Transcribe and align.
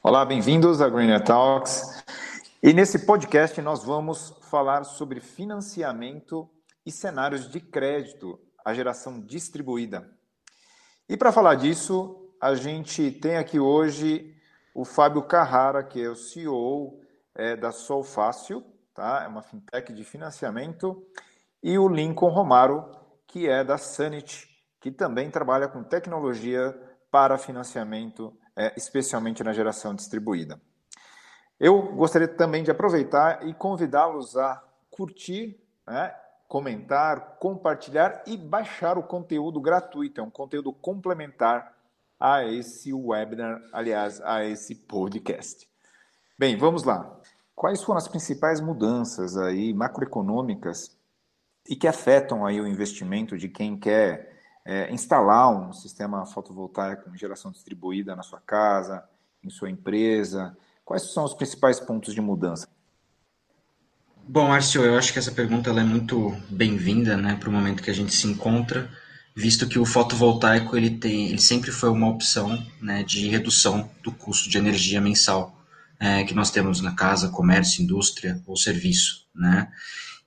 Olá, 0.00 0.24
bem-vindos 0.24 0.80
a 0.80 0.88
Greener 0.88 1.24
Talks. 1.24 2.04
E 2.62 2.72
nesse 2.72 3.04
podcast 3.04 3.60
nós 3.62 3.82
vamos 3.82 4.30
falar 4.42 4.84
sobre 4.84 5.20
financiamento 5.20 6.48
e 6.86 6.92
cenários 6.92 7.50
de 7.50 7.58
crédito, 7.58 8.38
a 8.64 8.72
geração 8.72 9.20
distribuída. 9.20 10.08
E 11.08 11.16
para 11.16 11.32
falar 11.32 11.56
disso, 11.56 12.32
a 12.40 12.54
gente 12.54 13.10
tem 13.10 13.38
aqui 13.38 13.58
hoje 13.58 14.36
o 14.72 14.84
Fábio 14.84 15.22
Carrara, 15.22 15.82
que 15.82 16.00
é 16.00 16.08
o 16.08 16.14
CEO 16.14 17.00
é, 17.34 17.56
da 17.56 17.72
Solfácil, 17.72 18.64
tá? 18.94 19.22
é 19.24 19.26
uma 19.26 19.42
fintech 19.42 19.92
de 19.92 20.04
financiamento, 20.04 21.04
e 21.62 21.76
o 21.76 21.88
Lincoln 21.88 22.30
Romaro, 22.30 22.99
que 23.30 23.48
é 23.48 23.62
da 23.62 23.78
Sanit, 23.78 24.48
que 24.80 24.90
também 24.90 25.30
trabalha 25.30 25.68
com 25.68 25.84
tecnologia 25.84 26.76
para 27.12 27.38
financiamento 27.38 28.36
é, 28.56 28.74
especialmente 28.76 29.44
na 29.44 29.52
geração 29.52 29.94
distribuída. 29.94 30.60
Eu 31.58 31.80
gostaria 31.94 32.26
também 32.26 32.64
de 32.64 32.70
aproveitar 32.70 33.46
e 33.46 33.54
convidá-los 33.54 34.36
a 34.36 34.62
curtir, 34.90 35.62
né, 35.86 36.12
comentar, 36.48 37.36
compartilhar 37.38 38.24
e 38.26 38.36
baixar 38.36 38.98
o 38.98 39.02
conteúdo 39.02 39.60
gratuito, 39.60 40.20
é 40.20 40.24
um 40.24 40.30
conteúdo 40.30 40.72
complementar 40.72 41.72
a 42.18 42.44
esse 42.44 42.92
webinar, 42.92 43.62
aliás, 43.72 44.20
a 44.22 44.44
esse 44.44 44.74
podcast. 44.74 45.68
Bem, 46.36 46.56
vamos 46.56 46.82
lá. 46.82 47.16
Quais 47.54 47.82
foram 47.82 47.98
as 47.98 48.08
principais 48.08 48.60
mudanças 48.60 49.36
aí 49.36 49.72
macroeconômicas 49.72 50.99
e 51.68 51.76
que 51.76 51.86
afetam 51.86 52.44
aí 52.44 52.60
o 52.60 52.66
investimento 52.66 53.36
de 53.36 53.48
quem 53.48 53.76
quer 53.76 54.30
é, 54.64 54.92
instalar 54.92 55.50
um 55.50 55.72
sistema 55.72 56.26
fotovoltaico 56.26 57.10
em 57.10 57.18
geração 57.18 57.50
distribuída 57.50 58.14
na 58.14 58.22
sua 58.22 58.40
casa, 58.40 59.04
em 59.42 59.50
sua 59.50 59.70
empresa? 59.70 60.56
Quais 60.84 61.12
são 61.12 61.24
os 61.24 61.34
principais 61.34 61.78
pontos 61.78 62.14
de 62.14 62.20
mudança? 62.20 62.68
Bom, 64.26 64.48
Márcio, 64.48 64.84
eu 64.84 64.96
acho 64.96 65.12
que 65.12 65.18
essa 65.18 65.32
pergunta 65.32 65.70
é 65.70 65.82
muito 65.82 66.36
bem-vinda 66.48 67.16
né, 67.16 67.36
para 67.36 67.48
o 67.48 67.52
momento 67.52 67.82
que 67.82 67.90
a 67.90 67.94
gente 67.94 68.14
se 68.14 68.28
encontra, 68.28 68.88
visto 69.34 69.68
que 69.68 69.78
o 69.78 69.84
fotovoltaico 69.84 70.76
ele 70.76 70.90
tem, 70.90 71.28
ele 71.28 71.40
sempre 71.40 71.72
foi 71.72 71.88
uma 71.90 72.08
opção 72.08 72.64
né, 72.80 73.02
de 73.02 73.28
redução 73.28 73.90
do 74.02 74.12
custo 74.12 74.48
de 74.48 74.58
energia 74.58 75.00
mensal 75.00 75.60
é, 75.98 76.22
que 76.24 76.34
nós 76.34 76.50
temos 76.50 76.80
na 76.80 76.94
casa, 76.94 77.28
comércio, 77.28 77.82
indústria 77.82 78.40
ou 78.46 78.56
serviço. 78.56 79.26
Né? 79.34 79.68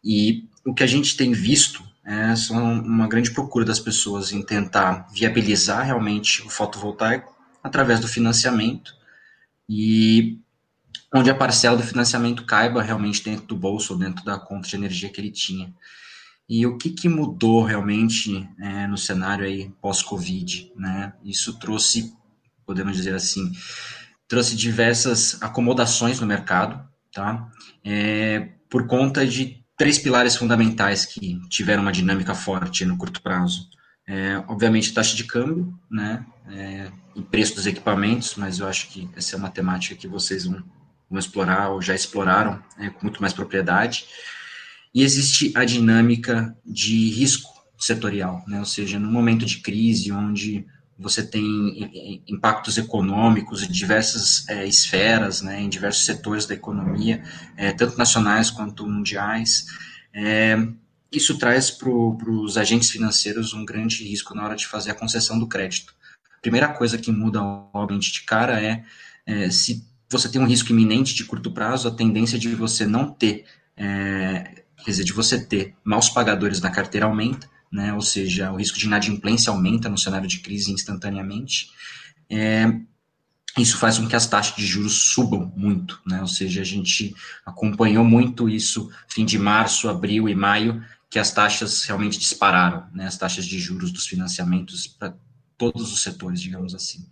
E 0.03 0.49
o 0.65 0.73
que 0.73 0.83
a 0.83 0.87
gente 0.87 1.17
tem 1.17 1.31
visto 1.31 1.83
é, 2.05 2.35
são 2.35 2.81
uma 2.81 3.07
grande 3.07 3.31
procura 3.31 3.65
das 3.65 3.79
pessoas 3.79 4.31
em 4.31 4.41
tentar 4.41 5.07
viabilizar 5.13 5.85
realmente 5.85 6.41
o 6.41 6.49
fotovoltaico 6.49 7.33
através 7.63 7.99
do 7.99 8.07
financiamento 8.07 8.93
e 9.69 10.39
onde 11.13 11.29
a 11.29 11.35
parcela 11.35 11.77
do 11.77 11.83
financiamento 11.83 12.45
caiba 12.45 12.81
realmente 12.81 13.23
dentro 13.23 13.45
do 13.45 13.55
bolso 13.55 13.93
ou 13.93 13.99
dentro 13.99 14.25
da 14.25 14.37
conta 14.37 14.67
de 14.67 14.75
energia 14.75 15.09
que 15.09 15.21
ele 15.21 15.31
tinha. 15.31 15.73
E 16.49 16.65
o 16.65 16.77
que, 16.77 16.89
que 16.89 17.07
mudou 17.07 17.63
realmente 17.63 18.49
é, 18.59 18.85
no 18.87 18.97
cenário 18.97 19.45
aí 19.45 19.71
pós-Covid, 19.81 20.73
né? 20.75 21.13
Isso 21.23 21.57
trouxe, 21.57 22.13
podemos 22.65 22.97
dizer 22.97 23.15
assim, 23.15 23.51
trouxe 24.27 24.55
diversas 24.55 25.41
acomodações 25.41 26.19
no 26.19 26.27
mercado, 26.27 26.85
tá? 27.13 27.49
É, 27.83 28.49
por 28.69 28.87
conta 28.87 29.25
de 29.25 29.62
três 29.77 29.97
pilares 29.97 30.35
fundamentais 30.35 31.05
que 31.05 31.39
tiveram 31.49 31.81
uma 31.81 31.91
dinâmica 31.91 32.35
forte 32.35 32.85
no 32.85 32.97
curto 32.97 33.21
prazo. 33.21 33.69
É, 34.07 34.37
obviamente, 34.47 34.93
taxa 34.93 35.15
de 35.15 35.23
câmbio, 35.23 35.73
né, 35.89 36.25
é, 36.49 36.91
e 37.15 37.21
preço 37.21 37.55
dos 37.55 37.65
equipamentos, 37.65 38.35
mas 38.35 38.59
eu 38.59 38.67
acho 38.67 38.89
que 38.89 39.09
essa 39.15 39.35
é 39.35 39.39
uma 39.39 39.49
temática 39.49 39.95
que 39.95 40.07
vocês 40.07 40.45
vão, 40.45 40.61
vão 41.09 41.19
explorar 41.19 41.69
ou 41.69 41.81
já 41.81 41.95
exploraram 41.95 42.61
é, 42.77 42.89
com 42.89 43.03
muito 43.03 43.21
mais 43.21 43.33
propriedade. 43.33 44.05
E 44.93 45.01
existe 45.01 45.51
a 45.55 45.63
dinâmica 45.63 46.55
de 46.65 47.09
risco 47.09 47.51
setorial, 47.77 48.43
né, 48.47 48.59
ou 48.59 48.65
seja, 48.65 48.99
no 48.99 49.09
momento 49.09 49.45
de 49.45 49.59
crise, 49.59 50.11
onde 50.11 50.65
você 51.03 51.21
tem 51.21 52.21
impactos 52.27 52.77
econômicos 52.77 53.61
em 53.61 53.67
diversas 53.67 54.47
é, 54.47 54.65
esferas, 54.65 55.41
né, 55.41 55.61
em 55.61 55.69
diversos 55.69 56.05
setores 56.05 56.45
da 56.45 56.53
economia, 56.53 57.21
é, 57.57 57.73
tanto 57.73 57.97
nacionais 57.97 58.49
quanto 58.49 58.87
mundiais. 58.87 59.65
É, 60.13 60.57
isso 61.11 61.37
traz 61.37 61.69
para 61.69 61.89
os 61.89 62.57
agentes 62.57 62.89
financeiros 62.89 63.53
um 63.53 63.65
grande 63.65 64.03
risco 64.03 64.33
na 64.33 64.45
hora 64.45 64.55
de 64.55 64.65
fazer 64.65 64.91
a 64.91 64.95
concessão 64.95 65.37
do 65.37 65.47
crédito. 65.47 65.93
A 66.37 66.41
primeira 66.41 66.69
coisa 66.69 66.97
que 66.97 67.11
muda, 67.11 67.41
obviamente, 67.73 68.11
de 68.11 68.23
cara 68.23 68.61
é, 68.61 68.83
é 69.25 69.49
se 69.49 69.85
você 70.09 70.29
tem 70.29 70.41
um 70.41 70.47
risco 70.47 70.71
iminente 70.71 71.13
de 71.13 71.25
curto 71.25 71.51
prazo, 71.51 71.87
a 71.87 71.91
tendência 71.91 72.39
de 72.39 72.55
você 72.55 72.85
não 72.85 73.11
ter, 73.11 73.45
é, 73.75 74.63
quer 74.77 74.91
dizer, 74.91 75.03
de 75.03 75.13
você 75.13 75.43
ter 75.43 75.75
maus 75.83 76.09
pagadores 76.09 76.61
na 76.61 76.71
carteira 76.71 77.07
aumenta, 77.07 77.49
né? 77.73 77.91
ou 77.91 78.01
seja, 78.01 78.51
o 78.51 78.57
risco 78.57 78.77
de 78.77 78.85
inadimplência 78.85 79.49
aumenta 79.49 79.89
no 79.89 79.97
cenário 79.97 80.27
de 80.27 80.39
crise 80.41 80.71
instantaneamente. 80.71 81.71
É, 82.29 82.71
isso 83.57 83.77
faz 83.77 83.97
com 83.97 84.07
que 84.07 84.15
as 84.15 84.27
taxas 84.27 84.55
de 84.55 84.65
juros 84.65 84.93
subam 85.13 85.51
muito, 85.55 85.99
né? 86.05 86.21
ou 86.21 86.27
seja, 86.27 86.61
a 86.61 86.63
gente 86.63 87.15
acompanhou 87.43 88.05
muito 88.05 88.47
isso 88.47 88.91
fim 89.07 89.25
de 89.25 89.39
março, 89.39 89.89
abril 89.89 90.29
e 90.29 90.35
maio, 90.35 90.85
que 91.09 91.17
as 91.17 91.31
taxas 91.31 91.83
realmente 91.83 92.19
dispararam, 92.19 92.85
né? 92.93 93.07
as 93.07 93.17
taxas 93.17 93.43
de 93.43 93.59
juros 93.59 93.91
dos 93.91 94.05
financiamentos 94.05 94.85
para 94.85 95.15
todos 95.57 95.91
os 95.91 96.03
setores, 96.03 96.39
digamos 96.39 96.75
assim. 96.75 97.03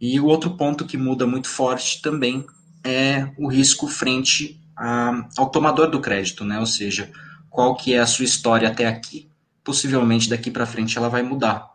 E 0.00 0.18
o 0.20 0.26
outro 0.26 0.56
ponto 0.56 0.86
que 0.86 0.96
muda 0.96 1.26
muito 1.26 1.48
forte 1.48 2.00
também 2.00 2.46
é 2.84 3.28
o 3.36 3.48
risco 3.48 3.88
frente 3.88 4.60
a, 4.76 5.28
ao 5.36 5.50
tomador 5.50 5.90
do 5.90 6.00
crédito, 6.00 6.44
né? 6.44 6.60
ou 6.60 6.66
seja, 6.66 7.10
qual 7.50 7.74
que 7.74 7.94
é 7.94 7.98
a 7.98 8.06
sua 8.06 8.24
história 8.24 8.68
até 8.68 8.86
aqui, 8.86 9.31
possivelmente 9.64 10.28
daqui 10.28 10.50
para 10.50 10.66
frente 10.66 10.96
ela 10.96 11.08
vai 11.08 11.22
mudar. 11.22 11.70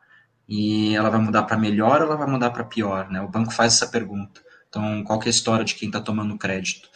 E 0.47 0.95
ela 0.95 1.09
vai 1.09 1.19
mudar 1.19 1.43
para 1.43 1.57
melhor 1.57 2.01
ou 2.01 2.07
ela 2.07 2.15
vai 2.15 2.27
mudar 2.27 2.51
para 2.51 2.63
pior, 2.63 3.09
né? 3.09 3.21
O 3.21 3.27
banco 3.27 3.51
faz 3.51 3.73
essa 3.73 3.87
pergunta. 3.87 4.41
Então, 4.69 5.03
qual 5.03 5.21
é 5.21 5.27
a 5.27 5.29
história 5.29 5.65
de 5.65 5.75
quem 5.75 5.89
está 5.89 5.99
tomando 5.99 6.37
crédito? 6.37 6.89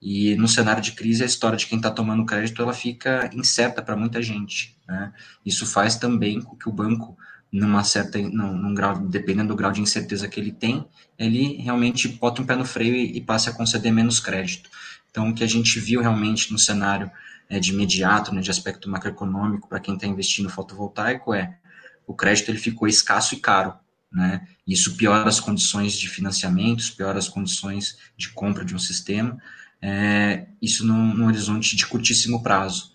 E 0.00 0.34
no 0.36 0.46
cenário 0.46 0.82
de 0.82 0.92
crise, 0.92 1.22
a 1.22 1.26
história 1.26 1.56
de 1.56 1.66
quem 1.66 1.78
está 1.78 1.90
tomando 1.90 2.26
crédito 2.26 2.60
ela 2.60 2.74
fica 2.74 3.30
incerta 3.32 3.80
para 3.80 3.96
muita 3.96 4.22
gente. 4.22 4.76
Né? 4.86 5.12
Isso 5.44 5.66
faz 5.66 5.96
também 5.96 6.42
com 6.42 6.56
que 6.56 6.68
o 6.68 6.72
banco, 6.72 7.16
numa 7.50 7.82
certa, 7.82 8.18
num, 8.18 8.54
num, 8.54 8.74
grau, 8.74 8.98
dependendo 8.98 9.48
do 9.48 9.56
grau 9.56 9.72
de 9.72 9.80
incerteza 9.80 10.28
que 10.28 10.38
ele 10.38 10.52
tem, 10.52 10.86
ele 11.18 11.56
realmente 11.56 12.06
bota 12.08 12.42
um 12.42 12.46
pé 12.46 12.54
no 12.54 12.66
freio 12.66 12.94
e, 12.94 13.16
e 13.16 13.20
passe 13.20 13.48
a 13.48 13.52
conceder 13.52 13.92
menos 13.92 14.20
crédito. 14.20 14.68
Então, 15.10 15.30
o 15.30 15.34
que 15.34 15.44
a 15.44 15.48
gente 15.48 15.78
viu 15.80 16.02
realmente 16.02 16.52
no 16.52 16.58
cenário 16.58 17.10
é, 17.48 17.58
de 17.58 17.72
imediato, 17.72 18.34
né, 18.34 18.40
de 18.40 18.50
aspecto 18.50 18.88
macroeconômico, 18.88 19.68
para 19.68 19.80
quem 19.80 19.94
está 19.94 20.06
investindo 20.06 20.48
fotovoltaico, 20.48 21.34
é 21.34 21.58
o 22.06 22.14
crédito 22.14 22.50
ele 22.50 22.58
ficou 22.58 22.86
escasso 22.86 23.34
e 23.34 23.40
caro. 23.40 23.74
Né? 24.12 24.46
Isso 24.66 24.96
piora 24.96 25.28
as 25.28 25.40
condições 25.40 25.98
de 25.98 26.08
financiamentos, 26.08 26.90
piora 26.90 27.18
as 27.18 27.28
condições 27.28 27.98
de 28.16 28.30
compra 28.30 28.64
de 28.64 28.74
um 28.74 28.78
sistema, 28.78 29.36
é, 29.82 30.46
isso 30.62 30.86
num, 30.86 31.14
num, 31.14 31.26
horizonte 31.26 31.76
de 31.76 31.86
curtíssimo 31.86 32.42
prazo. 32.42 32.93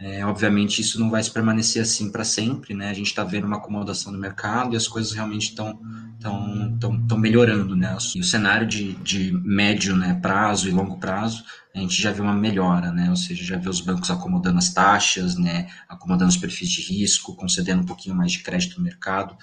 É, 0.00 0.24
obviamente, 0.24 0.80
isso 0.80 0.98
não 0.98 1.10
vai 1.10 1.22
se 1.22 1.30
permanecer 1.30 1.82
assim 1.82 2.10
para 2.10 2.24
sempre, 2.24 2.72
né? 2.74 2.88
A 2.88 2.94
gente 2.94 3.08
está 3.08 3.22
vendo 3.22 3.46
uma 3.46 3.58
acomodação 3.58 4.10
no 4.10 4.18
mercado 4.18 4.72
e 4.72 4.76
as 4.76 4.88
coisas 4.88 5.12
realmente 5.12 5.50
estão 5.50 5.78
tão, 6.18 6.78
tão, 6.78 7.06
tão 7.06 7.18
melhorando, 7.18 7.76
né? 7.76 7.94
E 8.14 8.20
o 8.20 8.24
cenário 8.24 8.66
de, 8.66 8.94
de 8.94 9.30
médio 9.44 9.94
né, 9.94 10.14
prazo 10.14 10.68
e 10.68 10.72
longo 10.72 10.98
prazo 10.98 11.44
a 11.74 11.78
gente 11.78 12.00
já 12.00 12.10
vê 12.12 12.20
uma 12.20 12.34
melhora, 12.34 12.90
né? 12.90 13.10
Ou 13.10 13.16
seja, 13.16 13.44
já 13.44 13.58
vê 13.58 13.68
os 13.68 13.80
bancos 13.80 14.10
acomodando 14.10 14.58
as 14.58 14.72
taxas, 14.72 15.36
né? 15.36 15.68
Acomodando 15.86 16.30
os 16.30 16.36
perfis 16.36 16.70
de 16.70 16.80
risco, 16.80 17.36
concedendo 17.36 17.82
um 17.82 17.86
pouquinho 17.86 18.14
mais 18.14 18.32
de 18.32 18.40
crédito 18.40 18.78
no 18.78 18.84
mercado. 18.84 19.36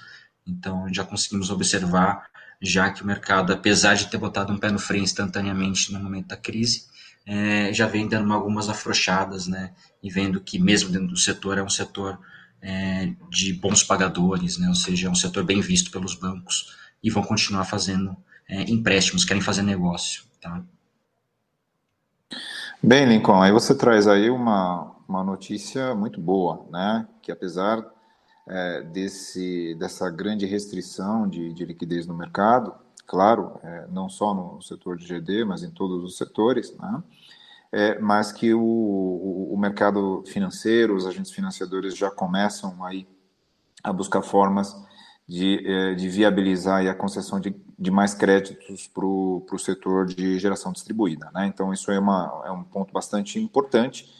Então, 0.46 0.92
já 0.92 1.04
conseguimos 1.04 1.50
observar, 1.50 2.28
já 2.60 2.90
que 2.90 3.02
o 3.02 3.06
mercado, 3.06 3.52
apesar 3.52 3.94
de 3.94 4.08
ter 4.08 4.18
botado 4.18 4.52
um 4.52 4.58
pé 4.58 4.70
no 4.70 4.78
freio 4.78 5.04
instantaneamente 5.04 5.92
no 5.92 6.00
momento 6.00 6.28
da 6.28 6.36
crise, 6.36 6.86
é, 7.28 7.70
já 7.74 7.86
vem 7.86 8.08
dando 8.08 8.32
algumas 8.32 8.70
afrouxadas, 8.70 9.46
né? 9.46 9.74
E 10.02 10.10
vendo 10.10 10.40
que 10.40 10.58
mesmo 10.58 10.90
dentro 10.90 11.08
do 11.08 11.16
setor 11.16 11.58
é 11.58 11.62
um 11.62 11.68
setor 11.68 12.18
é, 12.62 13.12
de 13.28 13.52
bons 13.52 13.82
pagadores, 13.82 14.56
né? 14.56 14.66
Ou 14.66 14.74
seja, 14.74 15.08
é 15.08 15.10
um 15.10 15.14
setor 15.14 15.44
bem 15.44 15.60
visto 15.60 15.90
pelos 15.90 16.14
bancos 16.14 16.74
e 17.04 17.10
vão 17.10 17.22
continuar 17.22 17.66
fazendo 17.66 18.16
é, 18.48 18.62
empréstimos, 18.62 19.26
querem 19.26 19.42
fazer 19.42 19.60
negócio, 19.60 20.24
tá? 20.40 20.64
Bem, 22.82 23.06
Lincoln, 23.06 23.42
aí 23.42 23.52
você 23.52 23.74
traz 23.74 24.06
aí 24.06 24.30
uma, 24.30 24.96
uma 25.06 25.22
notícia 25.22 25.94
muito 25.94 26.18
boa, 26.18 26.66
né? 26.70 27.06
Que 27.20 27.30
apesar 27.30 27.84
é, 28.48 28.82
desse, 28.84 29.74
dessa 29.78 30.08
grande 30.08 30.46
restrição 30.46 31.28
de, 31.28 31.52
de 31.52 31.62
liquidez 31.66 32.06
no 32.06 32.16
mercado, 32.16 32.72
claro, 33.06 33.60
é, 33.62 33.86
não 33.90 34.08
só 34.08 34.32
no 34.32 34.62
setor 34.62 34.96
de 34.96 35.06
GD, 35.06 35.44
mas 35.44 35.62
em 35.62 35.70
todos 35.70 36.02
os 36.02 36.16
setores, 36.16 36.74
né? 36.78 37.02
É, 37.72 37.98
mas 37.98 38.32
que 38.32 38.54
o, 38.54 38.60
o, 38.60 39.54
o, 39.54 39.58
mercado 39.58 40.22
financeiro, 40.26 40.96
os 40.96 41.06
agentes 41.06 41.32
financiadores 41.32 41.96
já 41.96 42.10
começam 42.10 42.82
aí 42.84 43.06
a 43.82 43.92
buscar 43.92 44.22
formas 44.22 44.74
de, 45.26 45.62
é, 45.66 45.94
de 45.94 46.08
viabilizar 46.08 46.86
a 46.86 46.94
concessão 46.94 47.38
de, 47.38 47.54
de 47.78 47.90
mais 47.90 48.14
créditos 48.14 48.86
para 48.86 49.04
o 49.04 49.58
setor 49.58 50.06
de 50.06 50.38
geração 50.38 50.72
distribuída. 50.72 51.30
Né? 51.34 51.46
Então, 51.46 51.72
isso 51.72 51.90
é, 51.90 51.98
uma, 51.98 52.42
é 52.46 52.50
um 52.50 52.64
ponto 52.64 52.92
bastante 52.92 53.38
importante. 53.38 54.10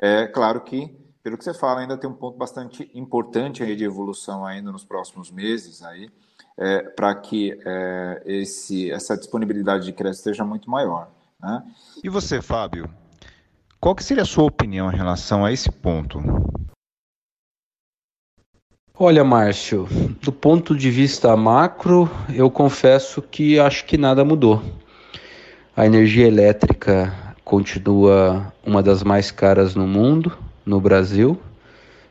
É 0.00 0.26
claro 0.26 0.60
que, 0.60 0.94
pelo 1.22 1.38
que 1.38 1.44
você 1.44 1.54
fala, 1.54 1.80
ainda 1.80 1.96
tem 1.96 2.08
um 2.08 2.14
ponto 2.14 2.36
bastante 2.36 2.90
importante 2.94 3.62
aí 3.62 3.74
de 3.74 3.84
evolução 3.84 4.44
ainda 4.44 4.70
nos 4.70 4.84
próximos 4.84 5.30
meses 5.30 5.82
aí, 5.82 6.10
é, 6.58 6.82
para 6.82 7.14
que 7.14 7.58
é, 7.64 8.22
esse, 8.26 8.90
essa 8.90 9.16
disponibilidade 9.16 9.86
de 9.86 9.92
crédito 9.92 10.20
seja 10.20 10.44
muito 10.44 10.70
maior. 10.70 11.10
Né? 11.40 11.62
E 12.02 12.08
você, 12.08 12.42
Fábio, 12.42 12.88
qual 13.80 13.94
que 13.94 14.02
seria 14.02 14.22
a 14.22 14.26
sua 14.26 14.44
opinião 14.44 14.90
em 14.90 14.96
relação 14.96 15.44
a 15.44 15.52
esse 15.52 15.70
ponto? 15.70 16.20
Olha, 19.00 19.22
Márcio, 19.22 19.86
do 20.20 20.32
ponto 20.32 20.74
de 20.74 20.90
vista 20.90 21.36
macro, 21.36 22.10
eu 22.34 22.50
confesso 22.50 23.22
que 23.22 23.56
acho 23.60 23.84
que 23.84 23.96
nada 23.96 24.24
mudou. 24.24 24.60
A 25.76 25.86
energia 25.86 26.26
elétrica 26.26 27.14
continua 27.44 28.52
uma 28.66 28.82
das 28.82 29.04
mais 29.04 29.30
caras 29.30 29.76
no 29.76 29.86
mundo, 29.86 30.36
no 30.66 30.80
Brasil, 30.80 31.40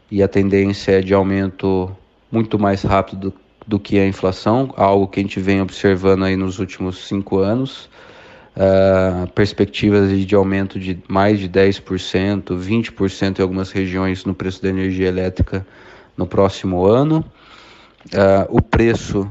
e 0.09 0.23
a 0.23 0.27
tendência 0.29 0.93
é 0.93 1.01
de 1.01 1.13
aumento 1.13 1.93
muito 2.31 2.57
mais 2.57 2.83
rápido 2.83 3.31
do, 3.31 3.33
do 3.67 3.79
que 3.79 3.99
a 3.99 4.07
inflação, 4.07 4.73
algo 4.77 5.09
que 5.09 5.19
a 5.19 5.23
gente 5.23 5.41
vem 5.41 5.61
observando 5.61 6.23
aí 6.23 6.37
nos 6.37 6.57
últimos 6.57 7.05
cinco 7.05 7.39
anos. 7.39 7.89
Uh, 8.57 9.27
perspectivas 9.33 10.09
de 10.25 10.33
aumento 10.33 10.79
de 10.79 10.97
mais 11.07 11.39
de 11.39 11.47
10%, 11.47 12.57
20% 12.57 13.37
em 13.37 13.41
algumas 13.43 13.69
regiões 13.69 14.25
no 14.25 14.33
preço 14.33 14.63
da 14.63 14.69
energia 14.69 15.07
elétrica 15.07 15.63
no 16.17 16.25
próximo 16.25 16.83
ano. 16.83 17.23
Uh, 18.07 18.47
o 18.49 18.59
preço, 18.59 19.29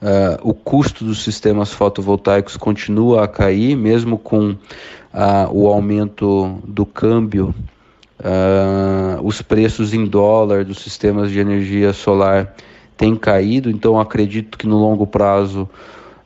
uh, 0.00 0.38
o 0.48 0.54
custo 0.54 1.04
dos 1.04 1.24
sistemas 1.24 1.72
fotovoltaicos 1.72 2.56
continua 2.56 3.24
a 3.24 3.28
cair, 3.28 3.74
mesmo 3.74 4.16
com 4.16 4.56
o 5.50 5.66
aumento 5.66 6.60
do 6.64 6.86
câmbio. 6.86 7.52
os 9.24 9.42
preços 9.42 9.92
em 9.92 10.06
dólar 10.06 10.64
dos 10.64 10.78
sistemas 10.78 11.32
de 11.32 11.40
energia 11.40 11.92
solar 11.92 12.54
têm 12.96 13.16
caído, 13.16 13.68
então 13.68 13.98
acredito 13.98 14.56
que 14.56 14.68
no 14.68 14.78
longo 14.78 15.08
prazo 15.08 15.68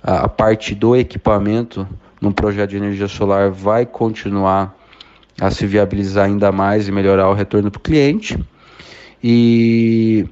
a 0.03 0.29
parte 0.29 0.75
do 0.75 0.95
equipamento 0.95 1.89
num 2.25 2.33
projeto 2.33 2.71
de 2.71 2.79
energia 2.79 3.07
solar 3.07 3.51
vai 3.51 3.85
continuar 3.85 4.75
a 5.39 5.51
se 5.51 5.67
viabilizar 5.67 6.25
ainda 6.25 6.51
mais 6.51 6.89
e 6.89 6.93
melhorar 6.93 7.29
o 7.29 7.35
retorno 7.35 7.71
para 7.71 7.79
o 7.79 7.83
cliente. 7.83 8.39
E, 9.23 10.27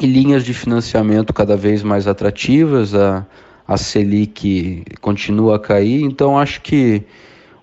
e, 0.00 0.06
linhas 0.06 0.44
de 0.44 0.54
financiamento 0.54 1.32
cada 1.32 1.56
vez 1.56 1.82
mais 1.82 2.06
atrativas, 2.06 2.94
a, 2.94 3.26
a 3.68 3.76
Selic 3.76 4.84
continua 5.00 5.56
a 5.56 5.58
cair, 5.58 6.02
então 6.02 6.38
acho 6.38 6.62
que 6.62 7.02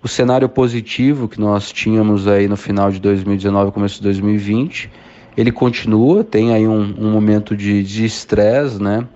o 0.04 0.08
cenário 0.08 0.50
positivo 0.50 1.28
que 1.28 1.40
nós 1.40 1.72
tínhamos 1.72 2.28
aí 2.28 2.48
no 2.48 2.58
final 2.58 2.92
de 2.92 3.00
2019 3.00 3.72
começo 3.72 3.96
de 3.96 4.04
2020, 4.04 4.90
ele 5.38 5.52
continua, 5.52 6.24
tem 6.24 6.54
aí 6.54 6.68
um, 6.68 6.96
um 6.98 7.12
momento 7.12 7.56
de 7.56 8.06
estresse, 8.06 8.82
né? 8.82 9.08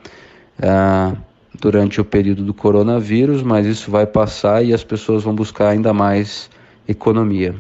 Uh, 0.60 1.18
durante 1.60 2.00
o 2.02 2.06
período 2.06 2.44
do 2.44 2.54
coronavírus, 2.54 3.42
mas 3.42 3.66
isso 3.66 3.92
vai 3.92 4.06
passar 4.06 4.64
e 4.64 4.74
as 4.74 4.84
pessoas 4.84 5.24
vão 5.24 5.36
buscar 5.36 5.70
ainda 5.70 5.94
mais 5.94 6.50
economia. 6.88 7.56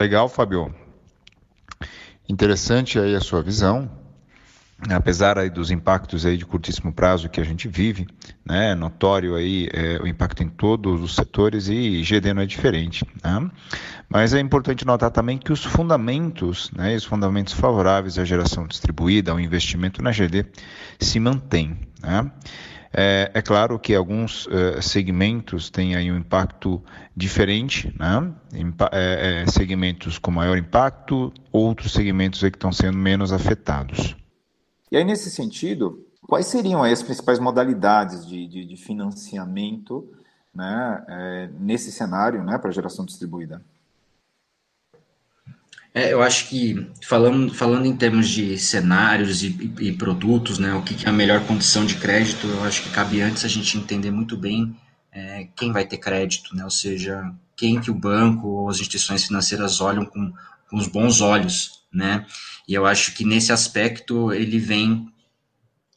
Legal, 0.00 0.28
Fabio. 0.28 0.74
Interessante 2.28 2.98
aí 2.98 3.14
a 3.14 3.20
sua 3.20 3.42
visão. 3.42 3.90
Apesar 4.90 5.38
aí 5.38 5.48
dos 5.48 5.70
impactos 5.70 6.26
aí 6.26 6.36
de 6.36 6.44
curtíssimo 6.44 6.92
prazo 6.92 7.28
que 7.28 7.40
a 7.40 7.44
gente 7.44 7.68
vive, 7.68 8.04
né, 8.44 8.74
notório 8.74 9.36
aí 9.36 9.68
é, 9.72 10.02
o 10.02 10.08
impacto 10.08 10.42
em 10.42 10.48
todos 10.48 11.00
os 11.00 11.14
setores 11.14 11.68
e 11.68 12.02
GD 12.02 12.34
não 12.34 12.42
é 12.42 12.46
diferente. 12.46 13.06
Né? 13.22 13.50
Mas 14.08 14.34
é 14.34 14.40
importante 14.40 14.84
notar 14.84 15.12
também 15.12 15.38
que 15.38 15.52
os 15.52 15.64
fundamentos, 15.64 16.68
né, 16.72 16.96
os 16.96 17.04
fundamentos 17.04 17.52
favoráveis 17.52 18.18
à 18.18 18.24
geração 18.24 18.66
distribuída, 18.66 19.30
ao 19.30 19.38
investimento 19.38 20.02
na 20.02 20.10
GD, 20.10 20.46
se 20.98 21.20
mantêm. 21.20 21.78
Né? 22.02 22.28
É, 22.94 23.30
é 23.32 23.42
claro 23.42 23.78
que 23.78 23.94
alguns 23.94 24.46
uh, 24.46 24.82
segmentos 24.82 25.70
têm 25.70 25.96
aí 25.96 26.12
um 26.12 26.18
impacto 26.18 26.82
diferente, 27.16 27.94
né? 27.98 28.32
Impa 28.54 28.90
é, 28.92 29.42
é, 29.42 29.50
segmentos 29.50 30.18
com 30.18 30.30
maior 30.30 30.58
impacto, 30.58 31.32
outros 31.50 31.92
segmentos 31.92 32.44
aí 32.44 32.50
que 32.50 32.56
estão 32.56 32.72
sendo 32.72 32.98
menos 32.98 33.32
afetados. 33.32 34.14
E 34.90 34.96
aí, 34.96 35.04
nesse 35.04 35.30
sentido, 35.30 36.06
quais 36.28 36.46
seriam 36.46 36.82
as 36.82 37.02
principais 37.02 37.38
modalidades 37.38 38.26
de, 38.26 38.46
de, 38.46 38.66
de 38.66 38.76
financiamento 38.76 40.06
né, 40.54 41.04
é, 41.08 41.50
nesse 41.58 41.90
cenário 41.90 42.44
né, 42.44 42.58
para 42.58 42.70
geração 42.70 43.06
distribuída? 43.06 43.64
É, 45.94 46.10
eu 46.12 46.22
acho 46.22 46.48
que 46.48 46.90
falando, 47.02 47.52
falando 47.52 47.84
em 47.84 47.94
termos 47.94 48.28
de 48.28 48.58
cenários 48.58 49.42
e, 49.42 49.48
e, 49.78 49.88
e 49.88 49.92
produtos, 49.92 50.58
né, 50.58 50.72
o 50.74 50.82
que, 50.82 51.04
é 51.04 51.08
a 51.08 51.12
melhor 51.12 51.46
condição 51.46 51.84
de 51.84 51.96
crédito, 51.96 52.46
eu 52.46 52.64
acho 52.64 52.82
que 52.82 52.90
cabe 52.90 53.20
antes 53.20 53.44
a 53.44 53.48
gente 53.48 53.76
entender 53.76 54.10
muito 54.10 54.34
bem 54.34 54.74
é, 55.12 55.48
quem 55.54 55.70
vai 55.70 55.84
ter 55.84 55.98
crédito, 55.98 56.56
né, 56.56 56.64
ou 56.64 56.70
seja, 56.70 57.30
quem 57.54 57.78
que 57.78 57.90
o 57.90 57.94
banco 57.94 58.48
ou 58.48 58.70
as 58.70 58.76
instituições 58.76 59.24
financeiras 59.24 59.82
olham 59.82 60.06
com, 60.06 60.32
com 60.70 60.76
os 60.78 60.86
bons 60.86 61.20
olhos, 61.20 61.82
né, 61.92 62.24
e 62.66 62.72
eu 62.72 62.86
acho 62.86 63.12
que 63.12 63.22
nesse 63.22 63.52
aspecto 63.52 64.32
ele 64.32 64.58
vem 64.58 65.12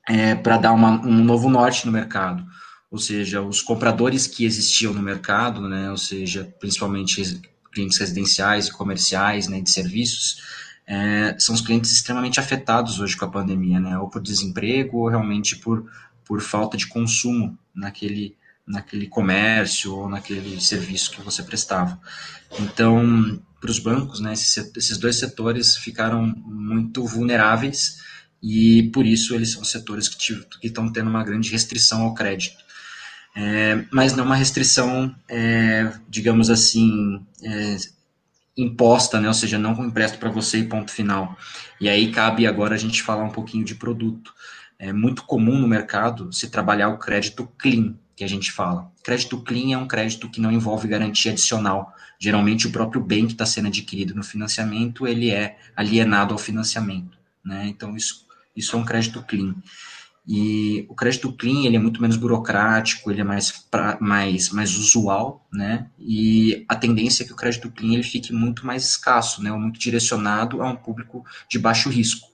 é, 0.09 0.36
para 0.36 0.57
dar 0.57 0.74
uma, 0.74 1.00
um 1.07 1.24
novo 1.24 1.50
norte 1.50 1.86
no 1.86 1.92
mercado, 1.94 2.45
ou 2.92 3.00
seja, 3.00 3.42
os 3.42 3.62
compradores 3.62 4.27
que 4.27 4.44
existiam 4.44 4.94
no 4.94 5.01
mercado, 5.01 5.69
né, 5.69 5.89
ou 5.89 5.97
seja, 5.97 6.53
principalmente 6.59 7.42
clientes 7.75 7.98
residenciais 7.98 8.68
e 8.68 8.72
comerciais, 8.72 9.48
né, 9.48 9.60
de 9.60 9.69
serviços, 9.69 10.42
é, 10.88 11.36
são 11.38 11.54
os 11.54 11.62
clientes 11.62 11.92
extremamente 11.92 12.39
afetados 12.39 13.00
hoje 13.00 13.18
com 13.18 13.25
a 13.25 13.30
pandemia, 13.30 13.80
né, 13.80 14.00
ou 14.00 14.10
por 14.10 14.22
desemprego 14.22 15.00
ou 15.00 15.10
realmente 15.10 15.57
por, 15.57 15.86
por 16.24 16.42
falta 16.42 16.77
de 16.77 16.88
consumo 16.88 17.57
naquele, 17.74 18.36
naquele 18.66 19.07
comércio 19.07 19.94
ou 19.94 20.10
naquele 20.10 20.60
serviço 20.62 21.12
que 21.12 21.22
você 21.22 21.44
prestava. 21.44 22.00
Então, 22.60 23.39
para 23.60 23.72
os 23.72 23.80
bancos, 23.80 24.21
né, 24.21 24.33
esses, 24.33 24.71
esses 24.75 24.98
dois 24.98 25.18
setores 25.18 25.75
ficaram 25.75 26.25
muito 26.25 27.06
vulneráveis 27.06 28.00
e 28.42 28.83
por 28.94 29.06
isso 29.06 29.35
eles 29.35 29.52
são 29.52 29.64
setores 29.64 30.07
que 30.07 30.68
estão 30.68 30.92
tendo 30.92 31.09
uma 31.09 31.23
grande 31.23 31.52
restrição 31.52 32.04
ao 32.04 32.14
crédito 32.14 32.65
é, 33.35 33.83
mas 33.92 34.15
não 34.15 34.23
uma 34.23 34.35
restrição, 34.35 35.13
é, 35.27 35.92
digamos 36.07 36.49
assim, 36.49 37.21
é, 37.44 37.75
imposta, 38.57 39.19
né? 39.19 39.27
ou 39.27 39.33
seja, 39.33 39.59
não 39.59 39.73
empresto 39.85 40.18
para 40.18 40.30
você 40.30 40.59
e 40.59 40.68
ponto 40.68 40.92
final. 40.92 41.37
E 41.80 41.89
aí 41.89 42.11
cabe 42.11 42.47
agora 42.47 42.75
a 42.75 42.77
gente 42.77 43.04
falar 43.04 43.23
um 43.23 43.31
pouquinho 43.31 43.65
de 43.65 43.75
produto. 43.75 44.33
É 44.80 44.94
muito 44.94 45.23
comum 45.23 45.57
no 45.59 45.68
mercado 45.68 46.31
se 46.31 46.49
trabalhar 46.49 46.89
o 46.89 46.97
crédito 46.97 47.49
clean, 47.57 47.95
que 48.15 48.23
a 48.23 48.27
gente 48.27 48.51
fala. 48.51 48.89
Crédito 49.04 49.37
clean 49.42 49.73
é 49.73 49.77
um 49.77 49.87
crédito 49.87 50.30
que 50.30 50.39
não 50.39 50.51
envolve 50.51 50.87
garantia 50.87 51.33
adicional. 51.33 51.94
Geralmente 52.18 52.68
o 52.68 52.71
próprio 52.71 53.01
bem 53.01 53.25
que 53.25 53.33
está 53.33 53.45
sendo 53.45 53.68
adquirido 53.68 54.15
no 54.15 54.23
financiamento, 54.23 55.06
ele 55.06 55.30
é 55.30 55.57
alienado 55.75 56.33
ao 56.33 56.37
financiamento. 56.37 57.18
Né? 57.44 57.68
Então 57.68 57.97
isso, 57.97 58.25
isso 58.56 58.77
é 58.77 58.80
um 58.80 58.85
crédito 58.85 59.21
clean. 59.23 59.56
E 60.27 60.87
o 60.89 60.95
crédito 60.95 61.31
clean 61.31 61.65
ele 61.65 61.75
é 61.75 61.79
muito 61.79 62.01
menos 62.01 62.17
burocrático, 62.17 63.11
ele 63.11 63.21
é 63.21 63.23
mais, 63.23 63.51
pra, 63.51 63.97
mais, 64.01 64.49
mais 64.49 64.75
usual, 64.75 65.47
né? 65.53 65.87
E 65.99 66.65
a 66.67 66.75
tendência 66.75 67.23
é 67.23 67.25
que 67.27 67.33
o 67.33 67.35
crédito 67.35 67.69
clean 67.69 67.94
ele 67.94 68.03
fique 68.03 68.33
muito 68.33 68.65
mais 68.65 68.83
escasso, 68.85 69.44
né? 69.44 69.51
Ou 69.51 69.59
muito 69.59 69.79
direcionado 69.79 70.63
a 70.63 70.69
um 70.69 70.75
público 70.75 71.23
de 71.47 71.59
baixo 71.59 71.89
risco. 71.89 72.27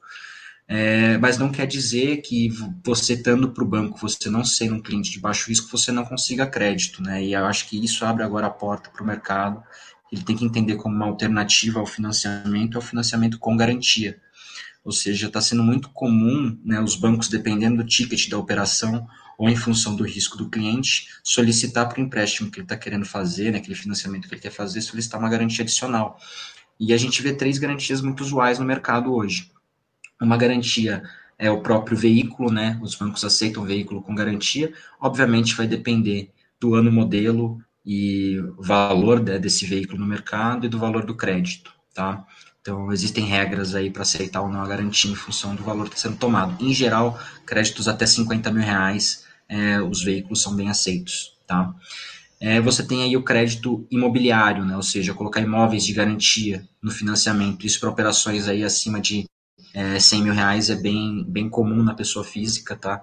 É, 0.74 1.18
mas 1.18 1.38
não 1.38 1.52
quer 1.52 1.68
dizer 1.68 2.22
que 2.22 2.48
você 2.82 3.14
estando 3.14 3.52
para 3.52 3.62
o 3.62 3.68
banco, 3.68 4.00
você 4.00 4.30
não 4.30 4.46
sendo 4.46 4.76
um 4.76 4.82
cliente 4.82 5.12
de 5.12 5.20
baixo 5.20 5.50
risco, 5.50 5.68
você 5.70 5.92
não 5.92 6.06
consiga 6.06 6.48
crédito, 6.48 7.04
né? 7.04 7.22
E 7.22 7.34
eu 7.34 7.46
acho 7.46 7.68
que 7.68 7.84
isso 7.84 8.06
abre 8.06 8.24
agora 8.24 8.48
a 8.48 8.52
porta 8.52 8.90
para 8.90 9.04
o 9.04 9.06
mercado. 9.06 9.62
Ele 10.10 10.24
tem 10.24 10.38
que 10.38 10.46
entender 10.46 10.78
como 10.78 10.96
uma 10.96 11.08
alternativa 11.08 11.82
ao 11.82 11.86
financiamento, 11.86 12.78
ao 12.78 12.82
financiamento 12.82 13.38
com 13.38 13.58
garantia 13.58 14.18
ou 14.84 14.92
seja, 14.92 15.28
está 15.28 15.40
sendo 15.40 15.64
muito 15.64 15.90
comum 15.90 16.58
né, 16.64 16.80
os 16.82 16.96
bancos, 16.96 17.28
dependendo 17.28 17.78
do 17.78 17.88
ticket 17.88 18.30
da 18.30 18.38
operação 18.38 19.08
ou 19.38 19.50
em 19.50 19.56
função 19.56 19.96
do 19.96 20.04
risco 20.04 20.38
do 20.38 20.50
cliente, 20.50 21.08
solicitar 21.24 21.88
para 21.88 22.00
o 22.00 22.04
empréstimo 22.04 22.50
que 22.50 22.60
ele 22.60 22.66
está 22.66 22.78
querendo 22.78 23.06
fazer, 23.06 23.52
né, 23.52 23.58
aquele 23.58 23.76
financiamento 23.76 24.28
que 24.28 24.34
ele 24.36 24.42
quer 24.42 24.52
fazer, 24.52 24.82
solicitar 24.82 25.20
uma 25.20 25.30
garantia 25.30 25.64
adicional. 25.64 26.20
E 26.80 26.94
a 26.94 26.98
gente 26.98 27.22
vê 27.22 27.34
três 27.34 27.58
garantias 27.58 28.02
muito 28.02 28.22
usuais 28.22 28.60
no 28.60 28.66
mercado 28.66 29.14
hoje. 29.14 29.52
Uma 30.20 30.38
garantia 30.38 31.04
é 31.38 31.50
o 31.50 31.62
próprio 31.62 31.98
veículo, 31.98 32.52
né? 32.52 32.80
Os 32.84 32.94
bancos 32.94 33.24
aceitam 33.24 33.64
veículo 33.64 34.02
com 34.02 34.14
garantia. 34.14 34.72
Obviamente 35.00 35.56
vai 35.56 35.68
depender 35.68 36.32
do 36.60 36.76
ano 36.76 36.92
modelo 36.92 37.60
e 37.84 38.40
valor 38.60 39.20
né, 39.20 39.40
desse 39.40 39.66
veículo 39.66 40.00
no 40.00 40.06
mercado 40.06 40.68
e 40.68 40.70
do 40.70 40.78
valor 40.78 41.04
do 41.04 41.16
crédito, 41.16 41.74
tá? 41.96 42.26
Então, 42.62 42.92
existem 42.92 43.26
regras 43.26 43.74
aí 43.74 43.90
para 43.90 44.04
aceitar 44.04 44.42
ou 44.42 44.48
não 44.48 44.62
a 44.62 44.68
garantia 44.68 45.12
em 45.12 45.16
função 45.16 45.56
do 45.56 45.64
valor 45.64 45.90
que 45.90 45.96
está 45.96 46.08
sendo 46.08 46.20
tomado. 46.20 46.64
Em 46.64 46.72
geral, 46.74 47.20
créditos 47.46 47.88
até 47.88 48.06
50 48.06 48.52
mil 48.52 48.62
reais, 48.62 49.26
é, 49.50 49.82
os 49.82 50.04
veículos 50.04 50.44
são 50.44 50.56
bem 50.56 50.70
aceitos, 50.70 51.38
tá? 51.48 51.74
É, 52.40 52.62
você 52.62 52.86
tem 52.86 53.04
aí 53.04 53.18
o 53.18 53.24
crédito 53.24 53.86
imobiliário, 53.90 54.64
né? 54.64 54.76
Ou 54.76 54.84
seja, 54.84 55.14
colocar 55.14 55.42
imóveis 55.42 55.84
de 55.84 55.94
garantia 55.94 56.68
no 56.82 56.92
financiamento. 56.92 57.66
Isso 57.66 57.80
para 57.80 57.90
operações 57.90 58.48
aí 58.48 58.64
acima 58.64 59.02
de 59.02 59.26
é, 59.74 60.00
100 60.00 60.24
mil 60.24 60.34
reais 60.34 60.70
é 60.70 60.76
bem, 60.76 61.24
bem 61.28 61.50
comum 61.50 61.82
na 61.84 61.96
pessoa 61.96 62.24
física, 62.24 62.76
tá? 62.76 63.02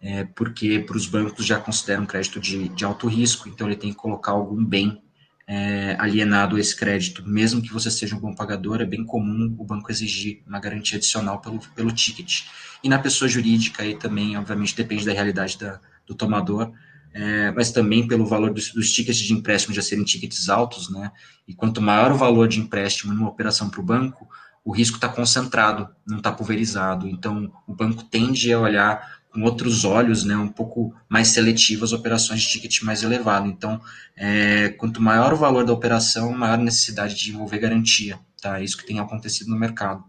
É, 0.00 0.24
porque 0.24 0.78
para 0.80 0.96
os 0.96 1.06
bancos 1.06 1.44
já 1.44 1.58
consideram 1.58 2.06
crédito 2.06 2.40
de, 2.40 2.68
de 2.68 2.84
alto 2.84 3.06
risco, 3.08 3.48
então 3.48 3.66
ele 3.66 3.76
tem 3.76 3.90
que 3.90 3.96
colocar 3.96 4.32
algum 4.32 4.64
bem 4.64 5.02
é, 5.46 5.94
alienado 5.98 6.58
esse 6.58 6.74
crédito, 6.74 7.22
mesmo 7.26 7.62
que 7.62 7.72
você 7.72 7.90
seja 7.90 8.16
um 8.16 8.20
bom 8.20 8.34
pagador, 8.34 8.80
é 8.80 8.84
bem 8.84 9.04
comum 9.04 9.54
o 9.58 9.64
banco 9.64 9.90
exigir 9.92 10.42
uma 10.46 10.58
garantia 10.58 10.96
adicional 10.96 11.40
pelo, 11.40 11.60
pelo 11.74 11.92
ticket. 11.92 12.42
E 12.82 12.88
na 12.88 12.98
pessoa 12.98 13.28
jurídica 13.28 13.82
aí 13.82 13.96
também, 13.96 14.36
obviamente, 14.36 14.74
depende 14.74 15.06
da 15.06 15.12
realidade 15.12 15.56
da, 15.58 15.80
do 16.06 16.14
tomador, 16.14 16.72
é, 17.14 17.50
mas 17.52 17.70
também 17.70 18.06
pelo 18.06 18.26
valor 18.26 18.52
dos, 18.52 18.72
dos, 18.72 18.92
tickets 18.92 19.18
de 19.18 19.32
empréstimo 19.32 19.74
já 19.74 19.80
serem 19.80 20.04
tickets 20.04 20.48
altos, 20.48 20.90
né? 20.90 21.10
E 21.48 21.54
quanto 21.54 21.80
maior 21.80 22.12
o 22.12 22.16
valor 22.16 22.46
de 22.46 22.60
empréstimo 22.60 23.14
numa 23.14 23.28
operação 23.28 23.70
para 23.70 23.80
o 23.80 23.84
banco, 23.84 24.28
o 24.62 24.72
risco 24.72 24.96
está 24.96 25.08
concentrado, 25.08 25.88
não 26.06 26.18
está 26.18 26.30
pulverizado. 26.32 27.08
Então, 27.08 27.50
o 27.66 27.72
banco 27.72 28.02
tende 28.02 28.52
a 28.52 28.58
olhar 28.58 29.20
com 29.36 29.42
outros 29.42 29.84
olhos, 29.84 30.24
né, 30.24 30.34
um 30.34 30.48
pouco 30.48 30.94
mais 31.10 31.28
seletivo 31.28 31.84
as 31.84 31.92
operações 31.92 32.40
de 32.40 32.48
ticket 32.48 32.80
mais 32.80 33.02
elevado. 33.02 33.46
Então, 33.46 33.78
é, 34.16 34.70
quanto 34.70 35.02
maior 35.02 35.34
o 35.34 35.36
valor 35.36 35.62
da 35.62 35.74
operação, 35.74 36.32
maior 36.32 36.54
a 36.54 36.62
necessidade 36.62 37.14
de 37.14 37.32
envolver 37.32 37.58
garantia. 37.58 38.18
Tá? 38.40 38.58
É 38.58 38.64
isso 38.64 38.78
que 38.78 38.86
tem 38.86 38.98
acontecido 38.98 39.50
no 39.50 39.58
mercado. 39.58 40.02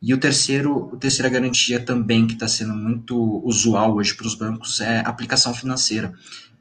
E 0.00 0.12
o 0.12 0.18
terceiro, 0.18 0.90
a 0.92 0.98
terceira 0.98 1.30
garantia 1.30 1.80
também 1.80 2.26
que 2.26 2.34
está 2.34 2.46
sendo 2.46 2.74
muito 2.74 3.40
usual 3.46 3.94
hoje 3.94 4.14
para 4.14 4.26
os 4.26 4.34
bancos 4.34 4.78
é 4.82 4.98
aplicação 5.00 5.54
financeira, 5.54 6.12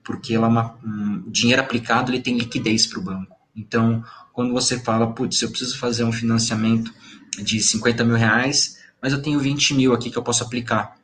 porque 0.06 0.34
ela 0.34 0.48
é 0.48 0.50
uma, 0.50 0.78
um 0.82 1.30
dinheiro 1.30 1.62
aplicado 1.62 2.12
ele 2.12 2.22
tem 2.22 2.38
liquidez 2.38 2.88
para 2.88 3.00
o 3.00 3.04
banco. 3.04 3.36
Então, 3.54 4.02
quando 4.32 4.54
você 4.54 4.80
fala, 4.80 5.14
putz, 5.14 5.42
eu 5.42 5.50
preciso 5.50 5.78
fazer 5.78 6.06
um 6.06 6.14
financiamento 6.14 6.94
de 7.44 7.60
50 7.60 8.06
mil 8.06 8.16
reais, 8.16 8.78
mas 9.02 9.12
eu 9.12 9.22
tenho 9.22 9.38
20 9.38 9.74
mil 9.74 9.94
aqui 9.94 10.10
que 10.10 10.18
eu 10.18 10.24
posso 10.24 10.46
aplicar 10.46 11.03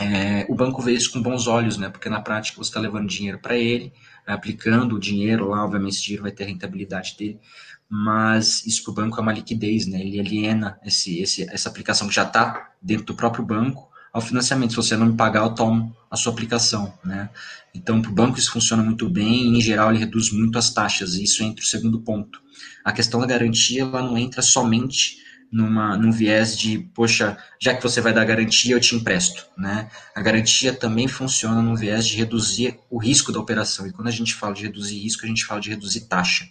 é, 0.00 0.46
o 0.48 0.54
banco 0.54 0.80
vê 0.80 0.92
isso 0.94 1.12
com 1.12 1.20
bons 1.20 1.46
olhos, 1.46 1.76
né? 1.76 1.90
Porque 1.90 2.08
na 2.08 2.22
prática 2.22 2.56
você 2.56 2.70
está 2.70 2.80
levando 2.80 3.06
dinheiro 3.06 3.38
para 3.38 3.54
ele, 3.56 3.92
aplicando 4.26 4.96
o 4.96 4.98
dinheiro 4.98 5.48
lá, 5.50 5.62
obviamente 5.62 5.96
esse 5.96 6.04
dinheiro 6.04 6.22
vai 6.22 6.32
ter 6.32 6.44
a 6.44 6.46
rentabilidade 6.46 7.16
dele, 7.18 7.38
mas 7.86 8.64
isso 8.64 8.82
para 8.82 8.92
o 8.92 8.94
banco 8.94 9.18
é 9.18 9.22
uma 9.22 9.32
liquidez, 9.32 9.86
né? 9.86 10.00
Ele 10.00 10.18
aliena 10.18 10.78
esse, 10.82 11.20
esse, 11.20 11.42
essa 11.50 11.68
aplicação 11.68 12.08
que 12.08 12.14
já 12.14 12.22
está 12.22 12.70
dentro 12.80 13.04
do 13.04 13.14
próprio 13.14 13.44
banco 13.44 13.90
ao 14.10 14.22
financiamento. 14.22 14.70
Se 14.70 14.76
você 14.76 14.96
não 14.96 15.06
me 15.06 15.16
pagar, 15.16 15.42
eu 15.42 15.54
tomo 15.54 15.94
a 16.10 16.16
sua 16.16 16.32
aplicação, 16.32 16.94
né? 17.04 17.28
Então, 17.74 18.00
para 18.00 18.10
o 18.10 18.14
banco 18.14 18.38
isso 18.38 18.52
funciona 18.52 18.82
muito 18.82 19.06
bem 19.06 19.52
e, 19.52 19.58
em 19.58 19.60
geral, 19.60 19.90
ele 19.90 19.98
reduz 19.98 20.32
muito 20.32 20.58
as 20.58 20.70
taxas. 20.70 21.14
E 21.14 21.24
isso 21.24 21.42
entra 21.42 21.62
o 21.62 21.66
segundo 21.66 22.00
ponto. 22.00 22.40
A 22.82 22.90
questão 22.90 23.20
da 23.20 23.26
garantia, 23.26 23.82
ela 23.82 24.02
não 24.02 24.16
entra 24.16 24.40
somente 24.40 25.18
numa, 25.50 25.96
num 25.96 26.12
viés 26.12 26.56
de, 26.56 26.78
poxa, 26.94 27.36
já 27.58 27.74
que 27.74 27.82
você 27.82 28.00
vai 28.00 28.12
dar 28.12 28.24
garantia, 28.24 28.74
eu 28.74 28.80
te 28.80 28.94
empresto. 28.94 29.46
Né? 29.56 29.90
A 30.14 30.20
garantia 30.20 30.72
também 30.72 31.08
funciona 31.08 31.60
num 31.60 31.74
viés 31.74 32.06
de 32.06 32.16
reduzir 32.16 32.78
o 32.88 32.98
risco 32.98 33.32
da 33.32 33.40
operação. 33.40 33.86
E 33.86 33.92
quando 33.92 34.08
a 34.08 34.12
gente 34.12 34.34
fala 34.34 34.54
de 34.54 34.62
reduzir 34.62 34.98
risco, 34.98 35.24
a 35.24 35.28
gente 35.28 35.44
fala 35.44 35.60
de 35.60 35.70
reduzir 35.70 36.02
taxa. 36.02 36.46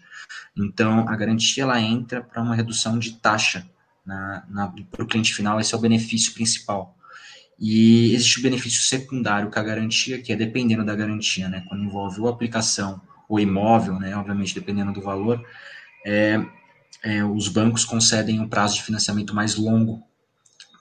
Então, 0.56 1.08
a 1.08 1.15
garantia 1.15 1.63
ela 1.63 1.79
entra 1.79 2.22
para 2.22 2.41
uma 2.41 2.56
redução 2.56 3.00
de 3.00 3.13
taxa 3.13 3.65
para 4.91 5.03
o 5.03 5.08
cliente 5.08 5.34
final, 5.34 5.60
esse 5.60 5.74
é 5.74 5.77
o 5.77 5.82
benefício 5.82 6.34
principal. 6.34 6.96
E 7.60 8.13
existe 8.13 8.39
o 8.39 8.44
benefício 8.44 8.82
secundário 8.82 9.50
com 9.51 9.60
a 9.60 9.63
garantia, 9.63 10.22
que 10.22 10.32
é 10.32 10.36
dependendo 10.36 10.86
da 10.86 10.96
garantia, 10.96 11.50
né? 11.50 11.63
quando 11.68 11.84
envolve 11.84 12.22
ou 12.22 12.27
aplicação 12.27 13.01
ou 13.27 13.39
imóvel, 13.39 14.00
né? 14.00 14.15
obviamente 14.15 14.56
dependendo 14.56 14.94
do 14.94 15.01
valor, 15.01 15.46
é, 16.06 16.44
é, 17.03 17.24
os 17.24 17.48
bancos 17.48 17.86
concedem 17.86 18.39
um 18.39 18.48
prazo 18.48 18.75
de 18.75 18.84
financiamento 18.84 19.34
mais 19.34 19.55
longo, 19.55 20.03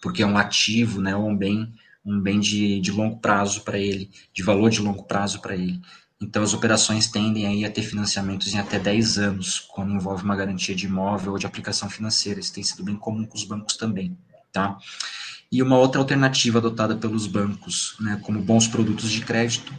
porque 0.03 0.23
é 0.23 0.27
um 0.27 0.37
ativo, 0.37 1.01
né, 1.01 1.15
um 1.15 1.37
bem, 1.37 1.73
um 2.05 2.21
bem 2.21 2.41
de, 2.41 2.81
de 2.81 2.91
longo 2.91 3.19
prazo 3.19 3.63
para 3.63 3.79
ele, 3.79 4.11
de 4.33 4.43
valor 4.43 4.71
de 4.71 4.81
longo 4.81 5.05
prazo 5.05 5.41
para 5.41 5.55
ele. 5.55 5.81
Então, 6.21 6.43
as 6.43 6.53
operações 6.53 7.07
tendem 7.07 7.47
aí 7.47 7.65
a 7.65 7.71
ter 7.71 7.83
financiamentos 7.83 8.53
em 8.53 8.59
até 8.59 8.79
10 8.79 9.19
anos, 9.19 9.61
quando 9.61 9.95
envolve 9.95 10.25
uma 10.25 10.35
garantia 10.35 10.75
de 10.75 10.87
imóvel 10.87 11.33
ou 11.33 11.39
de 11.39 11.47
aplicação 11.47 11.89
financeira. 11.89 12.41
Isso 12.41 12.53
tem 12.53 12.65
sido 12.65 12.83
bem 12.83 12.97
comum 12.97 13.25
com 13.25 13.37
os 13.37 13.45
bancos 13.45 13.77
também, 13.77 14.19
tá? 14.53 14.77
E 15.51 15.63
uma 15.63 15.79
outra 15.79 16.01
alternativa 16.01 16.59
adotada 16.59 16.97
pelos 16.97 17.29
bancos, 17.29 17.97
né, 18.01 18.19
como 18.23 18.43
bons 18.43 18.67
produtos 18.67 19.11
de 19.11 19.21
crédito, 19.21 19.73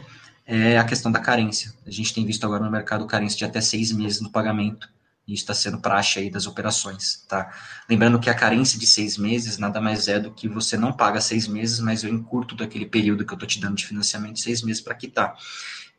é 0.46 0.78
a 0.78 0.84
questão 0.84 1.12
da 1.12 1.20
carência. 1.20 1.74
A 1.86 1.90
gente 1.90 2.14
tem 2.14 2.24
visto 2.24 2.44
agora 2.44 2.64
no 2.64 2.70
mercado 2.70 3.06
carência 3.06 3.38
de 3.38 3.44
até 3.44 3.60
seis 3.60 3.92
meses 3.92 4.20
no 4.20 4.30
pagamento 4.30 4.88
isso 5.26 5.42
está 5.42 5.54
sendo 5.54 5.80
praxe 5.80 6.18
aí 6.18 6.30
das 6.30 6.46
operações, 6.46 7.24
tá? 7.28 7.52
Lembrando 7.88 8.18
que 8.18 8.28
a 8.28 8.34
carência 8.34 8.78
de 8.78 8.86
seis 8.86 9.16
meses 9.16 9.58
nada 9.58 9.80
mais 9.80 10.08
é 10.08 10.18
do 10.18 10.32
que 10.32 10.48
você 10.48 10.76
não 10.76 10.92
paga 10.92 11.20
seis 11.20 11.46
meses, 11.46 11.78
mas 11.78 12.02
eu 12.02 12.10
encurto 12.10 12.56
daquele 12.56 12.86
período 12.86 13.24
que 13.24 13.32
eu 13.32 13.36
estou 13.36 13.48
te 13.48 13.60
dando 13.60 13.76
de 13.76 13.86
financiamento 13.86 14.40
seis 14.40 14.62
meses 14.62 14.82
para 14.82 14.94
quitar. 14.94 15.36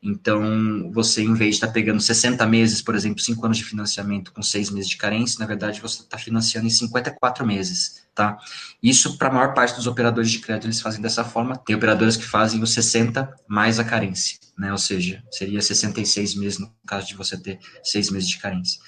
Então, 0.03 0.91
você, 0.91 1.21
em 1.21 1.35
vez 1.35 1.51
de 1.51 1.55
estar 1.57 1.67
tá 1.67 1.73
pegando 1.73 2.01
60 2.01 2.43
meses, 2.47 2.81
por 2.81 2.95
exemplo, 2.95 3.21
5 3.21 3.45
anos 3.45 3.57
de 3.59 3.63
financiamento 3.63 4.33
com 4.33 4.41
6 4.41 4.71
meses 4.71 4.89
de 4.89 4.97
carência, 4.97 5.39
na 5.39 5.45
verdade, 5.45 5.79
você 5.79 6.01
está 6.01 6.17
financiando 6.17 6.65
em 6.65 6.71
54 6.71 7.45
meses, 7.45 8.01
tá? 8.15 8.35
Isso, 8.81 9.15
para 9.19 9.29
a 9.29 9.31
maior 9.31 9.53
parte 9.53 9.75
dos 9.75 9.85
operadores 9.85 10.31
de 10.31 10.39
crédito, 10.39 10.65
eles 10.65 10.81
fazem 10.81 11.01
dessa 11.01 11.23
forma. 11.23 11.55
Tem 11.55 11.75
operadores 11.75 12.17
que 12.17 12.25
fazem 12.25 12.63
os 12.63 12.73
60 12.73 13.31
mais 13.47 13.77
a 13.77 13.83
carência, 13.83 14.39
né? 14.57 14.71
Ou 14.71 14.77
seja, 14.77 15.23
seria 15.29 15.61
66 15.61 16.33
meses 16.33 16.57
no 16.57 16.73
caso 16.87 17.05
de 17.05 17.15
você 17.15 17.37
ter 17.37 17.59
6 17.83 18.09
meses 18.09 18.27
de 18.27 18.39
carência. 18.39 18.81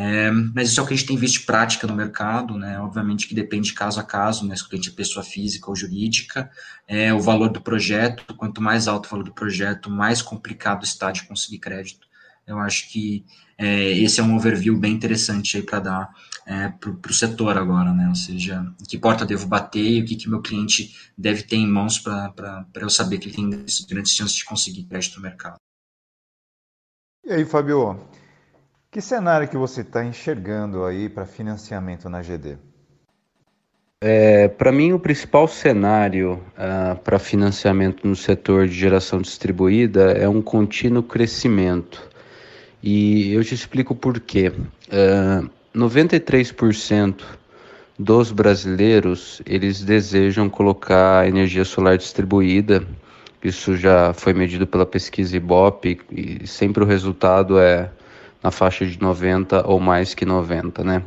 É, 0.00 0.30
mas 0.30 0.70
isso 0.70 0.78
é 0.78 0.82
o 0.84 0.86
que 0.86 0.94
a 0.94 0.96
gente 0.96 1.08
tem 1.08 1.16
visto 1.16 1.40
de 1.40 1.46
prática 1.46 1.84
no 1.84 1.92
mercado, 1.92 2.56
né? 2.56 2.78
Obviamente 2.78 3.26
que 3.26 3.34
depende 3.34 3.70
de 3.70 3.74
caso 3.74 3.98
a 3.98 4.04
caso, 4.04 4.46
né? 4.46 4.54
Se 4.54 4.62
o 4.62 4.68
cliente 4.68 4.90
é 4.90 4.92
pessoa 4.92 5.24
física 5.24 5.68
ou 5.68 5.74
jurídica, 5.74 6.48
é, 6.86 7.12
o 7.12 7.18
valor 7.18 7.48
do 7.48 7.60
projeto, 7.60 8.32
quanto 8.36 8.62
mais 8.62 8.86
alto 8.86 9.06
o 9.06 9.10
valor 9.10 9.24
do 9.24 9.34
projeto, 9.34 9.90
mais 9.90 10.22
complicado 10.22 10.84
está 10.84 11.10
de 11.10 11.24
conseguir 11.24 11.58
crédito. 11.58 12.06
Eu 12.46 12.60
acho 12.60 12.88
que 12.92 13.24
é, 13.58 13.90
esse 13.90 14.20
é 14.20 14.22
um 14.22 14.36
overview 14.36 14.78
bem 14.78 14.92
interessante 14.92 15.56
aí 15.56 15.64
para 15.64 15.80
dar 15.80 16.14
é, 16.46 16.68
para 16.68 17.10
o 17.10 17.12
setor 17.12 17.58
agora, 17.58 17.92
né? 17.92 18.08
Ou 18.08 18.14
seja, 18.14 18.64
que 18.88 18.96
porta 18.96 19.26
devo 19.26 19.48
bater 19.48 19.84
e 19.84 20.02
o 20.02 20.04
que, 20.04 20.14
que 20.14 20.30
meu 20.30 20.40
cliente 20.40 20.94
deve 21.18 21.42
ter 21.42 21.56
em 21.56 21.66
mãos 21.66 21.98
para 21.98 22.64
eu 22.76 22.88
saber 22.88 23.18
que 23.18 23.26
ele 23.26 23.34
tem 23.34 23.50
grandes 23.88 24.12
chances 24.12 24.36
de 24.36 24.44
conseguir 24.44 24.84
crédito 24.84 25.16
no 25.16 25.22
mercado. 25.22 25.56
E 27.24 27.32
aí, 27.32 27.44
Fabio, 27.44 27.98
que 28.90 29.00
cenário 29.00 29.48
que 29.48 29.56
você 29.56 29.82
está 29.82 30.04
enxergando 30.04 30.84
aí 30.84 31.08
para 31.08 31.26
financiamento 31.26 32.08
na 32.08 32.22
GD? 32.22 32.56
É, 34.00 34.46
para 34.46 34.70
mim, 34.70 34.92
o 34.92 34.98
principal 34.98 35.48
cenário 35.48 36.40
ah, 36.56 36.96
para 37.02 37.18
financiamento 37.18 38.06
no 38.06 38.14
setor 38.14 38.68
de 38.68 38.74
geração 38.74 39.20
distribuída 39.20 40.12
é 40.12 40.28
um 40.28 40.40
contínuo 40.40 41.02
crescimento. 41.02 42.08
E 42.80 43.32
eu 43.32 43.42
te 43.42 43.54
explico 43.54 43.94
por 43.94 44.20
quê. 44.20 44.50
Uh, 44.50 45.44
ah, 45.44 45.50
93% 45.74 47.22
dos 47.98 48.30
brasileiros 48.30 49.42
eles 49.44 49.82
desejam 49.82 50.48
colocar 50.48 51.26
energia 51.26 51.64
solar 51.64 51.98
distribuída. 51.98 52.86
Isso 53.42 53.76
já 53.76 54.12
foi 54.14 54.32
medido 54.32 54.66
pela 54.66 54.86
pesquisa 54.86 55.36
Ibope 55.36 56.00
e 56.10 56.46
sempre 56.46 56.82
o 56.82 56.86
resultado 56.86 57.58
é 57.58 57.90
na 58.42 58.50
faixa 58.50 58.86
de 58.86 59.00
90 59.00 59.66
ou 59.66 59.80
mais 59.80 60.14
que 60.14 60.24
90, 60.24 60.84
né? 60.84 61.02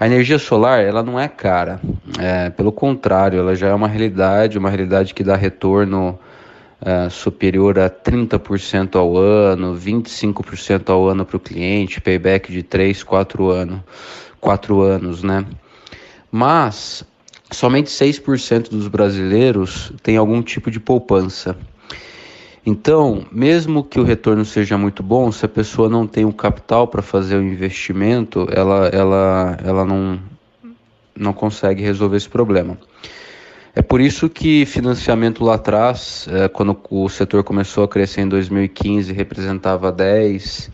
A 0.00 0.06
energia 0.06 0.38
solar, 0.38 0.84
ela 0.84 1.02
não 1.02 1.18
é 1.18 1.26
cara, 1.26 1.80
é, 2.18 2.50
pelo 2.50 2.70
contrário, 2.70 3.40
ela 3.40 3.56
já 3.56 3.68
é 3.68 3.74
uma 3.74 3.88
realidade, 3.88 4.56
uma 4.56 4.70
realidade 4.70 5.12
que 5.12 5.24
dá 5.24 5.34
retorno 5.34 6.16
é, 6.80 7.08
superior 7.08 7.78
a 7.78 7.90
30% 7.90 8.94
ao 8.94 9.16
ano, 9.16 9.76
25% 9.76 10.90
ao 10.90 11.08
ano 11.08 11.24
para 11.24 11.36
o 11.36 11.40
cliente, 11.40 12.00
payback 12.00 12.52
de 12.52 12.62
3, 12.62 13.02
4 13.02 13.50
anos, 13.50 13.80
4 14.40 14.80
anos, 14.82 15.22
né? 15.24 15.44
Mas 16.30 17.04
somente 17.50 17.90
6% 17.90 18.70
dos 18.70 18.86
brasileiros 18.86 19.92
têm 20.02 20.16
algum 20.16 20.42
tipo 20.42 20.70
de 20.70 20.78
poupança. 20.78 21.56
Então, 22.68 23.24
mesmo 23.32 23.82
que 23.82 23.98
o 23.98 24.04
retorno 24.04 24.44
seja 24.44 24.76
muito 24.76 25.02
bom, 25.02 25.32
se 25.32 25.42
a 25.42 25.48
pessoa 25.48 25.88
não 25.88 26.06
tem 26.06 26.26
o 26.26 26.32
capital 26.34 26.86
para 26.86 27.00
fazer 27.00 27.36
o 27.36 27.42
investimento, 27.42 28.46
ela, 28.52 28.88
ela, 28.88 29.58
ela 29.64 29.84
não, 29.86 30.20
não 31.16 31.32
consegue 31.32 31.82
resolver 31.82 32.18
esse 32.18 32.28
problema. 32.28 32.76
É 33.74 33.80
por 33.80 34.02
isso 34.02 34.28
que 34.28 34.66
financiamento 34.66 35.42
lá 35.42 35.54
atrás, 35.54 36.28
é, 36.30 36.46
quando 36.46 36.78
o 36.90 37.08
setor 37.08 37.42
começou 37.42 37.84
a 37.84 37.88
crescer 37.88 38.20
em 38.20 38.28
2015, 38.28 39.14
representava 39.14 39.90
10, 39.90 40.70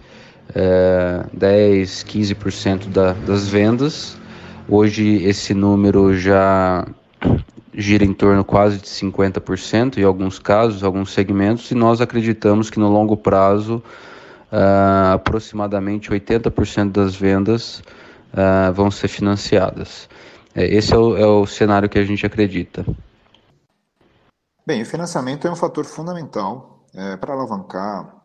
é, 0.53 1.27
10 1.33 2.07
15% 2.09 2.89
da, 2.89 3.13
das 3.13 3.49
vendas. 3.49 4.19
Hoje 4.69 5.23
esse 5.23 5.55
número 5.55 6.13
já 6.19 6.85
gira 7.75 8.05
em 8.05 8.15
torno 8.15 8.45
quase 8.45 8.79
de 8.79 8.89
50% 8.89 9.99
em 9.99 10.05
alguns 10.05 10.39
casos, 10.39 10.85
alguns 10.85 11.13
segmentos, 11.13 11.71
e 11.71 11.75
nós 11.75 12.01
acreditamos 12.01 12.71
que 12.71 12.79
no 12.79 12.89
longo 12.89 13.17
prazo, 13.17 13.83
uh, 14.53 15.15
aproximadamente 15.15 16.11
80% 16.11 16.93
das 16.93 17.17
vendas 17.17 17.81
uh, 18.33 18.73
vão 18.73 18.91
ser 18.91 19.09
financiadas. 19.09 20.09
É, 20.55 20.65
esse 20.67 20.95
é 20.95 20.97
o, 20.97 21.17
é 21.17 21.27
o 21.27 21.47
cenário 21.47 21.89
que 21.89 21.99
a 21.99 22.05
gente 22.05 22.25
acredita. 22.25 22.87
Bem, 24.65 24.83
o 24.83 24.87
financiamento 24.87 25.47
é 25.47 25.51
um 25.51 25.57
fator 25.57 25.85
fundamental 25.85 26.85
é, 26.95 27.17
para 27.17 27.35
alavancar 27.35 28.25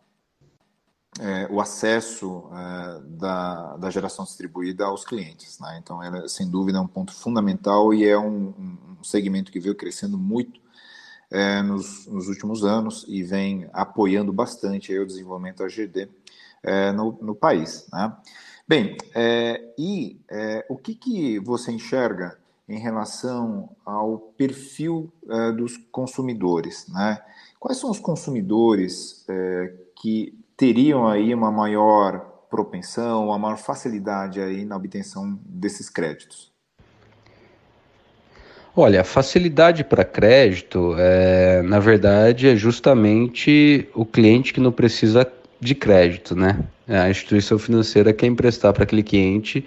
é, 1.18 1.46
o 1.50 1.60
acesso 1.60 2.48
é, 2.52 3.00
da, 3.18 3.76
da 3.76 3.90
geração 3.90 4.24
distribuída 4.24 4.86
aos 4.86 5.04
clientes. 5.04 5.58
Né? 5.58 5.78
Então, 5.82 6.02
ela, 6.02 6.26
sem 6.28 6.48
dúvida, 6.48 6.78
é 6.78 6.80
um 6.80 6.86
ponto 6.86 7.12
fundamental 7.12 7.92
e 7.92 8.06
é 8.08 8.16
um, 8.16 8.54
um 8.58 8.89
segmento 9.04 9.52
que 9.52 9.60
veio 9.60 9.74
crescendo 9.74 10.18
muito 10.18 10.60
é, 11.30 11.62
nos, 11.62 12.06
nos, 12.06 12.28
últimos 12.28 12.64
anos 12.64 13.04
e 13.08 13.22
vem 13.22 13.68
apoiando 13.72 14.32
bastante 14.32 14.96
o 14.98 15.06
desenvolvimento 15.06 15.58
da 15.58 15.68
GD 15.68 16.08
é, 16.62 16.92
no, 16.92 17.16
no, 17.22 17.34
país. 17.34 17.86
Né? 17.92 18.12
Bem, 18.66 18.96
é, 19.14 19.72
e 19.78 20.20
é, 20.28 20.66
o 20.68 20.76
que, 20.76 20.94
que 20.94 21.38
você 21.38 21.70
enxerga 21.70 22.36
em 22.68 22.78
relação 22.78 23.70
ao 23.84 24.18
perfil 24.18 25.12
é, 25.28 25.52
dos 25.52 25.76
consumidores? 25.76 26.86
Né? 26.88 27.22
Quais 27.58 27.78
são 27.78 27.90
os 27.90 28.00
consumidores 28.00 29.24
é, 29.28 29.72
que 29.96 30.36
teriam 30.56 31.06
aí 31.06 31.32
uma 31.34 31.50
maior 31.50 32.18
propensão, 32.50 33.26
uma 33.26 33.38
maior 33.38 33.56
facilidade 33.56 34.40
aí 34.40 34.64
na 34.64 34.76
obtenção 34.76 35.38
desses 35.44 35.88
créditos? 35.88 36.49
Olha, 38.74 39.02
facilidade 39.02 39.82
para 39.82 40.04
crédito, 40.04 40.94
é, 40.96 41.60
na 41.62 41.80
verdade, 41.80 42.48
é 42.48 42.54
justamente 42.54 43.88
o 43.94 44.04
cliente 44.04 44.52
que 44.52 44.60
não 44.60 44.70
precisa 44.70 45.26
de 45.60 45.74
crédito, 45.74 46.36
né? 46.36 46.58
A 46.88 47.10
instituição 47.10 47.58
financeira 47.58 48.12
quer 48.12 48.26
emprestar 48.26 48.72
para 48.72 48.84
aquele 48.84 49.02
cliente 49.02 49.64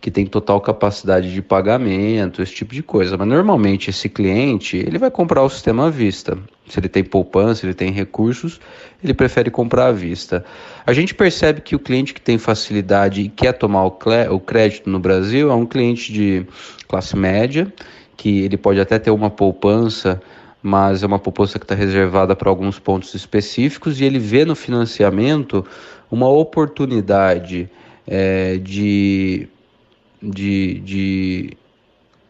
que 0.00 0.10
tem 0.10 0.26
total 0.26 0.60
capacidade 0.60 1.32
de 1.32 1.40
pagamento, 1.40 2.42
esse 2.42 2.52
tipo 2.52 2.74
de 2.74 2.82
coisa. 2.82 3.16
Mas 3.16 3.26
normalmente 3.26 3.90
esse 3.90 4.08
cliente 4.08 4.76
ele 4.76 4.98
vai 4.98 5.10
comprar 5.10 5.42
o 5.42 5.48
sistema 5.48 5.86
à 5.86 5.90
vista. 5.90 6.38
Se 6.68 6.78
ele 6.78 6.88
tem 6.88 7.02
poupança, 7.02 7.64
ele 7.64 7.74
tem 7.74 7.90
recursos, 7.90 8.60
ele 9.02 9.14
prefere 9.14 9.50
comprar 9.50 9.86
à 9.86 9.92
vista. 9.92 10.44
A 10.86 10.92
gente 10.92 11.14
percebe 11.14 11.60
que 11.60 11.74
o 11.74 11.78
cliente 11.78 12.12
que 12.12 12.20
tem 12.20 12.38
facilidade 12.38 13.22
e 13.22 13.28
quer 13.28 13.52
tomar 13.52 13.84
o 13.84 14.40
crédito 14.40 14.90
no 14.90 14.98
Brasil 14.98 15.50
é 15.50 15.54
um 15.54 15.66
cliente 15.66 16.12
de 16.12 16.46
classe 16.86 17.16
média, 17.16 17.72
que 18.16 18.42
ele 18.42 18.56
pode 18.56 18.80
até 18.80 18.98
ter 18.98 19.10
uma 19.10 19.30
poupança, 19.30 20.20
mas 20.62 21.02
é 21.02 21.06
uma 21.06 21.18
poupança 21.18 21.58
que 21.58 21.64
está 21.64 21.74
reservada 21.74 22.34
para 22.34 22.48
alguns 22.48 22.78
pontos 22.78 23.14
específicos, 23.14 24.00
e 24.00 24.04
ele 24.04 24.18
vê 24.18 24.44
no 24.44 24.54
financiamento 24.54 25.64
uma 26.10 26.28
oportunidade 26.28 27.68
é, 28.06 28.56
de 28.58 29.48
de, 30.24 30.80
de 30.80 31.50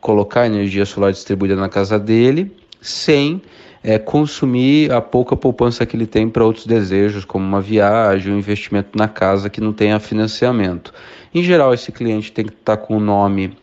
colocar 0.01 0.47
energia 0.47 0.85
solar 0.85 1.13
distribuída 1.13 1.55
na 1.55 1.69
casa 1.69 1.99
dele 1.99 2.51
sem 2.81 3.41
é, 3.83 3.99
consumir 3.99 4.91
a 4.93 5.01
pouca 5.01 5.37
poupança 5.37 5.87
que 5.87 5.97
ele 5.97 6.07
tem 6.07 6.29
para 6.29 6.45
outros 6.45 6.67
desejos, 6.67 7.25
como 7.25 7.45
uma 7.45 7.61
viagem, 7.61 8.33
um 8.33 8.39
investimento 8.39 8.97
na 8.97 9.09
casa 9.09 9.49
que 9.49 9.61
não 9.61 9.73
tenha 9.73 10.01
financiamento. 10.01 10.93
Em 11.35 11.43
geral, 11.43 11.73
esse 11.73 11.93
cliente 11.93 12.33
tem 12.33 12.47
que 12.47 12.53
estar 12.53 12.77
tá 12.77 12.83
com 12.83 12.97
o 12.97 13.01
nome 13.01 13.57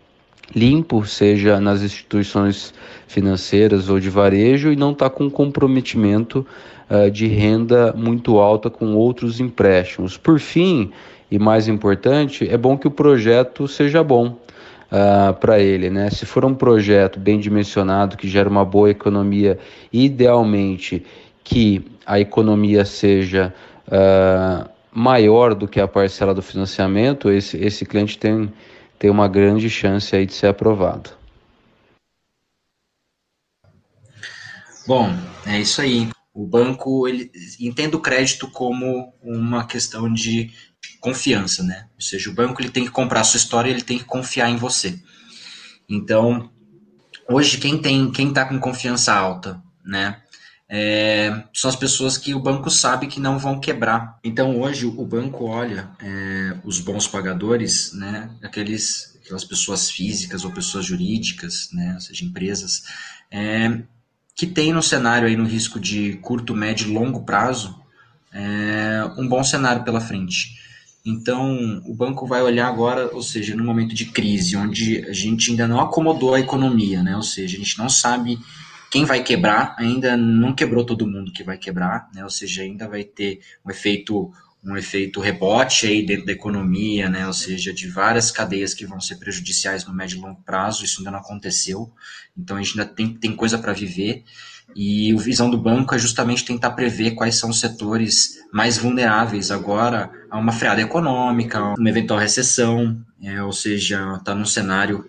limpo, 0.56 1.06
seja 1.06 1.60
nas 1.60 1.82
instituições 1.82 2.74
financeiras 3.08 3.90
ou 3.90 4.00
de 4.00 4.10
varejo, 4.10 4.72
e 4.72 4.76
não 4.76 4.92
está 4.92 5.10
com 5.10 5.30
comprometimento 5.30 6.46
uh, 6.90 7.10
de 7.10 7.28
renda 7.28 7.94
muito 7.96 8.40
alta 8.40 8.70
com 8.70 8.96
outros 8.96 9.40
empréstimos. 9.40 10.18
Por 10.18 10.40
fim, 10.40 10.92
e 11.30 11.40
mais 11.40 11.68
importante, 11.70 12.48
é 12.50 12.58
bom 12.58 12.78
que 12.78 12.88
o 12.88 12.92
projeto 12.92 13.66
seja 13.68 14.04
bom 14.04 14.28
uh, 14.28 14.38
ah, 14.92 15.34
para 15.40 15.60
ele. 15.60 15.90
Né? 15.90 16.10
Se 16.10 16.26
for 16.26 16.44
um 16.44 16.54
projeto 16.54 17.18
bem 17.18 17.40
dimensionado, 17.40 18.18
que 18.18 18.28
gera 18.28 18.50
uma 18.50 18.66
boa 18.66 18.90
economia, 18.90 19.58
idealmente 19.94 21.06
que 21.44 21.86
a 22.06 22.20
economia 22.20 22.84
seja 22.84 23.54
uh, 23.88 24.70
maior 24.92 25.56
do 25.56 25.68
que 25.68 25.80
a 25.80 25.88
parcela 25.88 26.34
do 26.34 26.42
financiamento, 26.42 27.32
esse, 27.32 27.58
esse 27.58 27.86
cliente 27.86 28.18
tem, 28.18 28.52
tem 29.02 29.10
uma 29.10 29.28
grande 29.28 29.68
chance 29.68 30.16
aí 30.16 30.28
de 30.28 30.34
ser 30.34 30.46
aprovado. 30.46 31.10
Bom, 34.86 35.12
é 35.44 35.60
isso 35.60 35.82
aí. 35.82 36.08
O 36.32 36.46
banco 36.46 37.08
ele 37.08 37.32
entende 37.60 37.96
o 37.96 38.00
crédito 38.00 38.48
como 38.52 39.12
uma 39.24 39.66
questão 39.66 40.14
de 40.14 40.52
confiança, 41.00 41.64
né? 41.64 41.88
Ou 41.96 42.02
seja, 42.02 42.30
o 42.30 42.34
banco 42.34 42.62
ele 42.62 42.70
tem 42.70 42.86
que 42.86 42.92
comprar 42.92 43.22
a 43.22 43.24
sua 43.24 43.40
história, 43.40 43.72
ele 43.72 43.82
tem 43.82 43.98
que 43.98 44.04
confiar 44.04 44.52
em 44.52 44.56
você. 44.56 45.02
Então, 45.90 46.52
hoje 47.28 47.58
quem 47.58 47.82
tem, 47.82 48.12
quem 48.12 48.30
está 48.30 48.46
com 48.46 48.60
confiança 48.60 49.12
alta, 49.16 49.60
né? 49.84 50.22
É, 50.74 51.44
são 51.54 51.70
as 51.70 51.76
pessoas 51.76 52.18
que 52.18 52.34
o 52.34 52.40
banco 52.40 52.70
sabe 52.70 53.08
que 53.08 53.20
não 53.20 53.38
vão 53.38 53.60
quebrar. 53.60 54.18
Então 54.24 54.58
hoje 54.62 54.86
o 54.86 55.06
banco 55.06 55.44
olha 55.44 55.90
é, 56.00 56.56
os 56.64 56.80
bons 56.80 57.08
pagadores, 57.08 57.92
né? 57.92 58.30
Aqueles, 58.42 59.20
aquelas 59.22 59.44
pessoas 59.44 59.92
físicas 59.92 60.46
ou 60.46 60.52
pessoas 60.52 60.86
jurídicas, 60.86 61.68
né? 61.74 61.96
Ou 61.96 62.00
seja, 62.00 62.24
empresas 62.24 62.84
é, 63.30 63.82
que 64.34 64.48
tem 64.48 64.72
no 64.72 64.82
cenário 64.82 65.28
aí 65.28 65.36
no 65.36 65.44
risco 65.44 65.78
de 65.78 66.14
curto, 66.22 66.56
médio 66.56 66.90
e 66.90 66.94
longo 66.94 67.26
prazo 67.26 67.82
é, 68.34 69.12
um 69.18 69.28
bom 69.28 69.44
cenário 69.44 69.84
pela 69.84 70.00
frente. 70.00 70.56
Então, 71.06 71.82
o 71.86 71.94
banco 71.94 72.26
vai 72.28 72.42
olhar 72.42 72.68
agora, 72.68 73.10
ou 73.14 73.24
seja, 73.24 73.56
no 73.56 73.64
momento 73.64 73.94
de 73.94 74.06
crise, 74.06 74.56
onde 74.56 75.04
a 75.06 75.12
gente 75.12 75.50
ainda 75.50 75.68
não 75.68 75.82
acomodou 75.82 76.36
a 76.36 76.40
economia, 76.40 77.04
né? 77.04 77.16
Ou 77.16 77.24
seja, 77.24 77.58
a 77.58 77.60
gente 77.60 77.78
não 77.78 77.90
sabe 77.90 78.40
quem 78.92 79.06
vai 79.06 79.24
quebrar, 79.24 79.74
ainda 79.80 80.18
não 80.18 80.54
quebrou 80.54 80.86
todo 80.86 81.08
mundo 81.08 81.32
que 81.32 81.46
vai 81.46 81.58
quebrar, 81.58 82.10
né? 82.14 82.26
Ou 82.26 82.30
seja, 82.30 82.62
ainda 82.62 82.90
vai 82.90 83.06
ter 83.06 83.40
um 83.66 83.72
efeito 83.72 84.32
um 84.64 84.78
efeito 84.78 85.20
rebote 85.20 85.88
aí 85.88 86.06
dentro 86.06 86.28
da 86.28 86.34
economia, 86.34 87.10
né? 87.10 87.26
Ou 87.26 87.34
seja, 87.34 87.74
de 87.74 87.88
várias 87.88 88.30
cadeias 88.30 88.76
que 88.76 88.86
vão 88.86 89.00
ser 89.00 89.16
prejudiciais 89.16 89.86
no 89.86 89.94
médio 89.94 90.20
e 90.20 90.22
longo 90.22 90.40
prazo, 90.44 90.86
isso 90.86 91.00
ainda 91.00 91.10
não 91.10 91.18
aconteceu. 91.18 91.92
Então 92.38 92.58
a 92.58 92.62
gente 92.62 92.80
ainda 92.80 92.94
tem, 92.94 93.12
tem 93.12 93.36
coisa 93.36 93.58
para 93.58 93.74
viver. 93.74 94.24
E 94.76 95.12
a 95.12 95.18
visão 95.18 95.50
do 95.50 95.58
banco 95.58 95.96
é 95.96 95.98
justamente 95.98 96.46
tentar 96.46 96.72
prever 96.72 97.12
quais 97.12 97.36
são 97.36 97.50
os 97.50 97.60
setores 97.60 98.40
mais 98.54 98.78
vulneráveis 98.78 99.50
agora 99.50 100.12
a 100.30 100.38
uma 100.38 100.52
freada 100.52 100.80
econômica, 100.80 101.74
uma 101.76 101.90
eventual 101.90 102.20
recessão, 102.20 103.04
é, 103.22 103.42
ou 103.42 103.52
seja, 103.52 104.16
está 104.16 104.36
num 104.36 104.46
cenário 104.46 105.04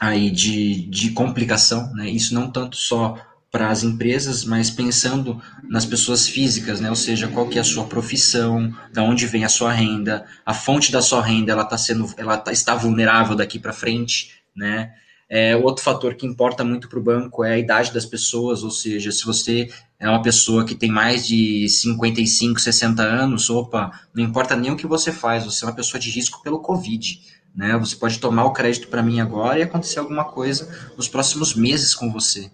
aí 0.00 0.30
de, 0.30 0.86
de 0.86 1.10
complicação, 1.10 1.92
né? 1.94 2.08
Isso 2.08 2.34
não 2.34 2.50
tanto 2.50 2.76
só 2.76 3.16
para 3.50 3.70
as 3.70 3.82
empresas, 3.82 4.44
mas 4.44 4.70
pensando 4.70 5.40
nas 5.68 5.86
pessoas 5.86 6.28
físicas, 6.28 6.80
né? 6.80 6.90
Ou 6.90 6.96
seja, 6.96 7.28
qual 7.28 7.48
que 7.48 7.58
é 7.58 7.60
a 7.60 7.64
sua 7.64 7.84
profissão, 7.84 8.72
da 8.92 9.02
onde 9.02 9.26
vem 9.26 9.44
a 9.44 9.48
sua 9.48 9.72
renda, 9.72 10.26
a 10.44 10.52
fonte 10.52 10.92
da 10.92 11.00
sua 11.00 11.22
renda, 11.22 11.52
ela 11.52 11.64
tá 11.64 11.78
sendo, 11.78 12.12
ela 12.16 12.36
tá, 12.36 12.52
está 12.52 12.74
vulnerável 12.74 13.34
daqui 13.34 13.58
para 13.58 13.72
frente, 13.72 14.30
né? 14.54 14.92
É, 15.30 15.54
outro 15.56 15.84
fator 15.84 16.14
que 16.14 16.26
importa 16.26 16.64
muito 16.64 16.88
para 16.88 16.98
o 16.98 17.02
banco 17.02 17.44
é 17.44 17.52
a 17.52 17.58
idade 17.58 17.92
das 17.92 18.06
pessoas, 18.06 18.62
ou 18.62 18.70
seja, 18.70 19.12
se 19.12 19.26
você 19.26 19.68
é 20.00 20.08
uma 20.08 20.22
pessoa 20.22 20.64
que 20.64 20.74
tem 20.74 20.90
mais 20.90 21.26
de 21.26 21.68
55, 21.68 22.58
60 22.58 23.02
anos, 23.02 23.50
opa, 23.50 23.90
não 24.14 24.24
importa 24.24 24.56
nem 24.56 24.70
o 24.70 24.76
que 24.76 24.86
você 24.86 25.12
faz, 25.12 25.44
você 25.44 25.64
é 25.64 25.68
uma 25.68 25.74
pessoa 25.74 26.00
de 26.00 26.08
risco 26.08 26.42
pelo 26.42 26.60
Covid. 26.60 27.20
Né? 27.58 27.76
Você 27.76 27.96
pode 27.96 28.20
tomar 28.20 28.44
o 28.44 28.52
crédito 28.52 28.86
para 28.86 29.02
mim 29.02 29.18
agora 29.18 29.58
e 29.58 29.62
acontecer 29.62 29.98
alguma 29.98 30.24
coisa 30.24 30.72
nos 30.96 31.08
próximos 31.08 31.56
meses 31.56 31.92
com 31.92 32.12
você. 32.12 32.52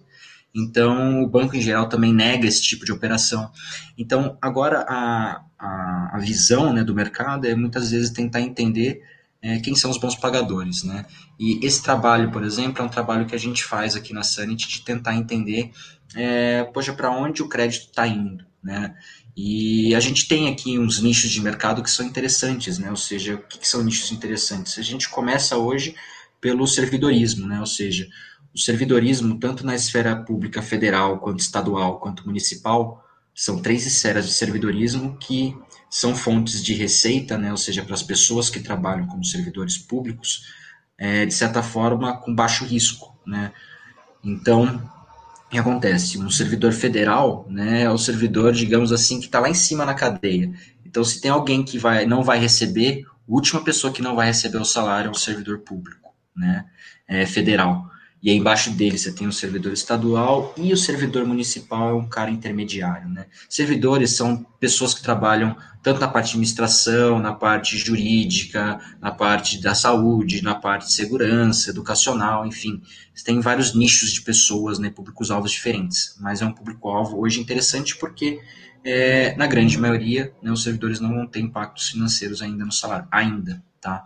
Então, 0.53 1.21
o 1.21 1.27
banco 1.27 1.55
em 1.55 1.61
geral 1.61 1.87
também 1.87 2.11
nega 2.11 2.47
esse 2.47 2.63
tipo 2.63 2.83
de 2.83 2.91
operação. 2.91 3.51
Então, 3.95 4.35
agora 4.41 4.83
a, 4.89 5.43
a, 5.59 6.11
a 6.15 6.17
visão 6.17 6.73
né, 6.73 6.83
do 6.83 6.95
mercado 6.95 7.45
é 7.45 7.53
muitas 7.53 7.91
vezes 7.91 8.09
tentar 8.09 8.41
entender 8.41 9.03
é, 9.43 9.59
quem 9.59 9.75
são 9.75 9.91
os 9.91 9.99
bons 9.99 10.15
pagadores, 10.15 10.83
né? 10.83 11.05
E 11.39 11.63
esse 11.63 11.83
trabalho, 11.83 12.31
por 12.31 12.43
exemplo, 12.43 12.81
é 12.81 12.85
um 12.85 12.89
trabalho 12.89 13.27
que 13.27 13.35
a 13.35 13.37
gente 13.37 13.63
faz 13.63 13.95
aqui 13.95 14.11
na 14.11 14.23
Sanit 14.23 14.67
de 14.67 14.81
tentar 14.81 15.13
entender, 15.13 15.71
é, 16.15 16.63
poxa, 16.63 16.93
para 16.93 17.11
onde 17.11 17.43
o 17.43 17.49
crédito 17.49 17.89
está 17.89 18.07
indo, 18.07 18.43
né? 18.63 18.95
E 19.35 19.93
a 19.93 19.99
gente 19.99 20.27
tem 20.27 20.47
aqui 20.47 20.79
uns 20.79 21.01
nichos 21.01 21.29
de 21.29 21.41
mercado 21.41 21.83
que 21.83 21.89
são 21.89 22.05
interessantes, 22.05 22.77
né? 22.77 22.89
Ou 22.89 22.95
seja, 22.95 23.35
o 23.35 23.39
que, 23.39 23.67
são 23.67 23.83
nichos 23.83 24.11
interessantes? 24.11 24.79
A 24.79 24.81
gente 24.81 25.09
começa 25.09 25.57
hoje 25.57 25.95
pelo 26.39 26.65
servidorismo, 26.65 27.45
né? 27.47 27.59
Ou 27.59 27.65
seja, 27.65 28.07
o 28.53 28.59
servidorismo, 28.59 29.37
tanto 29.37 29.65
na 29.65 29.75
esfera 29.75 30.15
pública 30.15 30.61
federal, 30.61 31.19
quanto 31.19 31.41
estadual, 31.41 31.99
quanto 31.99 32.25
municipal, 32.25 33.05
são 33.33 33.61
três 33.61 33.85
esferas 33.85 34.25
de 34.25 34.31
servidorismo 34.31 35.17
que 35.17 35.53
são 35.89 36.15
fontes 36.15 36.63
de 36.63 36.73
receita, 36.73 37.37
né, 37.37 37.51
ou 37.51 37.57
seja, 37.57 37.83
para 37.83 37.93
as 37.93 38.03
pessoas 38.03 38.49
que 38.49 38.59
trabalham 38.59 39.07
como 39.07 39.23
servidores 39.23 39.77
públicos, 39.77 40.45
é, 40.97 41.25
de 41.25 41.33
certa 41.33 41.61
forma, 41.61 42.17
com 42.17 42.33
baixo 42.33 42.65
risco. 42.65 43.13
Né? 43.25 43.51
Então, 44.23 44.89
que 45.55 45.59
acontece? 45.59 46.17
Um 46.17 46.29
servidor 46.29 46.71
federal 46.71 47.45
né, 47.49 47.83
é 47.83 47.89
o 47.89 47.97
servidor, 47.97 48.51
digamos 48.51 48.91
assim, 48.91 49.19
que 49.19 49.25
está 49.25 49.39
lá 49.39 49.49
em 49.49 49.53
cima 49.53 49.85
na 49.85 49.93
cadeia. 49.93 50.51
Então, 50.85 51.03
se 51.03 51.19
tem 51.19 51.31
alguém 51.31 51.63
que 51.63 51.77
vai, 51.77 52.05
não 52.05 52.23
vai 52.23 52.37
receber, 52.39 53.05
a 53.05 53.09
última 53.27 53.63
pessoa 53.63 53.91
que 53.91 54.01
não 54.01 54.15
vai 54.15 54.27
receber 54.27 54.57
o 54.57 54.65
salário 54.65 55.09
é 55.09 55.11
o 55.11 55.15
servidor 55.15 55.59
público 55.59 56.13
né, 56.35 56.65
é, 57.07 57.25
federal. 57.25 57.89
E 58.25 58.31
aí 58.31 58.37
embaixo 58.37 58.71
dele 58.71 58.97
você 58.97 59.11
tem 59.11 59.27
o 59.27 59.31
servidor 59.31 59.71
estadual 59.71 60.51
e 60.57 60.73
o 60.73 60.77
servidor 60.77 61.27
municipal 61.27 61.91
é 61.91 61.93
um 61.93 62.09
cara 62.09 62.31
intermediário, 62.31 63.07
né? 63.07 63.27
Servidores 63.47 64.13
são 64.13 64.43
pessoas 64.59 64.95
que 64.95 65.03
trabalham 65.03 65.55
tanto 65.83 65.99
na 65.99 66.07
parte 66.07 66.25
de 66.25 66.31
administração, 66.31 67.19
na 67.19 67.33
parte 67.33 67.77
jurídica, 67.77 68.79
na 68.99 69.11
parte 69.11 69.61
da 69.61 69.75
saúde, 69.75 70.41
na 70.41 70.55
parte 70.55 70.87
de 70.87 70.93
segurança, 70.93 71.69
educacional, 71.69 72.47
enfim. 72.47 72.81
Você 73.13 73.23
tem 73.23 73.39
vários 73.39 73.75
nichos 73.75 74.11
de 74.11 74.23
pessoas, 74.23 74.79
né, 74.79 74.89
públicos-alvos 74.89 75.51
diferentes, 75.51 76.17
mas 76.19 76.41
é 76.41 76.45
um 76.47 76.51
público-alvo 76.51 77.19
hoje 77.19 77.39
interessante 77.39 77.95
porque, 77.95 78.39
é, 78.83 79.35
na 79.35 79.45
grande 79.45 79.77
maioria, 79.77 80.33
né, 80.41 80.51
os 80.51 80.63
servidores 80.63 80.99
não 80.99 81.13
vão 81.13 81.27
ter 81.27 81.41
impactos 81.41 81.89
financeiros 81.89 82.41
ainda 82.41 82.65
no 82.65 82.71
salário, 82.71 83.07
ainda, 83.11 83.63
tá? 83.79 84.03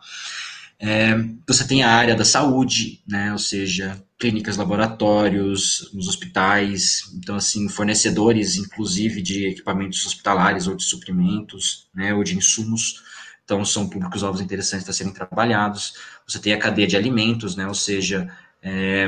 É, 0.81 1.13
você 1.45 1.67
tem 1.67 1.83
a 1.83 1.91
área 1.91 2.15
da 2.15 2.23
saúde, 2.23 3.01
né, 3.05 3.33
ou 3.33 3.37
seja, 3.37 4.01
clínicas, 4.17 4.55
laboratórios, 4.55 5.91
nos 5.93 6.07
hospitais, 6.07 7.11
então 7.15 7.35
assim, 7.35 7.67
fornecedores, 7.67 8.55
inclusive, 8.55 9.21
de 9.21 9.47
equipamentos 9.47 10.05
hospitalares 10.05 10.67
ou 10.67 10.75
de 10.75 10.83
suprimentos, 10.83 11.87
né, 11.93 12.13
ou 12.13 12.23
de 12.23 12.37
insumos, 12.37 13.03
então 13.43 13.65
são 13.65 13.89
públicos-alvos 13.89 14.39
interessantes 14.39 14.87
a 14.87 14.93
serem 14.93 15.11
trabalhados. 15.11 15.95
Você 16.25 16.39
tem 16.39 16.53
a 16.53 16.59
cadeia 16.59 16.87
de 16.87 16.95
alimentos, 16.95 17.57
né, 17.57 17.67
ou 17.67 17.73
seja, 17.73 18.29
é, 18.61 19.07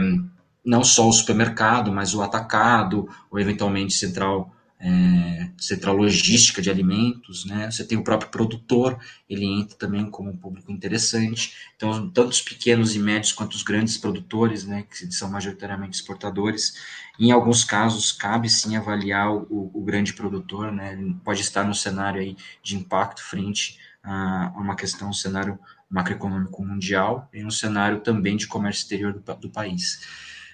não 0.65 0.83
só 0.83 1.07
o 1.07 1.13
supermercado, 1.13 1.91
mas 1.91 2.13
o 2.13 2.21
atacado, 2.21 3.07
ou 3.29 3.39
eventualmente 3.39 3.93
central 3.93 4.53
é, 4.83 5.51
central 5.59 5.95
logística 5.95 6.59
de 6.59 6.69
alimentos, 6.69 7.45
né? 7.45 7.69
Você 7.69 7.85
tem 7.85 7.99
o 7.99 8.03
próprio 8.03 8.31
produtor, 8.31 8.99
ele 9.29 9.45
entra 9.45 9.77
também 9.77 10.09
como 10.09 10.31
um 10.31 10.35
público 10.35 10.71
interessante. 10.71 11.53
Então, 11.75 12.09
tanto 12.09 12.31
os 12.31 12.41
pequenos 12.41 12.95
e 12.95 12.99
médios 12.99 13.31
quanto 13.31 13.53
os 13.53 13.61
grandes 13.61 13.95
produtores, 13.97 14.65
né, 14.65 14.83
que 14.83 15.11
são 15.11 15.29
majoritariamente 15.29 15.95
exportadores, 15.97 16.73
em 17.19 17.31
alguns 17.31 17.63
casos 17.63 18.11
cabe 18.11 18.49
sim 18.49 18.75
avaliar 18.75 19.31
o, 19.31 19.69
o 19.71 19.83
grande 19.83 20.13
produtor, 20.13 20.71
né? 20.71 20.93
Ele 20.93 21.15
pode 21.23 21.41
estar 21.41 21.63
no 21.63 21.75
cenário 21.75 22.19
aí 22.19 22.35
de 22.63 22.75
impacto 22.75 23.21
frente 23.21 23.77
a, 24.03 24.51
uma 24.55 24.75
questão, 24.75 25.09
um 25.09 25.13
cenário 25.13 25.59
macroeconômico 25.87 26.65
mundial 26.65 27.29
e 27.31 27.45
um 27.45 27.51
cenário 27.51 27.99
também 27.99 28.35
de 28.35 28.47
comércio 28.47 28.81
exterior 28.81 29.13
do, 29.13 29.35
do 29.35 29.49
país. 29.49 29.99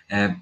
É, 0.09 0.35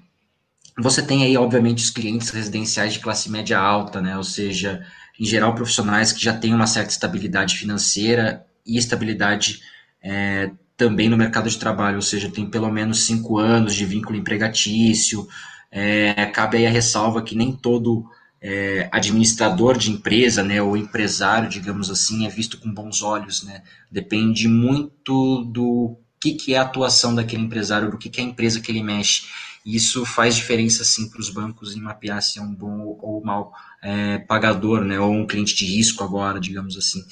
você 0.78 1.02
tem 1.02 1.24
aí, 1.24 1.36
obviamente, 1.36 1.82
os 1.82 1.90
clientes 1.90 2.30
residenciais 2.30 2.92
de 2.92 3.00
classe 3.00 3.30
média 3.30 3.58
alta, 3.58 4.00
né? 4.00 4.16
Ou 4.16 4.24
seja, 4.24 4.84
em 5.18 5.24
geral, 5.24 5.54
profissionais 5.54 6.12
que 6.12 6.22
já 6.22 6.36
têm 6.36 6.54
uma 6.54 6.66
certa 6.66 6.90
estabilidade 6.90 7.56
financeira 7.56 8.44
e 8.66 8.76
estabilidade 8.76 9.60
é, 10.02 10.50
também 10.76 11.08
no 11.08 11.16
mercado 11.16 11.48
de 11.48 11.58
trabalho, 11.58 11.96
ou 11.96 12.02
seja, 12.02 12.30
tem 12.30 12.48
pelo 12.48 12.70
menos 12.70 13.06
cinco 13.06 13.38
anos 13.38 13.74
de 13.74 13.86
vínculo 13.86 14.18
empregatício. 14.18 15.26
É, 15.70 16.26
cabe 16.26 16.58
aí 16.58 16.66
a 16.66 16.70
ressalva 16.70 17.22
que 17.22 17.34
nem 17.34 17.52
todo 17.52 18.04
é, 18.40 18.88
administrador 18.92 19.76
de 19.78 19.90
empresa, 19.90 20.42
né, 20.42 20.60
ou 20.60 20.76
empresário, 20.76 21.48
digamos 21.48 21.90
assim, 21.90 22.26
é 22.26 22.30
visto 22.30 22.58
com 22.58 22.72
bons 22.72 23.02
olhos, 23.02 23.42
né? 23.42 23.62
Depende 23.90 24.46
muito 24.46 25.44
do 25.44 25.96
que, 26.20 26.34
que 26.34 26.54
é 26.54 26.58
a 26.58 26.62
atuação 26.62 27.14
daquele 27.14 27.42
empresário, 27.42 27.90
do 27.90 27.98
que, 27.98 28.10
que 28.10 28.20
é 28.20 28.24
a 28.24 28.26
empresa 28.26 28.60
que 28.60 28.70
ele 28.70 28.82
mexe. 28.82 29.22
Isso 29.66 30.06
faz 30.06 30.36
diferença, 30.36 30.84
sim, 30.84 31.10
para 31.10 31.20
os 31.20 31.28
bancos 31.28 31.74
em 31.74 31.80
mapear 31.80 32.22
se 32.22 32.38
é 32.38 32.42
um 32.42 32.54
bom 32.54 32.96
ou 33.00 33.20
mau 33.24 33.52
é, 33.82 34.18
pagador, 34.18 34.84
né, 34.84 35.00
ou 35.00 35.12
um 35.12 35.26
cliente 35.26 35.56
de 35.56 35.66
risco 35.66 36.04
agora, 36.04 36.38
digamos 36.38 36.76
assim. 36.76 37.04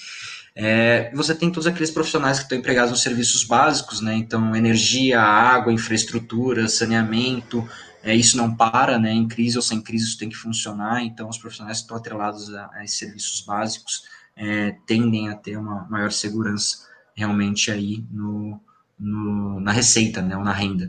É, 0.55 1.11
você 1.13 1.35
tem 1.35 1.51
todos 1.51 1.67
aqueles 1.67 1.91
profissionais 1.91 2.39
que 2.39 2.45
estão 2.45 2.57
empregados 2.57 2.93
nos 2.93 3.03
serviços 3.03 3.43
básicos, 3.43 4.01
né, 4.01 4.15
então 4.15 4.55
energia, 4.55 5.21
água, 5.21 5.73
infraestrutura, 5.73 6.69
saneamento, 6.69 7.69
é, 8.05 8.15
isso 8.15 8.37
não 8.37 8.55
para, 8.55 9.01
né, 9.01 9.13
em 9.13 9.27
crise 9.27 9.57
ou 9.57 9.63
sem 9.63 9.81
crise 9.81 10.05
isso 10.05 10.19
tem 10.19 10.29
que 10.29 10.37
funcionar, 10.37 11.03
então 11.03 11.29
os 11.29 11.39
profissionais 11.39 11.79
que 11.79 11.83
estão 11.83 11.97
atrelados 11.97 12.55
a, 12.55 12.71
a 12.73 12.85
esses 12.85 12.99
serviços 12.99 13.41
básicos 13.41 14.05
é, 14.37 14.77
tendem 14.87 15.29
a 15.29 15.35
ter 15.35 15.57
uma 15.57 15.89
maior 15.91 16.13
segurança 16.13 16.87
realmente 17.17 17.73
aí 17.73 18.05
no, 18.13 18.61
no, 18.99 19.61
na 19.61 19.73
receita, 19.73 20.23
né, 20.23 20.37
ou 20.37 20.45
na 20.45 20.53
renda. 20.53 20.89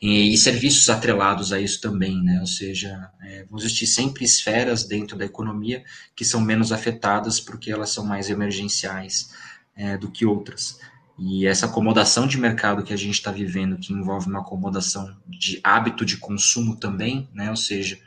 E, 0.00 0.32
e, 0.32 0.38
serviços 0.38 0.88
atrelados 0.88 1.52
a 1.52 1.60
isso 1.60 1.80
também, 1.80 2.22
né, 2.22 2.40
ou 2.40 2.46
seja, 2.46 3.10
é, 3.22 3.44
vão 3.48 3.58
existir 3.58 3.86
sempre 3.86 4.24
esferas 4.24 4.84
dentro 4.84 5.16
da 5.16 5.24
economia 5.24 5.84
que 6.16 6.24
são 6.24 6.40
menos 6.40 6.72
afetadas 6.72 7.40
porque 7.40 7.70
elas 7.70 7.90
são 7.90 8.04
mais 8.04 8.30
emergenciais 8.30 9.30
é, 9.76 9.96
do 9.96 10.10
que 10.10 10.24
outras. 10.24 10.78
E 11.18 11.46
essa 11.46 11.66
acomodação 11.66 12.26
de 12.26 12.38
mercado 12.38 12.82
que 12.82 12.92
a 12.92 12.96
gente 12.96 13.14
está 13.14 13.30
vivendo, 13.30 13.78
que 13.78 13.92
envolve 13.92 14.28
uma 14.28 14.40
acomodação 14.40 15.14
de 15.28 15.60
hábito 15.62 16.04
de 16.04 16.16
consumo 16.16 16.76
também, 16.76 17.28
né, 17.34 17.50
ou 17.50 17.56
seja, 17.56 17.98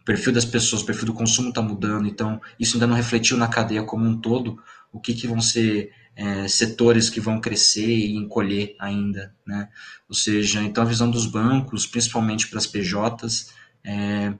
o 0.00 0.04
perfil 0.04 0.32
das 0.32 0.44
pessoas, 0.44 0.82
o 0.82 0.86
perfil 0.86 1.06
do 1.06 1.14
consumo 1.14 1.50
está 1.50 1.62
mudando, 1.62 2.08
então 2.08 2.40
isso 2.58 2.74
ainda 2.74 2.86
não 2.86 2.96
refletiu 2.96 3.36
na 3.36 3.46
cadeia 3.46 3.84
como 3.84 4.04
um 4.04 4.18
todo, 4.18 4.60
o 4.92 4.98
que, 4.98 5.14
que 5.14 5.28
vão 5.28 5.40
ser 5.40 5.92
é, 6.16 6.48
setores 6.48 7.08
que 7.08 7.20
vão 7.20 7.40
crescer 7.40 7.88
e 7.88 8.16
encolher 8.16 8.76
ainda, 8.78 9.34
né? 9.46 9.68
Ou 10.08 10.14
seja, 10.14 10.62
então 10.62 10.82
a 10.82 10.86
visão 10.86 11.10
dos 11.10 11.26
bancos, 11.26 11.86
principalmente 11.86 12.48
para 12.48 12.58
as 12.58 12.66
PJs, 12.66 13.52
é, 13.84 14.34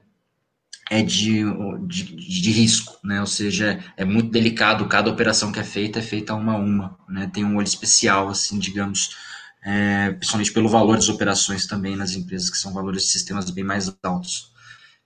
é 0.89 1.01
de, 1.01 1.43
de, 1.87 2.15
de, 2.15 2.51
risco, 2.51 2.99
né? 3.03 3.21
Ou 3.21 3.27
seja, 3.27 3.83
é 3.95 4.03
muito 4.03 4.29
delicado, 4.29 4.87
cada 4.87 5.09
operação 5.09 5.51
que 5.51 5.59
é 5.59 5.63
feita 5.63 5.99
é 5.99 6.01
feita 6.01 6.35
uma 6.35 6.53
a 6.53 6.57
uma, 6.57 6.97
né? 7.09 7.29
Tem 7.33 7.45
um 7.45 7.55
olho 7.55 7.65
especial, 7.65 8.27
assim, 8.29 8.59
digamos, 8.59 9.15
é, 9.63 10.11
principalmente 10.11 10.51
pelo 10.51 10.69
valor 10.69 10.97
das 10.97 11.09
operações 11.09 11.65
também 11.65 11.95
nas 11.95 12.13
empresas, 12.13 12.49
que 12.49 12.57
são 12.57 12.73
valores 12.73 13.03
de 13.03 13.09
sistemas 13.09 13.49
bem 13.49 13.63
mais 13.63 13.95
altos. 14.03 14.51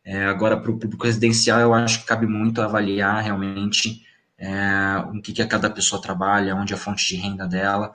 É, 0.04 0.26
agora, 0.26 0.58
para 0.60 0.72
o 0.72 0.78
público 0.78 1.06
residencial, 1.06 1.60
eu 1.60 1.74
acho 1.74 2.02
que 2.02 2.06
cabe 2.06 2.28
muito 2.28 2.62
avaliar 2.62 3.24
realmente 3.24 4.06
é, 4.38 4.98
o 5.14 5.22
que, 5.22 5.34
que 5.34 5.46
cada 5.46 5.70
pessoa 5.70 6.02
trabalha, 6.02 6.56
onde 6.56 6.74
é 6.74 6.76
a 6.76 6.80
fonte 6.80 7.08
de 7.08 7.16
renda 7.16 7.48
dela. 7.48 7.94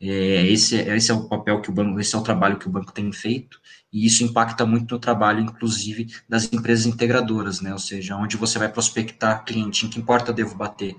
É, 0.00 0.46
esse, 0.46 0.76
esse 0.76 1.10
é 1.10 1.14
o 1.14 1.28
papel 1.28 1.60
que 1.62 1.70
o 1.70 1.72
banco, 1.72 1.98
esse 2.00 2.14
é 2.14 2.18
o 2.18 2.22
trabalho 2.22 2.58
que 2.58 2.68
o 2.68 2.70
banco 2.70 2.92
tem 2.92 3.10
feito, 3.12 3.60
e 3.92 4.04
isso 4.06 4.22
impacta 4.22 4.66
muito 4.66 4.94
no 4.94 5.00
trabalho, 5.00 5.40
inclusive, 5.40 6.08
das 6.28 6.52
empresas 6.52 6.86
integradoras, 6.86 7.60
né? 7.60 7.72
Ou 7.72 7.78
seja, 7.78 8.16
onde 8.16 8.36
você 8.36 8.58
vai 8.58 8.68
prospectar 8.68 9.44
cliente, 9.44 9.86
em 9.86 9.88
que 9.88 10.02
porta 10.02 10.30
eu 10.30 10.34
devo 10.34 10.54
bater. 10.54 10.94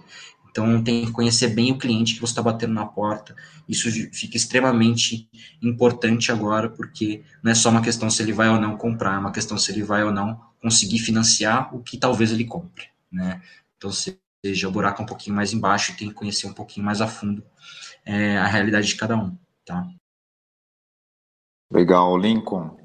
Então, 0.50 0.84
tem 0.84 1.06
que 1.06 1.12
conhecer 1.12 1.50
bem 1.50 1.72
o 1.72 1.78
cliente 1.78 2.16
que 2.16 2.22
você 2.22 2.32
está 2.32 2.42
batendo 2.42 2.74
na 2.74 2.86
porta. 2.86 3.36
Isso 3.70 3.92
fica 4.12 4.38
extremamente 4.38 5.30
importante 5.62 6.32
agora, 6.32 6.68
porque 6.68 7.22
não 7.44 7.52
é 7.52 7.56
só 7.56 7.70
uma 7.70 7.82
questão 7.82 8.10
se 8.10 8.24
ele 8.24 8.34
vai 8.34 8.50
ou 8.50 8.60
não 8.60 8.76
comprar, 8.76 9.16
é 9.16 9.20
uma 9.20 9.32
questão 9.32 9.56
se 9.58 9.72
ele 9.72 9.84
vai 9.84 10.04
ou 10.04 10.12
não 10.12 10.42
conseguir 10.60 10.98
financiar 10.98 11.76
o 11.76 11.84
que 11.84 11.98
talvez 11.98 12.32
ele 12.32 12.46
compre, 12.46 12.86
né? 13.12 13.40
Então, 13.78 13.92
se 13.92 14.18
seja, 14.46 14.68
o 14.68 14.72
buraco 14.72 15.02
é 15.02 15.04
um 15.04 15.08
pouquinho 15.08 15.36
mais 15.36 15.54
embaixo 15.54 15.92
e 15.92 15.98
tem 15.98 16.10
que 16.10 16.14
conhecer 16.14 16.48
um 16.48 16.54
pouquinho 16.54 16.86
mais 16.86 17.02
a 17.02 17.08
fundo 17.08 17.44
é, 18.06 18.38
a 18.38 18.48
realidade 18.48 18.88
de 18.88 18.96
cada 18.96 19.18
um, 19.18 19.38
tá? 19.66 19.88
Legal, 21.70 22.18
Lincoln. 22.18 22.78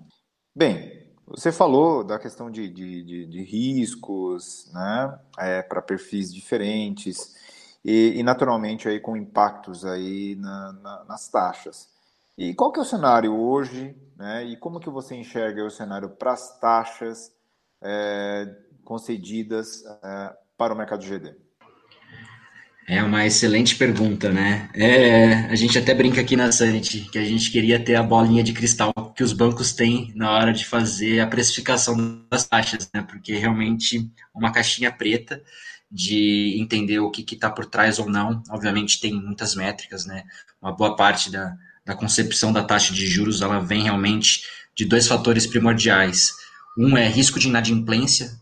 Bem, 0.55 1.03
você 1.27 1.53
falou 1.53 2.03
da 2.03 2.19
questão 2.19 2.51
de, 2.51 2.69
de, 2.69 3.03
de, 3.05 3.27
de 3.27 3.43
riscos, 3.43 4.71
né, 4.73 5.19
é, 5.39 5.63
para 5.63 5.81
perfis 5.81 6.35
diferentes 6.35 7.37
e, 7.85 8.15
e, 8.17 8.23
naturalmente 8.23 8.89
aí 8.89 8.99
com 8.99 9.17
impactos 9.17 9.85
aí 9.85 10.35
na, 10.37 10.73
na, 10.73 11.05
nas 11.05 11.29
taxas. 11.29 11.89
E 12.37 12.53
qual 12.55 12.73
que 12.73 12.81
é 12.81 12.83
o 12.83 12.87
cenário 12.87 13.33
hoje, 13.33 13.97
né, 14.17 14.45
e 14.45 14.57
como 14.57 14.81
que 14.81 14.91
você 14.91 15.15
enxerga 15.15 15.65
o 15.65 15.71
cenário 15.71 16.11
para 16.11 16.33
as 16.33 16.59
taxas 16.59 17.33
é, 17.81 18.55
concedidas 18.85 19.85
é, 20.03 20.37
para 20.57 20.75
o 20.75 20.77
mercado 20.77 21.05
GD? 21.05 21.35
É 22.89 23.03
uma 23.03 23.25
excelente 23.25 23.77
pergunta, 23.77 24.31
né? 24.31 24.69
É, 24.75 25.35
a 25.47 25.55
gente 25.55 25.79
até 25.79 25.95
brinca 25.95 26.21
aqui 26.21 26.35
na 26.35 26.51
Sanity 26.51 27.09
que 27.13 27.19
a 27.19 27.25
gente 27.25 27.51
queria 27.51 27.79
ter 27.79 27.95
a 27.95 28.03
bolinha 28.03 28.43
de 28.43 28.53
cristal 28.53 28.93
que 29.17 29.23
os 29.23 29.33
bancos 29.33 29.73
têm 29.73 30.13
na 30.17 30.33
hora 30.33 30.53
de 30.53 30.67
fazer 30.67 31.21
a 31.21 31.27
precificação 31.27 32.25
das 32.29 32.47
taxas, 32.47 32.91
né? 32.93 33.03
Porque 33.03 33.35
realmente 33.37 34.11
uma 34.35 34.51
caixinha 34.51 34.91
preta 34.91 35.43
de 35.91 36.57
entender 36.61 36.99
o 36.99 37.11
que 37.11 37.25
está 37.35 37.49
por 37.51 37.67
trás 37.67 37.99
ou 37.99 38.09
não. 38.09 38.43
Obviamente 38.51 39.01
tem 39.01 39.15
muitas 39.15 39.55
métricas, 39.55 40.05
né? 40.05 40.25
Uma 40.61 40.73
boa 40.73 40.97
parte 40.97 41.31
da, 41.31 41.55
da 41.85 41.95
concepção 41.95 42.53
da 42.53 42.65
taxa 42.65 42.93
de 42.93 43.07
juros 43.07 43.43
ela 43.43 43.61
vem 43.61 43.85
realmente 43.85 44.43
de 44.75 44.85
dois 44.85 45.07
fatores 45.07 45.47
primordiais. 45.47 46.33
Um 46.77 46.97
é 46.97 47.07
risco 47.07 47.39
de 47.39 47.49
inadimplência 47.49 48.33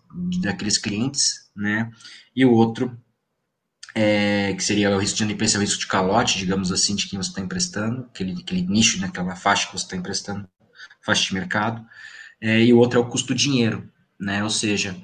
daqueles 0.41 0.79
clientes, 0.79 1.50
né? 1.55 1.91
E 2.35 2.45
o 2.45 2.53
outro 2.53 2.97
é, 3.95 4.53
que 4.55 4.63
seria 4.63 4.91
o 4.91 4.99
risco 4.99 5.17
de 5.17 5.25
inadimplência, 5.25 5.59
o 5.59 5.63
risco 5.63 5.81
de 5.81 5.87
calote, 5.87 6.39
digamos 6.39 6.71
assim, 6.71 6.95
de 6.95 7.09
quem 7.09 7.19
você 7.19 7.31
está 7.31 7.41
emprestando, 7.41 8.07
aquele, 8.11 8.41
aquele 8.41 8.63
nicho, 8.63 9.01
né, 9.01 9.09
aquela 9.09 9.35
faixa 9.35 9.67
que 9.67 9.73
você 9.73 9.85
está 9.85 9.97
emprestando, 9.97 10.49
faixa 11.03 11.25
de 11.25 11.35
mercado. 11.35 11.85
É, 12.41 12.63
e 12.63 12.73
o 12.73 12.79
outro 12.79 12.99
é 12.99 13.03
o 13.03 13.07
custo 13.07 13.35
dinheiro, 13.35 13.89
né? 14.19 14.43
Ou 14.43 14.51
seja, 14.51 14.97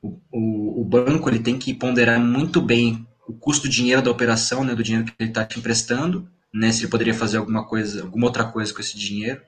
o, 0.00 0.20
o, 0.30 0.82
o, 0.82 0.84
banco 0.84 1.28
ele 1.30 1.38
tem 1.38 1.58
que 1.58 1.72
ponderar 1.72 2.20
muito 2.20 2.60
bem 2.60 3.06
o 3.26 3.32
custo 3.32 3.68
dinheiro 3.68 4.02
da 4.02 4.10
operação, 4.10 4.64
né, 4.64 4.74
do 4.74 4.82
dinheiro 4.82 5.06
que 5.06 5.14
ele 5.18 5.30
está 5.30 5.44
te 5.44 5.58
emprestando, 5.58 6.28
né, 6.52 6.70
se 6.72 6.82
ele 6.82 6.90
poderia 6.90 7.14
fazer 7.14 7.38
alguma 7.38 7.64
coisa, 7.64 8.02
alguma 8.02 8.26
outra 8.26 8.44
coisa 8.44 8.74
com 8.74 8.80
esse 8.80 8.98
dinheiro, 8.98 9.40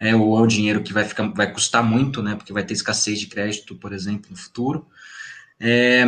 é, 0.00 0.16
ou 0.16 0.36
é 0.38 0.42
um 0.42 0.46
dinheiro 0.46 0.82
que 0.82 0.92
vai 0.92 1.04
ficar, 1.04 1.28
vai 1.28 1.52
custar 1.52 1.84
muito, 1.84 2.22
né, 2.22 2.34
porque 2.34 2.52
vai 2.52 2.64
ter 2.64 2.74
escassez 2.74 3.20
de 3.20 3.26
crédito, 3.26 3.76
por 3.76 3.92
exemplo, 3.92 4.30
no 4.30 4.36
futuro. 4.36 4.86
É, 5.60 6.04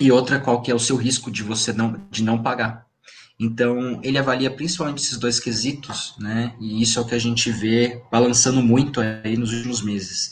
e 0.00 0.12
outra, 0.12 0.38
qual 0.38 0.62
que 0.62 0.70
é 0.70 0.74
o 0.74 0.78
seu 0.78 0.96
risco 0.96 1.30
de 1.30 1.42
você 1.42 1.72
não, 1.72 2.00
de 2.10 2.22
não 2.22 2.42
pagar. 2.42 2.86
Então, 3.40 4.00
ele 4.02 4.18
avalia 4.18 4.50
principalmente 4.50 5.02
esses 5.02 5.16
dois 5.16 5.38
quesitos, 5.38 6.14
né, 6.18 6.54
e 6.60 6.82
isso 6.82 6.98
é 6.98 7.02
o 7.02 7.04
que 7.04 7.14
a 7.14 7.20
gente 7.20 7.50
vê 7.52 8.02
balançando 8.10 8.60
muito 8.60 9.00
aí 9.00 9.36
nos 9.36 9.52
últimos 9.52 9.80
meses. 9.80 10.30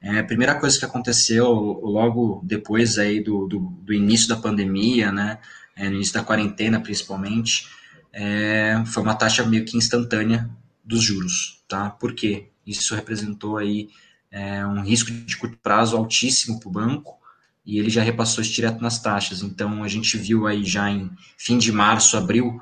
É, 0.00 0.20
a 0.20 0.24
primeira 0.24 0.54
coisa 0.54 0.78
que 0.78 0.84
aconteceu 0.84 1.46
logo 1.48 2.40
depois 2.44 2.98
aí 2.98 3.20
do, 3.20 3.46
do, 3.48 3.58
do 3.58 3.92
início 3.92 4.28
da 4.28 4.36
pandemia, 4.36 5.10
né, 5.10 5.38
é, 5.74 5.88
no 5.88 5.96
início 5.96 6.14
da 6.14 6.22
quarentena 6.22 6.80
principalmente, 6.80 7.66
é, 8.12 8.82
foi 8.86 9.02
uma 9.02 9.16
taxa 9.16 9.44
meio 9.44 9.64
que 9.64 9.76
instantânea 9.76 10.48
dos 10.84 11.02
juros, 11.02 11.64
tá? 11.66 11.90
Porque 11.90 12.50
isso 12.64 12.94
representou 12.94 13.56
aí 13.56 13.88
é, 14.30 14.64
um 14.64 14.82
risco 14.82 15.10
de 15.10 15.36
curto 15.36 15.58
prazo 15.60 15.96
altíssimo 15.96 16.60
para 16.60 16.68
o 16.68 16.72
banco 16.72 17.18
e 17.64 17.78
ele 17.78 17.90
já 17.90 18.02
repassou 18.02 18.42
isso 18.42 18.52
direto 18.52 18.80
nas 18.80 19.00
taxas. 19.00 19.42
Então 19.42 19.82
a 19.82 19.88
gente 19.88 20.16
viu 20.18 20.46
aí 20.46 20.64
já 20.64 20.90
em 20.90 21.10
fim 21.38 21.58
de 21.58 21.72
março, 21.72 22.16
abril, 22.16 22.60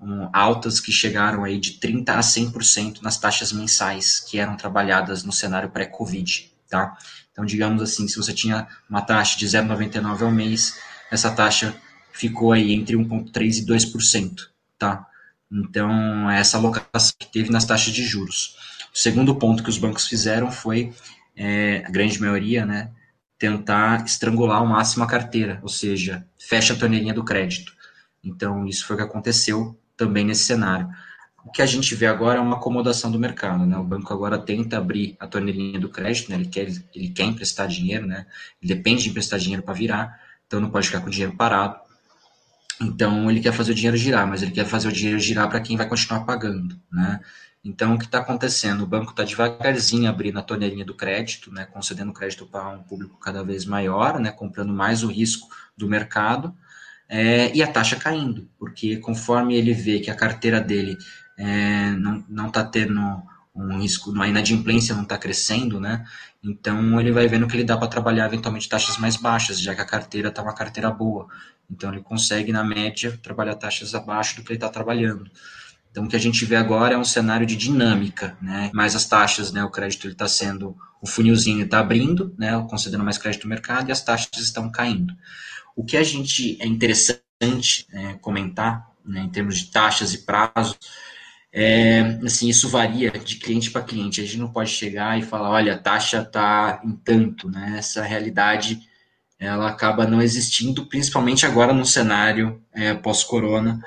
um, 0.00 0.28
altas 0.32 0.80
que 0.80 0.90
chegaram 0.90 1.44
aí 1.44 1.58
de 1.58 1.72
30 1.72 2.14
a 2.14 2.20
100% 2.20 3.02
nas 3.02 3.18
taxas 3.18 3.52
mensais 3.52 4.20
que 4.20 4.38
eram 4.38 4.56
trabalhadas 4.56 5.22
no 5.22 5.32
cenário 5.32 5.70
pré-Covid, 5.70 6.50
tá? 6.68 6.96
Então 7.30 7.44
digamos 7.44 7.82
assim, 7.82 8.08
se 8.08 8.16
você 8.16 8.32
tinha 8.32 8.66
uma 8.88 9.02
taxa 9.02 9.38
de 9.38 9.46
0,99 9.46 10.22
ao 10.22 10.30
mês, 10.30 10.78
essa 11.10 11.30
taxa 11.30 11.76
ficou 12.12 12.52
aí 12.52 12.72
entre 12.72 12.96
1,3 12.96 13.58
e 13.58 13.66
2%, 13.66 14.48
tá? 14.78 15.06
Então, 15.50 16.30
essa 16.30 16.56
alocação 16.56 17.12
que 17.18 17.26
teve 17.26 17.50
nas 17.50 17.64
taxas 17.64 17.92
de 17.92 18.04
juros. 18.04 18.56
O 18.94 18.98
segundo 18.98 19.34
ponto 19.34 19.62
que 19.62 19.68
os 19.68 19.78
bancos 19.78 20.06
fizeram 20.06 20.50
foi, 20.50 20.92
é, 21.36 21.82
a 21.84 21.90
grande 21.90 22.20
maioria, 22.20 22.64
né, 22.64 22.90
tentar 23.40 24.04
estrangular 24.04 24.58
ao 24.58 24.66
máximo 24.66 25.02
a 25.02 25.06
carteira, 25.06 25.58
ou 25.62 25.68
seja, 25.68 26.26
fecha 26.38 26.74
a 26.74 26.76
torneirinha 26.76 27.14
do 27.14 27.24
crédito. 27.24 27.72
Então, 28.22 28.66
isso 28.66 28.86
foi 28.86 28.94
o 28.94 28.98
que 28.98 29.04
aconteceu 29.04 29.80
também 29.96 30.26
nesse 30.26 30.44
cenário. 30.44 30.86
O 31.42 31.50
que 31.50 31.62
a 31.62 31.66
gente 31.66 31.94
vê 31.94 32.06
agora 32.06 32.38
é 32.38 32.42
uma 32.42 32.56
acomodação 32.56 33.10
do 33.10 33.18
mercado, 33.18 33.64
né? 33.64 33.78
O 33.78 33.82
banco 33.82 34.12
agora 34.12 34.38
tenta 34.38 34.76
abrir 34.76 35.16
a 35.18 35.26
torneirinha 35.26 35.80
do 35.80 35.88
crédito, 35.88 36.30
né? 36.30 36.36
Ele 36.36 36.48
quer, 36.48 36.68
ele 36.94 37.08
quer 37.08 37.24
emprestar 37.24 37.66
dinheiro, 37.66 38.06
né? 38.06 38.26
Ele 38.60 38.74
depende 38.74 39.04
de 39.04 39.08
emprestar 39.08 39.38
dinheiro 39.38 39.62
para 39.62 39.72
virar, 39.72 40.20
então 40.46 40.60
não 40.60 40.70
pode 40.70 40.88
ficar 40.88 41.00
com 41.00 41.06
o 41.06 41.10
dinheiro 41.10 41.34
parado. 41.34 41.80
Então 42.78 43.30
ele 43.30 43.40
quer 43.40 43.52
fazer 43.54 43.72
o 43.72 43.74
dinheiro 43.74 43.96
girar, 43.96 44.26
mas 44.26 44.42
ele 44.42 44.50
quer 44.50 44.66
fazer 44.66 44.88
o 44.88 44.92
dinheiro 44.92 45.18
girar 45.18 45.48
para 45.48 45.60
quem 45.60 45.78
vai 45.78 45.88
continuar 45.88 46.26
pagando, 46.26 46.78
né? 46.92 47.20
Então 47.64 47.94
o 47.94 47.98
que 47.98 48.06
está 48.06 48.18
acontecendo? 48.18 48.82
O 48.82 48.86
banco 48.86 49.10
está 49.10 49.22
devagarzinho 49.22 50.08
abrindo 50.08 50.38
a 50.38 50.42
torneirinha 50.42 50.84
do 50.84 50.94
crédito, 50.94 51.52
né? 51.52 51.66
Concedendo 51.66 52.12
crédito 52.12 52.46
para 52.46 52.68
um 52.68 52.82
público 52.82 53.18
cada 53.18 53.42
vez 53.44 53.66
maior, 53.66 54.18
né? 54.18 54.30
Comprando 54.30 54.72
mais 54.72 55.02
o 55.02 55.08
risco 55.08 55.48
do 55.76 55.88
mercado 55.88 56.54
é, 57.08 57.54
e 57.54 57.62
a 57.62 57.66
taxa 57.66 57.96
caindo, 57.96 58.48
porque 58.58 58.96
conforme 58.98 59.56
ele 59.56 59.74
vê 59.74 60.00
que 60.00 60.10
a 60.10 60.14
carteira 60.14 60.60
dele 60.60 60.96
é, 61.36 61.90
não 62.28 62.46
está 62.46 62.64
tendo 62.64 63.00
um 63.54 63.78
risco, 63.80 64.18
a 64.20 64.28
inadimplência 64.28 64.94
não 64.94 65.02
está 65.02 65.18
crescendo, 65.18 65.80
né? 65.80 66.06
Então 66.42 67.00
ele 67.00 67.12
vai 67.12 67.26
vendo 67.28 67.46
que 67.46 67.56
ele 67.56 67.64
dá 67.64 67.76
para 67.76 67.88
trabalhar 67.88 68.26
eventualmente 68.26 68.68
taxas 68.68 68.96
mais 68.96 69.16
baixas, 69.16 69.60
já 69.60 69.74
que 69.74 69.80
a 69.80 69.84
carteira 69.84 70.28
está 70.28 70.42
uma 70.42 70.54
carteira 70.54 70.90
boa. 70.90 71.26
Então 71.70 71.92
ele 71.92 72.00
consegue, 72.02 72.52
na 72.52 72.64
média, 72.64 73.18
trabalhar 73.22 73.54
taxas 73.56 73.94
abaixo 73.94 74.36
do 74.36 74.42
que 74.42 74.52
ele 74.52 74.56
está 74.56 74.68
trabalhando. 74.68 75.30
Então 75.90 76.04
o 76.04 76.08
que 76.08 76.16
a 76.16 76.20
gente 76.20 76.44
vê 76.44 76.56
agora 76.56 76.94
é 76.94 76.98
um 76.98 77.04
cenário 77.04 77.46
de 77.46 77.56
dinâmica, 77.56 78.36
né? 78.40 78.70
Mais 78.72 78.94
as 78.94 79.06
taxas, 79.06 79.52
né? 79.52 79.64
O 79.64 79.70
crédito 79.70 80.08
está 80.08 80.28
sendo, 80.28 80.76
o 81.02 81.06
funilzinho 81.06 81.64
está 81.64 81.80
abrindo, 81.80 82.34
né? 82.38 82.52
Concedendo 82.68 83.04
mais 83.04 83.18
crédito 83.18 83.44
no 83.44 83.50
mercado 83.50 83.88
e 83.88 83.92
as 83.92 84.02
taxas 84.02 84.42
estão 84.42 84.70
caindo. 84.70 85.14
O 85.74 85.84
que 85.84 85.96
a 85.96 86.02
gente 86.02 86.56
é 86.60 86.66
interessante 86.66 87.86
é, 87.92 88.14
comentar, 88.14 88.88
né, 89.04 89.22
em 89.22 89.30
termos 89.30 89.58
de 89.58 89.70
taxas 89.70 90.12
e 90.12 90.18
prazos, 90.18 90.78
é, 91.52 92.18
assim, 92.24 92.48
isso 92.48 92.68
varia 92.68 93.10
de 93.10 93.36
cliente 93.36 93.70
para 93.70 93.82
cliente. 93.82 94.20
A 94.20 94.24
gente 94.24 94.38
não 94.38 94.52
pode 94.52 94.70
chegar 94.70 95.18
e 95.18 95.22
falar, 95.22 95.50
olha, 95.50 95.74
a 95.74 95.78
taxa 95.78 96.20
está 96.20 96.80
em 96.84 96.92
tanto, 96.92 97.50
né? 97.50 97.76
Essa 97.78 98.02
realidade 98.02 98.80
ela 99.38 99.68
acaba 99.68 100.06
não 100.06 100.20
existindo, 100.20 100.86
principalmente 100.86 101.46
agora 101.46 101.72
no 101.72 101.86
cenário 101.86 102.62
é, 102.72 102.92
pós-corona, 102.94 103.80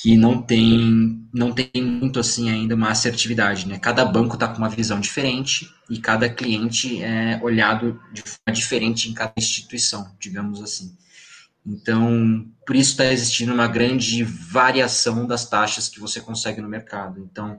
que 0.00 0.16
não 0.16 0.40
tem, 0.40 1.28
não 1.32 1.52
tem 1.52 1.82
muito 1.82 2.20
assim 2.20 2.48
ainda 2.50 2.74
uma 2.74 2.90
assertividade. 2.90 3.66
Né? 3.66 3.78
Cada 3.78 4.04
banco 4.04 4.34
está 4.34 4.46
com 4.46 4.58
uma 4.58 4.68
visão 4.68 5.00
diferente 5.00 5.68
e 5.90 5.98
cada 5.98 6.28
cliente 6.28 7.02
é 7.02 7.40
olhado 7.42 8.00
de 8.12 8.22
forma 8.22 8.52
diferente 8.52 9.10
em 9.10 9.14
cada 9.14 9.32
instituição, 9.36 10.14
digamos 10.20 10.62
assim. 10.62 10.96
Então, 11.66 12.46
por 12.66 12.76
isso 12.76 12.92
está 12.92 13.06
existindo 13.06 13.52
uma 13.52 13.66
grande 13.66 14.22
variação 14.22 15.26
das 15.26 15.48
taxas 15.48 15.88
que 15.88 16.00
você 16.00 16.20
consegue 16.20 16.60
no 16.60 16.68
mercado. 16.68 17.20
Então, 17.30 17.58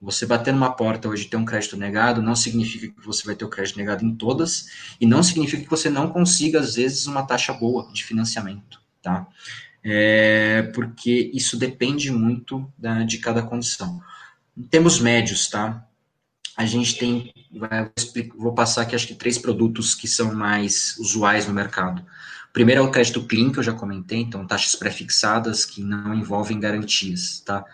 você 0.00 0.24
bater 0.24 0.54
numa 0.54 0.72
porta 0.72 1.08
hoje 1.08 1.24
e 1.26 1.28
ter 1.28 1.36
um 1.36 1.44
crédito 1.44 1.76
negado 1.76 2.22
não 2.22 2.34
significa 2.34 2.88
que 2.88 3.06
você 3.06 3.26
vai 3.26 3.34
ter 3.34 3.44
o 3.44 3.50
crédito 3.50 3.76
negado 3.76 4.04
em 4.04 4.14
todas 4.14 4.94
e 4.98 5.06
não 5.06 5.22
significa 5.22 5.62
que 5.62 5.68
você 5.68 5.90
não 5.90 6.08
consiga, 6.08 6.60
às 6.60 6.76
vezes, 6.76 7.06
uma 7.06 7.22
taxa 7.22 7.52
boa 7.52 7.92
de 7.92 8.04
financiamento, 8.04 8.80
tá? 9.02 9.26
É, 9.82 10.70
porque 10.74 11.30
isso 11.32 11.56
depende 11.56 12.10
muito 12.10 12.70
da, 12.76 13.02
de 13.02 13.18
cada 13.18 13.42
condição. 13.42 14.00
Em 14.56 14.62
termos 14.62 15.00
médios, 15.00 15.48
tá? 15.48 15.86
A 16.56 16.66
gente 16.66 16.98
tem, 16.98 17.32
vou 18.36 18.52
passar 18.52 18.82
aqui 18.82 18.94
acho 18.94 19.06
que 19.06 19.14
três 19.14 19.38
produtos 19.38 19.94
que 19.94 20.06
são 20.06 20.34
mais 20.34 20.96
usuais 20.98 21.46
no 21.46 21.54
mercado. 21.54 22.04
Primeiro 22.52 22.82
é 22.82 22.84
o 22.84 22.90
crédito 22.90 23.24
clean, 23.24 23.50
que 23.52 23.58
eu 23.58 23.62
já 23.62 23.72
comentei, 23.72 24.18
então 24.18 24.46
taxas 24.46 24.74
pré-fixadas 24.74 25.64
que 25.64 25.82
não 25.82 26.14
envolvem 26.14 26.58
garantias, 26.60 27.40
tá? 27.40 27.64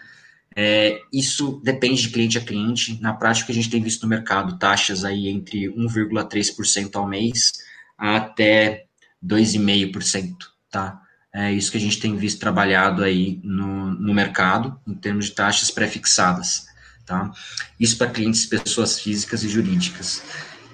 É, 0.54 1.00
isso 1.12 1.60
depende 1.62 2.02
de 2.02 2.10
cliente 2.10 2.38
a 2.38 2.40
cliente. 2.40 2.98
Na 3.02 3.12
prática, 3.12 3.52
a 3.52 3.54
gente 3.54 3.68
tem 3.68 3.82
visto 3.82 4.02
no 4.02 4.08
mercado 4.08 4.58
taxas 4.58 5.04
aí 5.04 5.28
entre 5.28 5.68
1,3% 5.68 6.94
ao 6.94 7.06
mês 7.06 7.52
até 7.98 8.86
2,5%, 9.24 10.34
tá? 10.70 11.02
É 11.38 11.52
isso 11.52 11.70
que 11.70 11.76
a 11.76 11.80
gente 11.80 12.00
tem 12.00 12.16
visto 12.16 12.40
trabalhado 12.40 13.04
aí 13.04 13.38
no, 13.44 13.90
no 13.90 14.14
mercado, 14.14 14.80
em 14.86 14.94
termos 14.94 15.26
de 15.26 15.32
taxas 15.32 15.70
pré-fixadas, 15.70 16.66
tá? 17.04 17.30
Isso 17.78 17.98
para 17.98 18.10
clientes, 18.10 18.46
pessoas 18.46 18.98
físicas 18.98 19.44
e 19.44 19.48
jurídicas. 19.50 20.22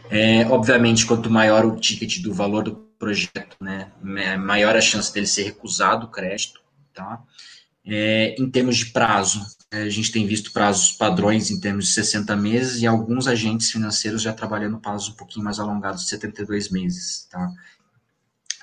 É, 0.08 0.46
obviamente, 0.46 1.04
quanto 1.04 1.28
maior 1.28 1.66
o 1.66 1.74
ticket 1.80 2.22
do 2.22 2.32
valor 2.32 2.62
do 2.62 2.76
projeto, 2.96 3.56
né, 3.60 3.90
maior 4.38 4.76
a 4.76 4.80
chance 4.80 5.12
dele 5.12 5.26
ser 5.26 5.42
recusado 5.42 6.06
o 6.06 6.10
crédito, 6.10 6.60
tá? 6.94 7.20
É, 7.84 8.36
em 8.38 8.48
termos 8.48 8.76
de 8.76 8.86
prazo, 8.92 9.44
a 9.72 9.88
gente 9.88 10.12
tem 10.12 10.24
visto 10.28 10.52
prazos 10.52 10.92
padrões 10.92 11.50
em 11.50 11.58
termos 11.58 11.86
de 11.86 11.92
60 11.94 12.36
meses 12.36 12.80
e 12.80 12.86
alguns 12.86 13.26
agentes 13.26 13.68
financeiros 13.68 14.22
já 14.22 14.32
trabalhando 14.32 14.78
prazos 14.78 15.08
um 15.08 15.16
pouquinho 15.16 15.44
mais 15.44 15.58
alongados 15.58 16.04
de 16.04 16.10
72 16.10 16.70
meses. 16.70 17.26
Tá? 17.28 17.50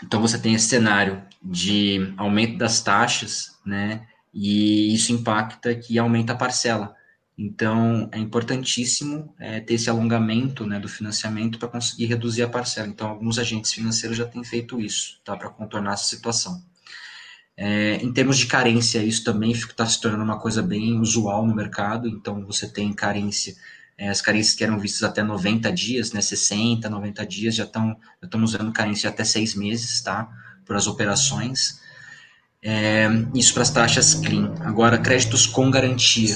Então 0.03 0.21
você 0.21 0.37
tem 0.37 0.53
esse 0.53 0.67
cenário 0.67 1.21
de 1.41 2.13
aumento 2.17 2.57
das 2.57 2.81
taxas, 2.81 3.57
né? 3.65 4.07
E 4.33 4.93
isso 4.93 5.11
impacta 5.11 5.73
que 5.75 5.97
aumenta 5.97 6.33
a 6.33 6.35
parcela. 6.35 6.95
Então 7.37 8.09
é 8.11 8.19
importantíssimo 8.19 9.33
é, 9.39 9.61
ter 9.61 9.75
esse 9.75 9.89
alongamento 9.89 10.65
né, 10.65 10.77
do 10.77 10.89
financiamento 10.89 11.57
para 11.57 11.69
conseguir 11.69 12.05
reduzir 12.05 12.43
a 12.43 12.49
parcela. 12.49 12.87
Então 12.87 13.07
alguns 13.09 13.39
agentes 13.39 13.71
financeiros 13.71 14.17
já 14.17 14.25
têm 14.25 14.43
feito 14.43 14.79
isso, 14.79 15.21
tá? 15.23 15.37
Para 15.37 15.49
contornar 15.49 15.93
essa 15.93 16.03
situação. 16.03 16.61
É, 17.55 17.95
em 17.95 18.11
termos 18.13 18.37
de 18.37 18.45
carência, 18.45 19.03
isso 19.03 19.23
também 19.23 19.51
está 19.51 19.85
se 19.85 19.99
tornando 19.99 20.23
uma 20.23 20.39
coisa 20.39 20.61
bem 20.61 20.97
usual 20.99 21.45
no 21.45 21.53
mercado, 21.53 22.07
então 22.07 22.45
você 22.45 22.65
tem 22.69 22.93
carência, 22.93 23.53
é, 23.99 24.07
as 24.07 24.21
carências 24.21 24.55
que 24.55 24.63
eram 24.63 24.79
vistas 24.79 25.03
até 25.03 25.21
90 25.21 25.69
dias, 25.73 26.13
né, 26.13 26.21
60, 26.21 26.89
90 26.89 27.25
dias, 27.25 27.53
já 27.53 27.65
estão 27.65 27.97
estão 28.23 28.41
usando 28.41 28.71
carência 28.71 29.09
até 29.09 29.25
seis 29.25 29.53
meses, 29.53 29.99
tá, 30.01 30.29
para 30.65 30.77
as 30.77 30.87
operações. 30.87 31.81
É, 32.63 33.09
isso 33.35 33.53
para 33.53 33.63
as 33.63 33.69
taxas 33.69 34.13
clean. 34.13 34.55
Agora, 34.61 34.97
créditos 34.97 35.45
com 35.45 35.69
garantia. 35.69 36.33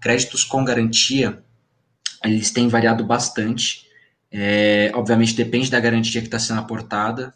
Créditos 0.00 0.44
com 0.44 0.64
garantia, 0.64 1.42
eles 2.24 2.50
têm 2.50 2.68
variado 2.68 3.04
bastante. 3.04 3.86
É, 4.30 4.90
obviamente 4.94 5.34
depende 5.34 5.70
da 5.70 5.78
garantia 5.78 6.22
que 6.22 6.26
está 6.26 6.38
sendo 6.38 6.60
aportada 6.60 7.34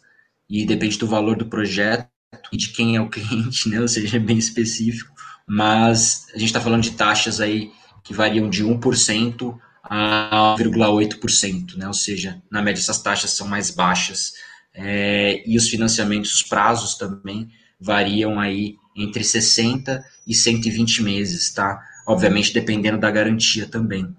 e 0.49 0.65
depende 0.65 0.97
do 0.97 1.05
valor 1.05 1.37
do 1.37 1.45
projeto 1.45 2.09
e 2.51 2.57
de 2.57 2.69
quem 2.69 2.95
é 2.95 3.01
o 3.01 3.07
cliente, 3.09 3.69
né? 3.69 3.79
Ou 3.79 3.87
seja, 3.87 4.17
é 4.17 4.19
bem 4.19 4.39
específico. 4.39 5.13
Mas 5.47 6.25
a 6.33 6.39
gente 6.39 6.47
está 6.47 6.59
falando 6.59 6.81
de 6.81 6.91
taxas 6.91 7.39
aí 7.39 7.71
que 8.07 8.13
variam 8.13 8.49
de 8.49 8.63
1% 8.63 9.59
a 9.83 10.55
1,8%, 10.57 11.75
né? 11.75 11.87
Ou 11.87 11.93
seja, 11.93 12.41
na 12.49 12.61
média 12.61 12.79
essas 12.79 13.01
taxas 13.01 13.31
são 13.31 13.45
mais 13.45 13.69
baixas. 13.69 14.33
É, 14.73 15.43
e 15.45 15.57
os 15.57 15.67
financiamentos, 15.67 16.33
os 16.35 16.43
prazos 16.43 16.95
também 16.95 17.49
variam 17.79 18.39
aí 18.39 18.77
entre 18.95 19.25
60 19.25 20.03
e 20.25 20.33
120 20.33 21.03
meses, 21.03 21.51
tá? 21.51 21.81
Obviamente 22.07 22.53
dependendo 22.53 22.97
da 22.97 23.11
garantia 23.11 23.67
também. 23.67 24.15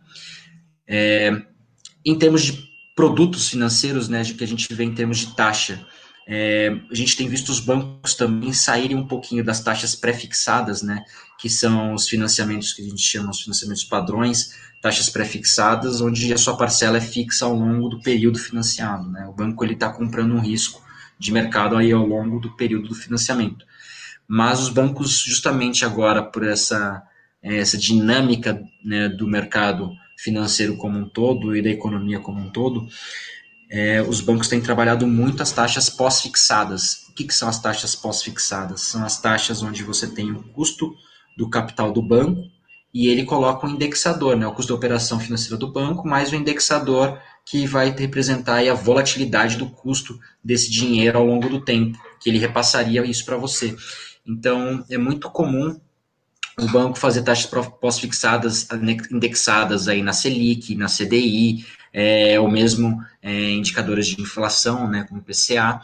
É, 0.86 1.32
em 2.04 2.18
termos 2.18 2.42
de 2.42 2.68
produtos 2.94 3.48
financeiros, 3.48 4.08
né, 4.08 4.22
que 4.22 4.44
a 4.44 4.46
gente 4.46 4.72
vê 4.74 4.84
em 4.84 4.94
termos 4.94 5.18
de 5.18 5.34
taxa, 5.34 5.86
é, 6.30 6.70
a 6.90 6.94
gente 6.94 7.16
tem 7.16 7.26
visto 7.26 7.48
os 7.48 7.58
bancos 7.58 8.14
também 8.14 8.52
saírem 8.52 8.94
um 8.94 9.06
pouquinho 9.06 9.42
das 9.42 9.62
taxas 9.62 9.94
pré-fixadas, 9.94 10.82
né, 10.82 11.02
que 11.38 11.48
são 11.48 11.94
os 11.94 12.06
financiamentos 12.06 12.74
que 12.74 12.82
a 12.82 12.84
gente 12.84 13.00
chama 13.00 13.30
os 13.30 13.40
financiamentos 13.40 13.82
padrões, 13.82 14.54
taxas 14.82 15.08
pré-fixadas, 15.08 16.02
onde 16.02 16.30
a 16.30 16.36
sua 16.36 16.54
parcela 16.54 16.98
é 16.98 17.00
fixa 17.00 17.46
ao 17.46 17.54
longo 17.54 17.88
do 17.88 18.02
período 18.02 18.38
financiado. 18.38 19.08
Né? 19.08 19.26
O 19.26 19.32
banco 19.32 19.64
ele 19.64 19.72
está 19.72 19.90
comprando 19.90 20.34
um 20.34 20.40
risco 20.40 20.82
de 21.18 21.32
mercado 21.32 21.74
aí 21.76 21.90
ao 21.92 22.04
longo 22.04 22.38
do 22.38 22.54
período 22.54 22.88
do 22.88 22.94
financiamento. 22.94 23.64
Mas 24.26 24.60
os 24.60 24.68
bancos, 24.68 25.20
justamente 25.20 25.82
agora, 25.82 26.22
por 26.22 26.46
essa, 26.46 27.02
essa 27.42 27.78
dinâmica 27.78 28.62
né, 28.84 29.08
do 29.08 29.26
mercado 29.26 29.90
financeiro 30.18 30.76
como 30.76 30.98
um 30.98 31.08
todo 31.08 31.56
e 31.56 31.62
da 31.62 31.70
economia 31.70 32.20
como 32.20 32.38
um 32.38 32.50
todo, 32.50 32.86
é, 33.70 34.00
os 34.02 34.20
bancos 34.20 34.48
têm 34.48 34.60
trabalhado 34.60 35.06
muito 35.06 35.42
as 35.42 35.52
taxas 35.52 35.90
pós-fixadas. 35.90 37.06
O 37.10 37.14
que, 37.14 37.24
que 37.24 37.34
são 37.34 37.48
as 37.48 37.60
taxas 37.60 37.94
pós-fixadas? 37.94 38.82
São 38.82 39.04
as 39.04 39.20
taxas 39.20 39.62
onde 39.62 39.82
você 39.82 40.06
tem 40.06 40.30
o 40.30 40.42
custo 40.42 40.94
do 41.36 41.50
capital 41.50 41.92
do 41.92 42.02
banco 42.02 42.42
e 42.92 43.08
ele 43.08 43.24
coloca 43.24 43.66
um 43.66 43.70
indexador, 43.70 44.36
né, 44.36 44.46
o 44.46 44.52
custo 44.52 44.72
da 44.72 44.76
operação 44.76 45.20
financeira 45.20 45.56
do 45.56 45.70
banco, 45.70 46.08
mais 46.08 46.32
o 46.32 46.34
indexador 46.34 47.20
que 47.44 47.66
vai 47.66 47.90
representar 47.90 48.66
a 48.66 48.74
volatilidade 48.74 49.56
do 49.56 49.66
custo 49.68 50.18
desse 50.42 50.70
dinheiro 50.70 51.18
ao 51.18 51.26
longo 51.26 51.48
do 51.48 51.60
tempo, 51.60 51.98
que 52.20 52.28
ele 52.28 52.38
repassaria 52.38 53.04
isso 53.04 53.24
para 53.24 53.36
você. 53.36 53.76
Então, 54.26 54.84
é 54.90 54.98
muito 54.98 55.30
comum 55.30 55.78
o 56.58 56.66
banco 56.66 56.98
fazer 56.98 57.22
taxas 57.22 57.46
pós-fixadas 57.80 58.66
indexadas 59.12 59.86
aí 59.86 60.02
na 60.02 60.12
Selic, 60.12 60.74
na 60.74 60.86
CDI, 60.86 61.64
é, 61.92 62.38
ou 62.38 62.50
mesmo 62.50 63.02
é, 63.22 63.50
indicadores 63.50 64.06
de 64.06 64.20
inflação, 64.20 64.88
né, 64.88 65.04
como 65.08 65.22
PCA. 65.22 65.80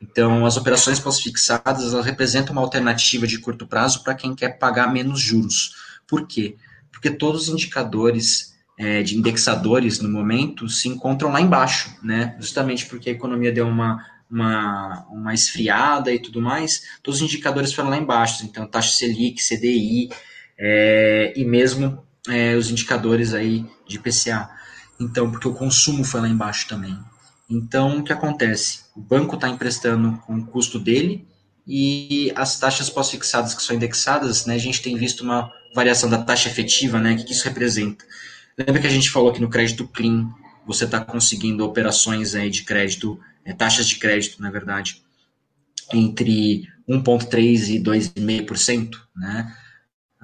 Então, 0.00 0.44
as 0.44 0.56
operações 0.56 1.00
pós-fixadas 1.00 1.94
representam 2.04 2.52
uma 2.52 2.62
alternativa 2.62 3.26
de 3.26 3.38
curto 3.38 3.66
prazo 3.66 4.02
para 4.02 4.14
quem 4.14 4.34
quer 4.34 4.58
pagar 4.58 4.92
menos 4.92 5.20
juros. 5.20 5.74
Por 6.06 6.26
quê? 6.26 6.56
Porque 6.92 7.10
todos 7.10 7.42
os 7.42 7.48
indicadores 7.48 8.54
é, 8.78 9.02
de 9.02 9.16
indexadores 9.16 10.00
no 10.00 10.08
momento 10.08 10.68
se 10.68 10.88
encontram 10.88 11.30
lá 11.30 11.40
embaixo, 11.40 11.96
né? 12.02 12.36
Justamente 12.38 12.86
porque 12.86 13.08
a 13.08 13.12
economia 13.12 13.52
deu 13.52 13.66
uma, 13.66 14.04
uma, 14.30 15.06
uma 15.08 15.34
esfriada 15.34 16.12
e 16.12 16.18
tudo 16.18 16.42
mais, 16.42 16.82
todos 17.02 17.20
os 17.20 17.26
indicadores 17.26 17.72
foram 17.72 17.90
lá 17.90 17.96
embaixo. 17.96 18.44
Então, 18.44 18.66
taxa 18.66 18.96
Selic, 18.96 19.40
CDI 19.40 20.10
é, 20.58 21.32
e 21.36 21.44
mesmo 21.44 22.04
é, 22.28 22.54
os 22.56 22.70
indicadores 22.70 23.32
aí 23.32 23.64
de 23.86 23.98
PCA. 23.98 24.50
Então, 25.04 25.30
porque 25.30 25.46
o 25.46 25.52
consumo 25.52 26.02
foi 26.02 26.20
lá 26.22 26.28
embaixo 26.28 26.66
também. 26.66 26.98
Então, 27.48 27.98
o 27.98 28.02
que 28.02 28.12
acontece? 28.12 28.84
O 28.96 29.00
banco 29.00 29.34
está 29.34 29.48
emprestando 29.48 30.16
com 30.26 30.38
o 30.38 30.46
custo 30.46 30.78
dele 30.78 31.26
e 31.66 32.32
as 32.34 32.58
taxas 32.58 32.88
pós-fixadas 32.88 33.54
que 33.54 33.62
são 33.62 33.76
indexadas, 33.76 34.46
né, 34.46 34.54
a 34.54 34.58
gente 34.58 34.82
tem 34.82 34.96
visto 34.96 35.22
uma 35.22 35.50
variação 35.74 36.08
da 36.08 36.22
taxa 36.22 36.48
efetiva, 36.48 36.98
né, 36.98 37.12
o 37.12 37.16
que, 37.16 37.32
isso 37.32 37.44
representa? 37.44 38.04
Lembra 38.56 38.80
que 38.80 38.86
a 38.86 38.90
gente 38.90 39.10
falou 39.10 39.32
que 39.32 39.40
no 39.40 39.50
crédito 39.50 39.86
clean 39.88 40.30
você 40.66 40.84
está 40.84 41.00
conseguindo 41.00 41.64
operações 41.64 42.34
aí 42.34 42.48
de 42.48 42.62
crédito, 42.62 43.20
é, 43.44 43.52
taxas 43.52 43.86
de 43.86 43.96
crédito, 43.96 44.40
na 44.40 44.50
verdade, 44.50 45.02
entre 45.92 46.66
1,3% 46.88 47.68
e 47.68 47.80
2,5%, 47.80 48.96
né? 49.14 49.54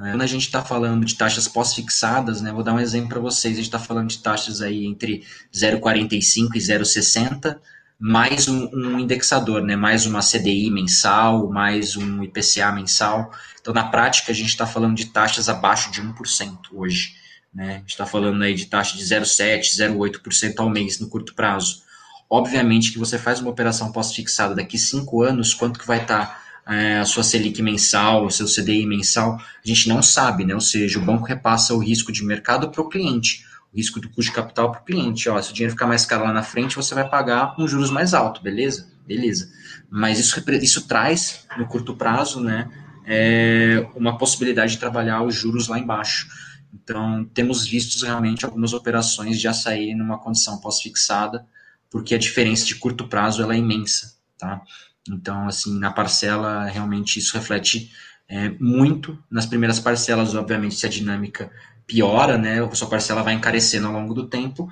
Quando 0.00 0.22
a 0.22 0.26
gente 0.26 0.46
está 0.46 0.64
falando 0.64 1.04
de 1.04 1.14
taxas 1.14 1.46
pós-fixadas, 1.46 2.40
né, 2.40 2.50
vou 2.50 2.62
dar 2.62 2.72
um 2.72 2.80
exemplo 2.80 3.10
para 3.10 3.20
vocês, 3.20 3.52
a 3.52 3.56
gente 3.56 3.66
está 3.66 3.78
falando 3.78 4.08
de 4.08 4.18
taxas 4.18 4.62
aí 4.62 4.86
entre 4.86 5.26
0,45 5.52 6.48
e 6.54 6.58
0,60, 6.58 7.58
mais 7.98 8.48
um, 8.48 8.66
um, 8.72 8.98
indexador, 8.98 9.62
né? 9.62 9.76
mais 9.76 10.06
uma 10.06 10.20
CDI 10.20 10.70
mensal, 10.70 11.50
mais 11.50 11.96
um 11.96 12.22
IPCA 12.22 12.72
mensal. 12.72 13.30
Então, 13.60 13.74
na 13.74 13.88
prática, 13.88 14.32
a 14.32 14.34
gente 14.34 14.48
está 14.48 14.64
falando 14.64 14.96
de 14.96 15.04
taxas 15.04 15.50
abaixo 15.50 15.92
de 15.92 16.00
1% 16.00 16.56
hoje. 16.72 17.14
Né? 17.52 17.74
A 17.74 17.78
gente 17.80 17.90
está 17.90 18.06
falando 18.06 18.42
aí 18.42 18.54
de 18.54 18.64
taxa 18.66 18.96
de 18.96 19.04
0,7%, 19.04 19.60
0,8% 19.94 20.54
ao 20.60 20.70
mês 20.70 20.98
no 20.98 21.10
curto 21.10 21.34
prazo. 21.34 21.82
Obviamente 22.30 22.90
que 22.90 22.98
você 22.98 23.18
faz 23.18 23.38
uma 23.38 23.50
operação 23.50 23.92
pós-fixada 23.92 24.54
daqui 24.54 24.78
cinco 24.78 25.22
anos, 25.22 25.52
quanto 25.52 25.78
que 25.78 25.86
vai 25.86 26.00
estar 26.00 26.26
tá, 26.26 26.42
é, 26.70 26.98
a 26.98 27.04
sua 27.04 27.22
Selic 27.22 27.60
mensal, 27.62 28.24
o 28.24 28.30
seu 28.30 28.46
CDI 28.46 28.86
mensal, 28.86 29.36
a 29.36 29.68
gente 29.68 29.88
não 29.88 30.02
sabe, 30.02 30.44
né? 30.44 30.54
Ou 30.54 30.60
seja, 30.60 30.98
o 30.98 31.02
banco 31.02 31.24
repassa 31.24 31.74
o 31.74 31.78
risco 31.78 32.12
de 32.12 32.24
mercado 32.24 32.70
para 32.70 32.80
o 32.80 32.88
cliente 32.88 33.44
o 33.72 33.76
risco 33.76 34.00
do 34.00 34.08
custo 34.08 34.30
de 34.30 34.32
capital 34.32 34.70
para 34.70 34.80
o 34.80 34.84
cliente. 34.84 35.28
Ó, 35.28 35.40
se 35.40 35.50
o 35.50 35.54
dinheiro 35.54 35.72
ficar 35.72 35.86
mais 35.86 36.04
caro 36.04 36.24
lá 36.24 36.32
na 36.32 36.42
frente, 36.42 36.76
você 36.76 36.94
vai 36.94 37.08
pagar 37.08 37.54
um 37.58 37.66
juros 37.66 37.90
mais 37.90 38.14
alto, 38.14 38.42
beleza? 38.42 38.90
Beleza. 39.06 39.50
Mas 39.88 40.18
isso, 40.18 40.42
isso 40.60 40.86
traz, 40.86 41.46
no 41.56 41.66
curto 41.66 41.96
prazo, 41.96 42.40
né, 42.40 42.68
é, 43.06 43.86
uma 43.94 44.18
possibilidade 44.18 44.72
de 44.72 44.78
trabalhar 44.78 45.22
os 45.22 45.34
juros 45.34 45.68
lá 45.68 45.78
embaixo. 45.78 46.28
Então, 46.72 47.24
temos 47.34 47.66
visto 47.66 48.04
realmente 48.04 48.44
algumas 48.44 48.72
operações 48.72 49.40
já 49.40 49.52
saírem 49.52 49.96
numa 49.96 50.18
condição 50.18 50.60
pós-fixada, 50.60 51.44
porque 51.90 52.14
a 52.14 52.18
diferença 52.18 52.64
de 52.64 52.76
curto 52.76 53.08
prazo 53.08 53.42
ela 53.42 53.54
é 53.54 53.58
imensa, 53.58 54.14
tá? 54.38 54.62
Então, 55.08 55.46
assim, 55.46 55.78
na 55.78 55.90
parcela, 55.90 56.66
realmente 56.66 57.18
isso 57.18 57.36
reflete 57.36 57.90
é, 58.28 58.50
muito. 58.60 59.18
Nas 59.30 59.46
primeiras 59.46 59.80
parcelas, 59.80 60.34
obviamente, 60.34 60.74
se 60.74 60.86
a 60.86 60.90
dinâmica 60.90 61.50
piora, 61.86 62.38
né? 62.38 62.62
A 62.62 62.74
sua 62.74 62.88
parcela 62.88 63.22
vai 63.22 63.34
encarecendo 63.34 63.88
ao 63.88 63.92
longo 63.92 64.14
do 64.14 64.28
tempo. 64.28 64.68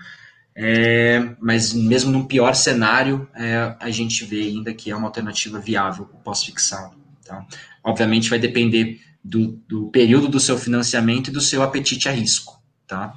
É, 0.55 1.37
mas 1.41 1.73
mesmo 1.73 2.11
num 2.11 2.25
pior 2.25 2.55
cenário, 2.55 3.29
é, 3.35 3.77
a 3.79 3.91
gente 3.91 4.25
vê 4.25 4.43
ainda 4.43 4.75
que 4.75 4.91
é 4.91 4.97
uma 4.97 5.07
alternativa 5.07 5.61
viável 5.61 6.09
o 6.13 6.19
pós-fixado. 6.19 6.97
Tá? 7.25 7.47
Obviamente 7.85 8.29
vai 8.29 8.41
depender 8.41 9.01
do, 9.23 9.53
do, 9.69 9.89
período 9.91 10.29
do 10.29 10.41
seu 10.41 10.59
financiamento 10.59 11.29
e 11.29 11.33
do 11.33 11.41
seu 11.41 11.63
apetite 11.63 12.09
a 12.09 12.13
risco. 12.13 12.61
Tá? 12.87 13.15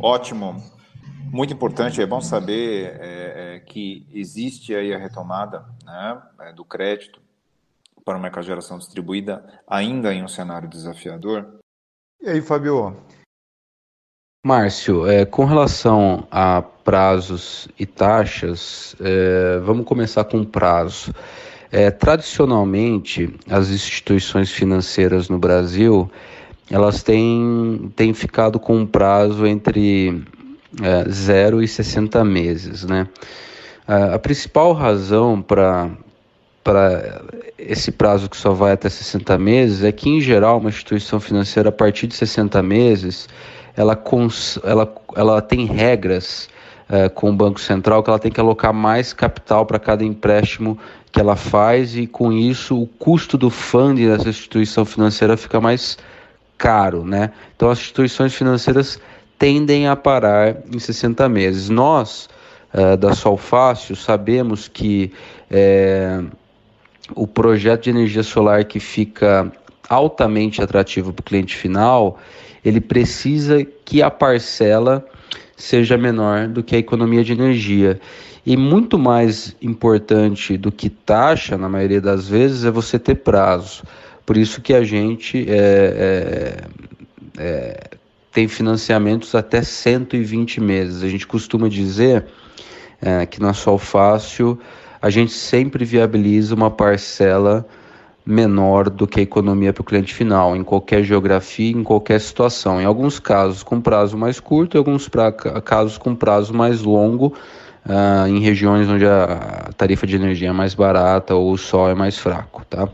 Ótimo. 0.00 0.73
Muito 1.34 1.52
importante, 1.52 2.00
é 2.00 2.06
bom 2.06 2.20
saber 2.20 2.96
é, 3.00 3.56
é 3.56 3.58
que 3.58 4.06
existe 4.12 4.72
aí 4.72 4.94
a 4.94 4.98
retomada 4.98 5.64
né, 5.84 6.22
é, 6.42 6.52
do 6.52 6.64
crédito 6.64 7.20
para 8.04 8.16
o 8.16 8.20
mercado 8.20 8.42
de 8.42 8.50
geração 8.50 8.78
distribuída, 8.78 9.44
ainda 9.66 10.14
em 10.14 10.22
um 10.22 10.28
cenário 10.28 10.68
desafiador? 10.68 11.58
E 12.22 12.30
aí, 12.30 12.40
Fabio? 12.40 12.96
Márcio, 14.46 15.08
é, 15.08 15.24
com 15.24 15.44
relação 15.44 16.24
a 16.30 16.62
prazos 16.62 17.66
e 17.76 17.84
taxas, 17.84 18.94
é, 19.00 19.58
vamos 19.58 19.86
começar 19.86 20.22
com 20.22 20.44
prazo. 20.44 21.12
É, 21.72 21.90
tradicionalmente, 21.90 23.34
as 23.50 23.70
instituições 23.70 24.52
financeiras 24.52 25.28
no 25.28 25.40
Brasil, 25.40 26.08
elas 26.70 27.02
têm, 27.02 27.92
têm 27.96 28.14
ficado 28.14 28.60
com 28.60 28.76
um 28.76 28.86
prazo 28.86 29.44
entre 29.44 30.24
é, 30.82 31.08
0 31.08 31.62
e 31.62 31.68
60 31.68 32.24
meses, 32.24 32.84
né? 32.84 33.06
A 33.86 34.18
principal 34.18 34.72
razão 34.72 35.42
para 35.42 35.90
para 36.64 37.20
esse 37.58 37.92
prazo 37.92 38.28
que 38.28 38.36
só 38.36 38.54
vai 38.54 38.72
até 38.72 38.88
60 38.88 39.36
meses 39.36 39.84
é 39.84 39.92
que, 39.92 40.08
em 40.08 40.18
geral, 40.18 40.58
uma 40.58 40.70
instituição 40.70 41.20
financeira, 41.20 41.68
a 41.68 41.72
partir 41.72 42.06
de 42.06 42.14
60 42.14 42.62
meses, 42.62 43.28
ela, 43.76 43.94
cons 43.94 44.58
ela, 44.64 44.90
ela 45.14 45.42
tem 45.42 45.66
regras 45.66 46.48
é, 46.88 47.10
com 47.10 47.28
o 47.28 47.32
Banco 47.34 47.60
Central 47.60 48.02
que 48.02 48.08
ela 48.08 48.18
tem 48.18 48.32
que 48.32 48.40
alocar 48.40 48.72
mais 48.72 49.12
capital 49.12 49.66
para 49.66 49.78
cada 49.78 50.02
empréstimo 50.02 50.78
que 51.12 51.20
ela 51.20 51.36
faz 51.36 51.94
e, 51.96 52.06
com 52.06 52.32
isso, 52.32 52.80
o 52.80 52.86
custo 52.86 53.36
do 53.36 53.50
funding 53.50 54.08
dessa 54.08 54.30
instituição 54.30 54.86
financeira 54.86 55.36
fica 55.36 55.60
mais 55.60 55.98
caro. 56.56 57.04
Né? 57.04 57.30
Então, 57.54 57.68
as 57.68 57.78
instituições 57.78 58.34
financeiras 58.34 58.98
tendem 59.38 59.88
a 59.88 59.96
parar 59.96 60.56
em 60.72 60.78
60 60.78 61.28
meses. 61.28 61.68
Nós, 61.68 62.28
é, 62.72 62.96
da 62.96 63.14
Solfácil, 63.14 63.96
sabemos 63.96 64.68
que. 64.68 65.12
É, 65.50 66.22
o 67.14 67.26
projeto 67.26 67.84
de 67.84 67.90
energia 67.90 68.22
solar 68.22 68.64
que 68.64 68.80
fica 68.80 69.52
altamente 69.88 70.62
atrativo 70.62 71.12
para 71.12 71.20
o 71.20 71.24
cliente 71.24 71.56
final, 71.56 72.18
ele 72.64 72.80
precisa 72.80 73.64
que 73.84 74.02
a 74.02 74.10
parcela 74.10 75.04
seja 75.56 75.98
menor 75.98 76.48
do 76.48 76.62
que 76.62 76.74
a 76.74 76.78
economia 76.78 77.22
de 77.22 77.32
energia. 77.32 78.00
E 78.46 78.56
muito 78.56 78.98
mais 78.98 79.56
importante 79.60 80.56
do 80.56 80.70
que 80.70 80.90
taxa, 80.90 81.56
na 81.56 81.68
maioria 81.68 82.00
das 82.00 82.28
vezes, 82.28 82.64
é 82.64 82.70
você 82.70 82.98
ter 82.98 83.16
prazo. 83.16 83.82
Por 84.26 84.36
isso 84.36 84.60
que 84.60 84.74
a 84.74 84.82
gente 84.82 85.46
é, 85.48 86.66
é, 87.38 87.42
é, 87.42 87.90
tem 88.34 88.48
financiamentos 88.48 89.32
até 89.36 89.62
120 89.62 90.60
meses. 90.60 91.04
A 91.04 91.08
gente 91.08 91.24
costuma 91.24 91.68
dizer 91.68 92.26
é, 93.00 93.24
que 93.24 93.40
na 93.40 93.54
Sol 93.54 93.78
Fácil 93.78 94.58
a 95.00 95.08
gente 95.08 95.32
sempre 95.32 95.84
viabiliza 95.84 96.52
uma 96.52 96.70
parcela 96.70 97.64
menor 98.26 98.90
do 98.90 99.06
que 99.06 99.20
a 99.20 99.22
economia 99.22 99.72
para 99.72 99.82
o 99.82 99.84
cliente 99.84 100.12
final, 100.12 100.56
em 100.56 100.64
qualquer 100.64 101.04
geografia, 101.04 101.70
em 101.70 101.84
qualquer 101.84 102.20
situação. 102.20 102.80
Em 102.80 102.84
alguns 102.84 103.20
casos 103.20 103.62
com 103.62 103.80
prazo 103.80 104.18
mais 104.18 104.40
curto, 104.40 104.76
em 104.76 104.78
alguns 104.78 105.08
pra, 105.08 105.30
casos 105.30 105.96
com 105.96 106.12
prazo 106.14 106.52
mais 106.52 106.82
longo, 106.82 107.34
uh, 107.86 108.26
em 108.26 108.40
regiões 108.40 108.88
onde 108.88 109.06
a 109.06 109.70
tarifa 109.76 110.08
de 110.08 110.16
energia 110.16 110.48
é 110.48 110.52
mais 110.52 110.74
barata 110.74 111.36
ou 111.36 111.52
o 111.52 111.58
sol 111.58 111.88
é 111.88 111.94
mais 111.94 112.18
fraco. 112.18 112.64
Tá? 112.68 112.88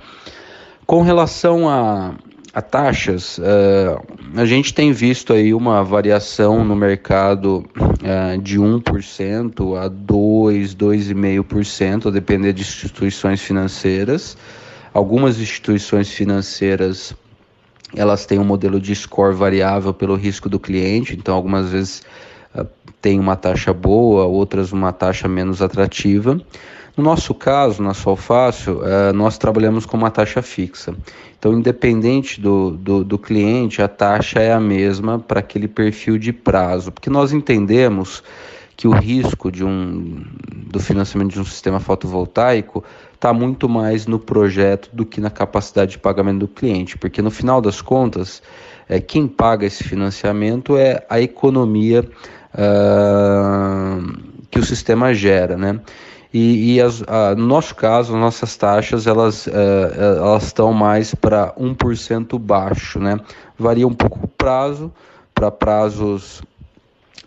Com 0.84 1.00
relação 1.02 1.66
a, 1.66 2.12
a 2.52 2.60
taxas, 2.60 3.38
uh, 3.38 4.00
a 4.34 4.44
gente 4.44 4.74
tem 4.74 4.92
visto 4.92 5.32
aí 5.32 5.54
uma 5.54 5.84
variação 5.84 6.64
no 6.64 6.74
mercado 6.74 7.64
uh, 7.78 8.38
de 8.42 8.58
1% 8.58 9.78
a 9.78 9.88
2%, 9.88 10.76
2,5%, 10.76 12.06
a 12.06 12.10
depender 12.10 12.52
de 12.52 12.62
instituições 12.62 13.40
financeiras. 13.40 14.36
Algumas 14.92 15.40
instituições 15.40 16.10
financeiras 16.10 17.14
elas 17.94 18.26
têm 18.26 18.38
um 18.38 18.44
modelo 18.44 18.80
de 18.80 18.94
score 18.94 19.34
variável 19.34 19.92
pelo 19.92 20.14
risco 20.14 20.48
do 20.48 20.60
cliente, 20.60 21.14
então 21.14 21.34
algumas 21.34 21.70
vezes 21.70 22.02
uh, 22.54 22.66
tem 23.00 23.20
uma 23.20 23.36
taxa 23.36 23.72
boa, 23.72 24.24
outras 24.24 24.72
uma 24.72 24.92
taxa 24.92 25.28
menos 25.28 25.62
atrativa. 25.62 26.40
No 26.96 27.04
nosso 27.04 27.32
caso, 27.32 27.80
na 27.82 27.94
Solfácil, 27.94 28.80
nós 29.14 29.38
trabalhamos 29.38 29.86
com 29.86 29.96
uma 29.96 30.10
taxa 30.10 30.42
fixa. 30.42 30.94
Então, 31.40 31.54
independente 31.54 32.38
do, 32.38 32.72
do, 32.72 33.02
do 33.02 33.18
cliente, 33.18 33.80
a 33.80 33.88
taxa 33.88 34.40
é 34.40 34.52
a 34.52 34.60
mesma 34.60 35.18
para 35.18 35.40
aquele 35.40 35.66
perfil 35.66 36.18
de 36.18 36.34
prazo, 36.34 36.92
porque 36.92 37.08
nós 37.08 37.32
entendemos 37.32 38.22
que 38.76 38.86
o 38.86 38.90
risco 38.90 39.50
de 39.50 39.64
um, 39.64 40.22
do 40.66 40.78
financiamento 40.78 41.32
de 41.32 41.40
um 41.40 41.44
sistema 41.44 41.80
fotovoltaico 41.80 42.84
está 43.14 43.32
muito 43.32 43.70
mais 43.70 44.06
no 44.06 44.18
projeto 44.18 44.90
do 44.92 45.06
que 45.06 45.18
na 45.18 45.30
capacidade 45.30 45.92
de 45.92 45.98
pagamento 45.98 46.40
do 46.40 46.48
cliente, 46.48 46.98
porque 46.98 47.22
no 47.22 47.30
final 47.30 47.62
das 47.62 47.80
contas, 47.80 48.42
é, 48.86 49.00
quem 49.00 49.26
paga 49.26 49.64
esse 49.64 49.82
financiamento 49.82 50.76
é 50.76 51.06
a 51.08 51.22
economia 51.22 52.06
uh, 52.52 54.12
que 54.50 54.58
o 54.58 54.64
sistema 54.64 55.14
gera, 55.14 55.56
né? 55.56 55.80
E, 56.32 56.74
e 56.74 56.80
as, 56.80 57.00
uh, 57.00 57.34
no 57.36 57.46
nosso 57.46 57.74
caso, 57.74 58.14
as 58.14 58.20
nossas 58.20 58.56
taxas 58.56 59.06
elas 59.06 59.46
uh, 59.46 59.50
elas 60.18 60.44
estão 60.44 60.72
mais 60.72 61.14
para 61.14 61.52
1% 61.54 62.38
baixo, 62.38 63.00
né? 63.00 63.18
Varia 63.58 63.86
um 63.86 63.94
pouco 63.94 64.24
o 64.24 64.28
prazo, 64.28 64.92
para 65.34 65.50
prazos 65.50 66.42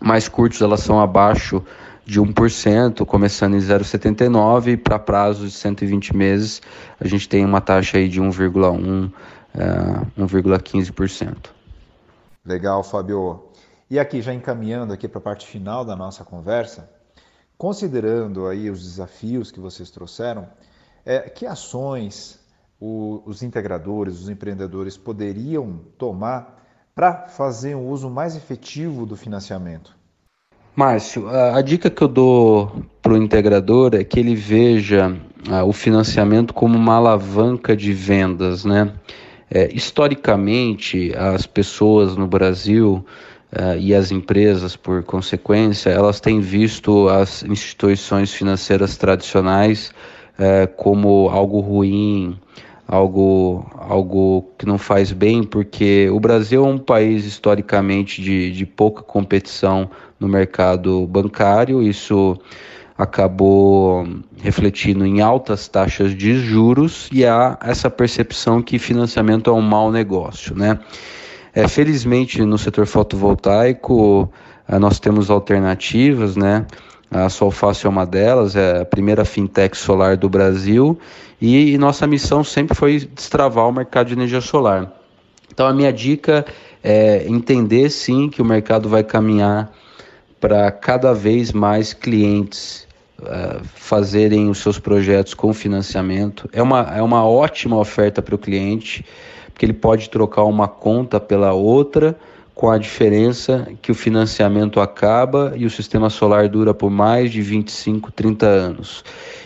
mais 0.00 0.28
curtos 0.28 0.60
elas 0.60 0.80
são 0.80 1.00
abaixo 1.00 1.62
de 2.04 2.20
1%, 2.20 3.04
começando 3.06 3.54
em 3.54 3.58
0,79 3.58 4.76
para 4.76 4.98
prazos 4.98 5.52
de 5.52 5.56
120 5.56 6.14
meses, 6.14 6.60
a 7.00 7.08
gente 7.08 7.28
tem 7.28 7.44
uma 7.44 7.60
taxa 7.60 7.96
aí 7.96 8.08
de 8.08 8.20
1,1, 8.20 9.10
uh, 9.10 9.12
1,15%. 10.18 11.36
Legal, 12.44 12.84
Fábio. 12.84 13.44
E 13.90 13.98
aqui 13.98 14.20
já 14.20 14.34
encaminhando 14.34 14.92
aqui 14.92 15.08
para 15.08 15.18
a 15.18 15.22
parte 15.22 15.46
final 15.46 15.84
da 15.84 15.96
nossa 15.96 16.24
conversa, 16.24 16.90
considerando 17.56 18.46
aí 18.46 18.70
os 18.70 18.82
desafios 18.82 19.50
que 19.50 19.60
vocês 19.60 19.90
trouxeram, 19.90 20.48
é, 21.04 21.20
que 21.20 21.46
ações 21.46 22.40
o, 22.80 23.22
os 23.24 23.42
integradores, 23.42 24.20
os 24.20 24.28
empreendedores 24.28 24.96
poderiam 24.96 25.80
tomar 25.96 26.62
para 26.94 27.28
fazer 27.28 27.74
um 27.74 27.88
uso 27.88 28.08
mais 28.08 28.36
efetivo 28.36 29.04
do 29.04 29.16
financiamento? 29.16 29.96
Márcio, 30.76 31.28
a, 31.28 31.56
a 31.56 31.62
dica 31.62 31.88
que 31.88 32.02
eu 32.02 32.08
dou 32.08 32.84
para 33.00 33.12
o 33.12 33.16
integrador 33.16 33.94
é 33.94 34.04
que 34.04 34.18
ele 34.18 34.34
veja 34.34 35.16
o 35.66 35.72
financiamento 35.72 36.54
como 36.54 36.76
uma 36.76 36.94
alavanca 36.94 37.76
de 37.76 37.92
vendas, 37.92 38.64
né? 38.64 38.92
É, 39.50 39.72
historicamente, 39.72 41.14
as 41.14 41.46
pessoas 41.46 42.16
no 42.16 42.26
Brasil 42.26 43.04
uh, 43.54 43.78
e 43.78 43.94
as 43.94 44.10
empresas, 44.10 44.76
por 44.76 45.02
consequência, 45.02 45.90
elas 45.90 46.20
têm 46.20 46.40
visto 46.40 47.08
as 47.08 47.42
instituições 47.44 48.32
financeiras 48.32 48.96
tradicionais 48.96 49.92
uh, 50.38 50.66
como 50.76 51.28
algo 51.30 51.60
ruim, 51.60 52.38
algo, 52.86 53.66
algo 53.76 54.44
que 54.58 54.66
não 54.66 54.78
faz 54.78 55.12
bem, 55.12 55.42
porque 55.42 56.08
o 56.10 56.20
Brasil 56.20 56.64
é 56.64 56.68
um 56.68 56.78
país 56.78 57.24
historicamente 57.24 58.20
de, 58.20 58.52
de 58.52 58.66
pouca 58.66 59.02
competição 59.02 59.90
no 60.18 60.28
mercado 60.28 61.06
bancário, 61.06 61.82
isso 61.82 62.38
acabou 62.96 64.06
refletindo 64.40 65.04
em 65.04 65.20
altas 65.20 65.66
taxas 65.66 66.14
de 66.14 66.36
juros 66.38 67.08
e 67.12 67.26
há 67.26 67.58
essa 67.60 67.90
percepção 67.90 68.62
que 68.62 68.78
financiamento 68.78 69.50
é 69.50 69.52
um 69.52 69.60
mau 69.60 69.90
negócio, 69.90 70.54
né? 70.54 70.78
É, 71.54 71.68
felizmente 71.68 72.42
no 72.42 72.58
setor 72.58 72.86
fotovoltaico 72.86 74.28
eh, 74.68 74.78
nós 74.78 74.98
temos 74.98 75.30
alternativas, 75.30 76.36
né? 76.36 76.66
A 77.10 77.28
Solfácil 77.28 77.86
é 77.86 77.90
uma 77.90 78.04
delas, 78.04 78.56
é 78.56 78.80
a 78.80 78.84
primeira 78.84 79.24
fintech 79.24 79.76
solar 79.76 80.16
do 80.16 80.28
Brasil 80.28 80.98
e, 81.40 81.72
e 81.72 81.78
nossa 81.78 82.06
missão 82.06 82.42
sempre 82.42 82.74
foi 82.74 82.98
destravar 82.98 83.68
o 83.68 83.72
mercado 83.72 84.08
de 84.08 84.14
energia 84.14 84.40
solar. 84.40 84.92
Então 85.52 85.66
a 85.66 85.72
minha 85.72 85.92
dica 85.92 86.44
é 86.82 87.24
entender 87.28 87.88
sim 87.90 88.28
que 88.28 88.42
o 88.42 88.44
mercado 88.44 88.88
vai 88.88 89.04
caminhar 89.04 89.72
para 90.40 90.72
cada 90.72 91.14
vez 91.14 91.52
mais 91.52 91.94
clientes 91.94 92.86
uh, 93.20 93.62
fazerem 93.74 94.50
os 94.50 94.58
seus 94.58 94.78
projetos 94.80 95.34
com 95.34 95.54
financiamento. 95.54 96.48
É 96.52 96.60
uma, 96.60 96.80
é 96.96 97.00
uma 97.00 97.24
ótima 97.24 97.78
oferta 97.78 98.20
para 98.20 98.34
o 98.34 98.38
cliente, 98.38 99.04
porque 99.54 99.64
ele 99.64 99.72
pode 99.72 100.10
trocar 100.10 100.42
uma 100.42 100.66
conta 100.66 101.20
pela 101.20 101.52
outra 101.52 102.16
com 102.56 102.68
a 102.68 102.76
diferença 102.76 103.68
que 103.80 103.92
o 103.92 103.94
financiamento 103.94 104.80
acaba 104.80 105.54
e 105.56 105.64
o 105.64 105.70
sistema 105.70 106.10
solar 106.10 106.48
dura 106.48 106.74
por 106.74 106.90
mais 106.90 107.30
de 107.30 107.40
25, 107.40 108.10
30 108.10 108.46
anos. 108.46 109.04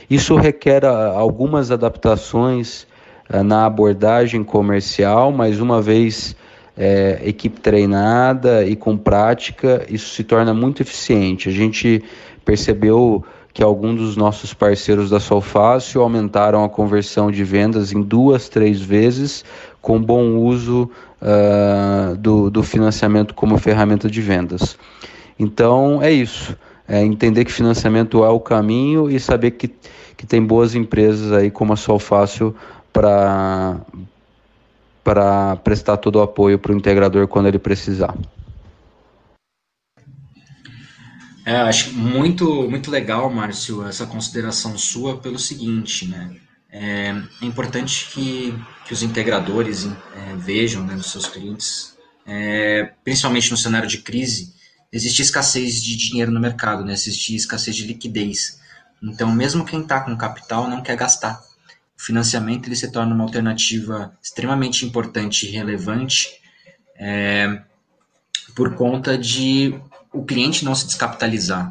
Isso 0.09 0.35
requer 0.35 0.87
ah, 0.87 1.13
algumas 1.15 1.71
adaptações 1.71 2.87
ah, 3.29 3.43
na 3.43 3.67
abordagem 3.67 4.43
comercial, 4.43 5.31
mas 5.31 5.61
uma 5.61 5.83
vez 5.83 6.35
é, 6.75 7.21
equipe 7.23 7.61
treinada 7.61 8.65
e 8.65 8.75
com 8.75 8.97
prática, 8.97 9.85
isso 9.91 10.15
se 10.15 10.25
torna 10.25 10.55
muito 10.55 10.81
eficiente. 10.81 11.51
A 11.51 11.53
gente 11.53 12.03
percebeu 12.47 13.23
que 13.53 13.63
alguns 13.63 13.99
dos 13.99 14.17
nossos 14.17 14.55
parceiros 14.55 15.11
da 15.11 15.19
Solfácil 15.19 16.01
aumentaram 16.01 16.65
a 16.65 16.69
conversão 16.69 17.31
de 17.31 17.43
vendas 17.43 17.93
em 17.93 18.01
duas, 18.01 18.49
três 18.49 18.81
vezes 18.81 19.45
com 19.89 19.99
bom 19.99 20.37
uso 20.37 20.91
uh, 21.23 22.15
do, 22.19 22.51
do 22.51 22.63
financiamento 22.63 23.33
como 23.33 23.57
ferramenta 23.57 24.11
de 24.11 24.21
vendas. 24.21 24.77
Então 25.39 26.03
é 26.03 26.13
isso. 26.13 26.55
É 26.87 27.03
entender 27.03 27.43
que 27.47 27.51
financiamento 27.51 28.23
é 28.23 28.29
o 28.29 28.39
caminho 28.39 29.11
e 29.11 29.19
saber 29.19 29.53
que, 29.53 29.69
que 30.15 30.27
tem 30.27 30.45
boas 30.45 30.75
empresas 30.75 31.33
aí 31.33 31.51
como 31.51 31.73
a 31.73 31.77
Solfácil 31.77 32.55
para 32.93 33.81
prestar 35.65 35.97
todo 35.97 36.17
o 36.17 36.23
apoio 36.23 36.59
para 36.59 36.73
o 36.73 36.77
integrador 36.77 37.27
quando 37.27 37.47
ele 37.47 37.59
precisar. 37.59 38.15
É, 41.47 41.57
acho 41.57 41.95
muito, 41.95 42.69
muito 42.69 42.91
legal, 42.91 43.31
Márcio, 43.31 43.87
essa 43.87 44.05
consideração 44.05 44.77
sua 44.77 45.17
pelo 45.17 45.39
seguinte, 45.39 46.07
né? 46.07 46.37
É, 46.71 47.15
é 47.43 47.47
importante 47.47 48.09
que, 48.13 48.55
que 48.87 48.93
os 48.93 49.03
integradores 49.03 49.87
é, 49.87 50.37
vejam 50.37 50.85
né, 50.85 50.95
nos 50.95 51.11
seus 51.11 51.27
clientes, 51.27 51.97
é, 52.27 52.93
principalmente 53.03 53.51
no 53.51 53.57
cenário 53.57 53.89
de 53.89 53.99
crise, 53.99 54.55
existe 54.93 55.23
escassez 55.23 55.83
de 55.83 55.97
dinheiro 55.97 56.31
no 56.31 56.41
mercado, 56.41 56.85
né? 56.85 56.93
existe 56.93 57.35
escassez 57.35 57.75
de 57.75 57.87
liquidez. 57.87 58.61
Então, 59.03 59.33
mesmo 59.33 59.65
quem 59.65 59.81
está 59.81 60.01
com 60.01 60.17
capital 60.17 60.69
não 60.69 60.83
quer 60.83 60.97
gastar. 60.97 61.41
O 61.97 62.03
financiamento 62.03 62.69
ele 62.69 62.77
se 62.77 62.91
torna 62.91 63.15
uma 63.15 63.25
alternativa 63.25 64.17
extremamente 64.23 64.85
importante 64.85 65.47
e 65.47 65.51
relevante 65.51 66.29
é, 66.97 67.63
por 68.55 68.75
conta 68.75 69.17
de 69.17 69.81
o 70.13 70.25
cliente 70.25 70.65
não 70.65 70.75
se 70.75 70.87
descapitalizar. 70.87 71.71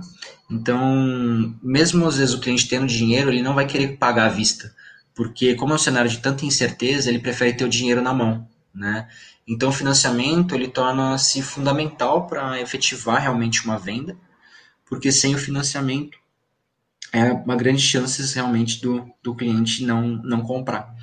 Então, 0.50 1.56
mesmo 1.62 2.06
às 2.08 2.18
vezes 2.18 2.34
o 2.34 2.40
cliente 2.40 2.68
tendo 2.68 2.88
dinheiro, 2.88 3.30
ele 3.30 3.42
não 3.42 3.54
vai 3.54 3.66
querer 3.66 3.98
pagar 3.98 4.28
à 4.28 4.30
vista, 4.30 4.74
porque 5.18 5.56
como 5.56 5.74
é 5.74 5.76
um 5.76 5.80
cenário 5.80 6.12
de 6.12 6.20
tanta 6.20 6.46
incerteza, 6.46 7.10
ele 7.10 7.18
prefere 7.18 7.52
ter 7.52 7.66
o 7.66 7.70
dinheiro 7.70 8.04
na 8.04 8.14
mão, 8.14 8.48
né? 8.72 9.10
Então, 9.48 9.70
o 9.70 9.74
financiamento 9.74 10.54
ele 10.54 10.68
torna-se 10.68 11.42
fundamental 11.42 12.28
para 12.28 12.62
efetivar 12.62 13.20
realmente 13.20 13.66
uma 13.66 13.80
venda, 13.80 14.16
porque 14.86 15.12
sem 15.12 15.34
o 15.34 15.40
financiamento 15.40 16.20
é 17.12 17.32
uma 17.32 17.56
grande 17.56 17.82
chance 17.82 18.22
realmente 18.36 18.80
do, 18.80 19.10
do 19.24 19.34
cliente 19.34 19.84
não, 19.84 20.04
não 20.08 20.42
comprar. 20.42 20.94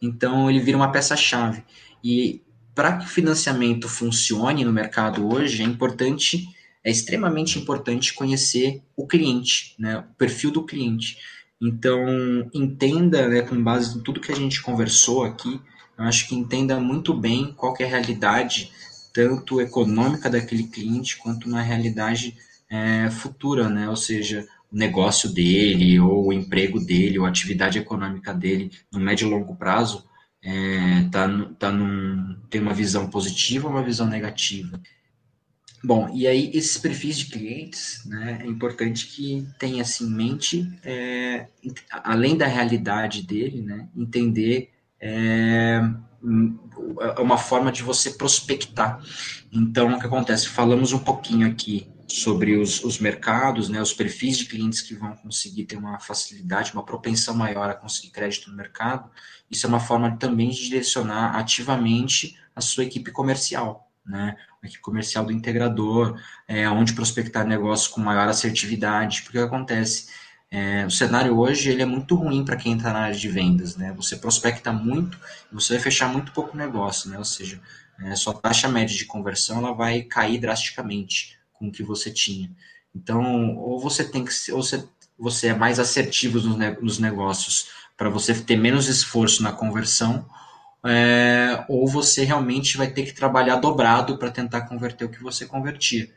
Então, 0.00 0.50
ele 0.50 0.58
vira 0.58 0.76
uma 0.76 0.90
peça-chave. 0.90 1.62
E 2.02 2.42
para 2.74 2.96
que 2.96 3.04
o 3.04 3.08
financiamento 3.08 3.88
funcione 3.88 4.64
no 4.64 4.72
mercado 4.72 5.32
hoje, 5.32 5.62
é 5.62 5.64
importante, 5.64 6.48
é 6.82 6.90
extremamente 6.90 7.60
importante 7.60 8.12
conhecer 8.12 8.82
o 8.96 9.06
cliente, 9.06 9.76
né, 9.78 9.98
o 9.98 10.14
perfil 10.14 10.50
do 10.50 10.64
cliente. 10.66 11.16
Então, 11.62 12.04
entenda, 12.52 13.28
né, 13.28 13.42
com 13.42 13.62
base 13.62 13.96
em 13.96 14.02
tudo 14.02 14.20
que 14.20 14.32
a 14.32 14.34
gente 14.34 14.60
conversou 14.60 15.22
aqui, 15.22 15.60
eu 15.96 16.04
acho 16.04 16.28
que 16.28 16.34
entenda 16.34 16.80
muito 16.80 17.14
bem 17.14 17.52
qual 17.56 17.76
é 17.78 17.84
a 17.84 17.88
realidade, 17.88 18.72
tanto 19.14 19.60
econômica 19.60 20.28
daquele 20.28 20.64
cliente, 20.64 21.16
quanto 21.18 21.48
na 21.48 21.62
realidade 21.62 22.36
é, 22.68 23.08
futura, 23.10 23.68
né? 23.68 23.88
Ou 23.88 23.94
seja, 23.94 24.44
o 24.72 24.76
negócio 24.76 25.32
dele, 25.32 26.00
ou 26.00 26.28
o 26.28 26.32
emprego 26.32 26.80
dele, 26.80 27.20
ou 27.20 27.26
a 27.26 27.28
atividade 27.28 27.78
econômica 27.78 28.34
dele, 28.34 28.72
no 28.92 28.98
médio 28.98 29.28
e 29.28 29.30
longo 29.30 29.54
prazo, 29.54 30.04
é, 30.42 31.08
tá, 31.12 31.28
tá 31.60 31.70
num, 31.70 32.36
tem 32.50 32.60
uma 32.60 32.74
visão 32.74 33.08
positiva 33.08 33.68
ou 33.68 33.74
uma 33.74 33.84
visão 33.84 34.08
negativa. 34.08 34.80
Bom, 35.84 36.08
e 36.14 36.28
aí 36.28 36.50
esses 36.54 36.78
perfis 36.78 37.18
de 37.18 37.26
clientes, 37.26 38.04
né, 38.06 38.40
é 38.42 38.46
importante 38.46 39.06
que 39.06 39.46
tenha 39.58 39.82
assim, 39.82 40.06
em 40.06 40.10
mente, 40.10 40.78
é, 40.84 41.48
além 41.90 42.36
da 42.36 42.46
realidade 42.46 43.22
dele, 43.22 43.62
né, 43.62 43.88
entender 43.96 44.70
é, 45.00 45.80
é 47.16 47.20
uma 47.20 47.36
forma 47.36 47.72
de 47.72 47.82
você 47.82 48.12
prospectar. 48.12 49.02
Então, 49.52 49.92
o 49.92 49.98
que 49.98 50.06
acontece? 50.06 50.48
Falamos 50.48 50.92
um 50.92 51.00
pouquinho 51.00 51.48
aqui 51.48 51.90
sobre 52.06 52.56
os, 52.56 52.84
os 52.84 53.00
mercados, 53.00 53.68
né, 53.68 53.82
os 53.82 53.92
perfis 53.92 54.38
de 54.38 54.44
clientes 54.44 54.80
que 54.80 54.94
vão 54.94 55.16
conseguir 55.16 55.64
ter 55.64 55.76
uma 55.76 55.98
facilidade, 55.98 56.72
uma 56.72 56.84
propensão 56.84 57.34
maior 57.34 57.68
a 57.68 57.74
conseguir 57.74 58.10
crédito 58.10 58.50
no 58.50 58.56
mercado. 58.56 59.10
Isso 59.50 59.66
é 59.66 59.68
uma 59.68 59.80
forma 59.80 60.16
também 60.16 60.50
de 60.50 60.62
direcionar 60.62 61.36
ativamente 61.36 62.38
a 62.54 62.60
sua 62.60 62.84
equipe 62.84 63.10
comercial, 63.10 63.91
né? 64.04 64.36
A 64.62 64.66
equipe 64.66 64.82
comercial 64.82 65.24
do 65.24 65.32
integrador, 65.32 66.20
é, 66.46 66.68
onde 66.68 66.92
prospectar 66.92 67.46
negócios 67.46 67.88
com 67.88 68.00
maior 68.00 68.28
assertividade, 68.28 69.22
porque 69.22 69.38
o 69.38 69.42
que 69.42 69.46
acontece? 69.46 70.08
É, 70.50 70.84
o 70.84 70.90
cenário 70.90 71.38
hoje 71.38 71.70
ele 71.70 71.80
é 71.80 71.86
muito 71.86 72.14
ruim 72.14 72.44
para 72.44 72.56
quem 72.56 72.76
está 72.76 72.92
na 72.92 73.00
área 73.00 73.16
de 73.16 73.28
vendas, 73.28 73.76
né? 73.76 73.92
Você 73.96 74.16
prospecta 74.16 74.70
muito 74.70 75.18
você 75.50 75.74
vai 75.74 75.82
fechar 75.82 76.12
muito 76.12 76.32
pouco 76.32 76.56
negócio, 76.56 77.08
né? 77.10 77.16
Ou 77.16 77.24
seja, 77.24 77.60
é, 78.00 78.14
sua 78.14 78.34
taxa 78.34 78.68
média 78.68 78.94
de 78.94 79.06
conversão 79.06 79.58
ela 79.58 79.72
vai 79.72 80.02
cair 80.02 80.38
drasticamente 80.38 81.38
com 81.54 81.68
o 81.68 81.72
que 81.72 81.82
você 81.82 82.10
tinha. 82.10 82.50
Então, 82.94 83.56
ou 83.56 83.80
você 83.80 84.04
tem 84.04 84.24
que 84.24 84.32
ou 84.52 84.62
você, 84.62 84.84
você 85.18 85.48
é 85.48 85.54
mais 85.54 85.78
assertivo 85.78 86.38
nos, 86.40 86.56
nos 86.82 86.98
negócios 86.98 87.68
para 87.96 88.10
você 88.10 88.34
ter 88.34 88.56
menos 88.56 88.88
esforço 88.88 89.42
na 89.42 89.52
conversão, 89.52 90.26
é, 90.84 91.64
ou 91.68 91.86
você 91.86 92.24
realmente 92.24 92.76
vai 92.76 92.90
ter 92.90 93.04
que 93.04 93.14
trabalhar 93.14 93.56
dobrado 93.56 94.18
para 94.18 94.30
tentar 94.30 94.62
converter 94.62 95.04
o 95.04 95.08
que 95.08 95.22
você 95.22 95.46
convertia. 95.46 96.10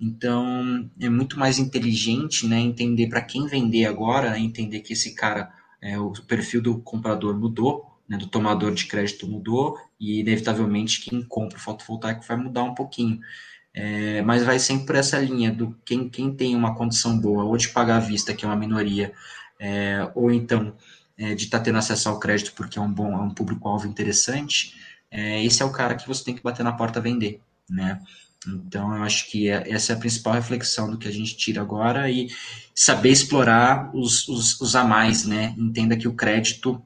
Então, 0.00 0.88
é 1.00 1.08
muito 1.08 1.38
mais 1.38 1.58
inteligente 1.58 2.46
né, 2.46 2.58
entender 2.58 3.08
para 3.08 3.20
quem 3.20 3.46
vender 3.46 3.84
agora, 3.86 4.30
né, 4.30 4.38
entender 4.38 4.80
que 4.80 4.92
esse 4.92 5.14
cara, 5.14 5.50
é, 5.80 5.98
o 5.98 6.12
perfil 6.26 6.62
do 6.62 6.78
comprador 6.78 7.38
mudou, 7.38 7.86
né, 8.08 8.16
do 8.16 8.26
tomador 8.26 8.72
de 8.72 8.86
crédito 8.86 9.26
mudou, 9.26 9.78
e 9.98 10.20
inevitavelmente 10.20 11.02
quem 11.02 11.22
compra 11.22 11.58
o 11.58 11.60
fotovoltaico 11.60 12.24
vai 12.26 12.36
mudar 12.36 12.64
um 12.64 12.74
pouquinho. 12.74 13.20
É, 13.72 14.20
mas 14.22 14.42
vai 14.42 14.58
sempre 14.58 14.86
por 14.86 14.96
essa 14.96 15.18
linha 15.18 15.52
do 15.52 15.76
quem, 15.84 16.08
quem 16.08 16.34
tem 16.34 16.56
uma 16.56 16.74
condição 16.74 17.18
boa, 17.18 17.44
ou 17.44 17.56
de 17.56 17.68
pagar 17.68 17.96
à 17.98 18.00
vista, 18.00 18.34
que 18.34 18.44
é 18.44 18.48
uma 18.48 18.56
minoria, 18.56 19.12
é, 19.58 20.10
ou 20.14 20.30
então 20.30 20.74
é, 21.20 21.34
de 21.34 21.44
estar 21.44 21.58
tá 21.58 21.64
tendo 21.64 21.78
acesso 21.78 22.08
ao 22.08 22.18
crédito 22.18 22.52
porque 22.54 22.78
é 22.78 22.82
um 22.82 22.92
bom, 22.92 23.12
é 23.12 23.20
um 23.20 23.30
público-alvo 23.30 23.86
interessante, 23.86 24.74
é, 25.10 25.44
esse 25.44 25.62
é 25.62 25.64
o 25.64 25.70
cara 25.70 25.94
que 25.94 26.08
você 26.08 26.24
tem 26.24 26.34
que 26.34 26.42
bater 26.42 26.62
na 26.62 26.72
porta 26.72 27.00
vender, 27.00 27.40
né? 27.68 28.00
Então, 28.46 28.96
eu 28.96 29.02
acho 29.02 29.30
que 29.30 29.50
é, 29.50 29.70
essa 29.70 29.92
é 29.92 29.96
a 29.96 29.98
principal 29.98 30.32
reflexão 30.32 30.90
do 30.90 30.96
que 30.96 31.06
a 31.06 31.12
gente 31.12 31.36
tira 31.36 31.60
agora 31.60 32.10
e 32.10 32.30
saber 32.74 33.10
explorar 33.10 33.90
os, 33.94 34.26
os, 34.28 34.58
os 34.60 34.74
a 34.74 34.82
mais, 34.82 35.26
né? 35.26 35.54
Entenda 35.58 35.94
que 35.94 36.08
o 36.08 36.14
crédito 36.14 36.82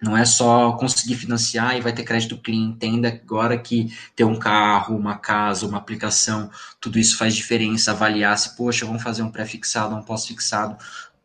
não 0.00 0.16
é 0.16 0.24
só 0.24 0.72
conseguir 0.72 1.16
financiar 1.16 1.76
e 1.76 1.80
vai 1.80 1.92
ter 1.92 2.04
crédito 2.04 2.38
clean. 2.38 2.70
Entenda 2.70 3.08
agora 3.08 3.58
que 3.58 3.92
ter 4.14 4.24
um 4.24 4.38
carro, 4.38 4.96
uma 4.96 5.18
casa, 5.18 5.66
uma 5.66 5.78
aplicação, 5.78 6.50
tudo 6.80 6.98
isso 6.98 7.18
faz 7.18 7.34
diferença. 7.34 7.90
Avaliar 7.90 8.38
se, 8.38 8.56
poxa, 8.56 8.86
vamos 8.86 9.02
fazer 9.02 9.22
um 9.22 9.30
pré-fixado, 9.30 9.94
um 9.94 10.02
pós-fixado. 10.02 10.76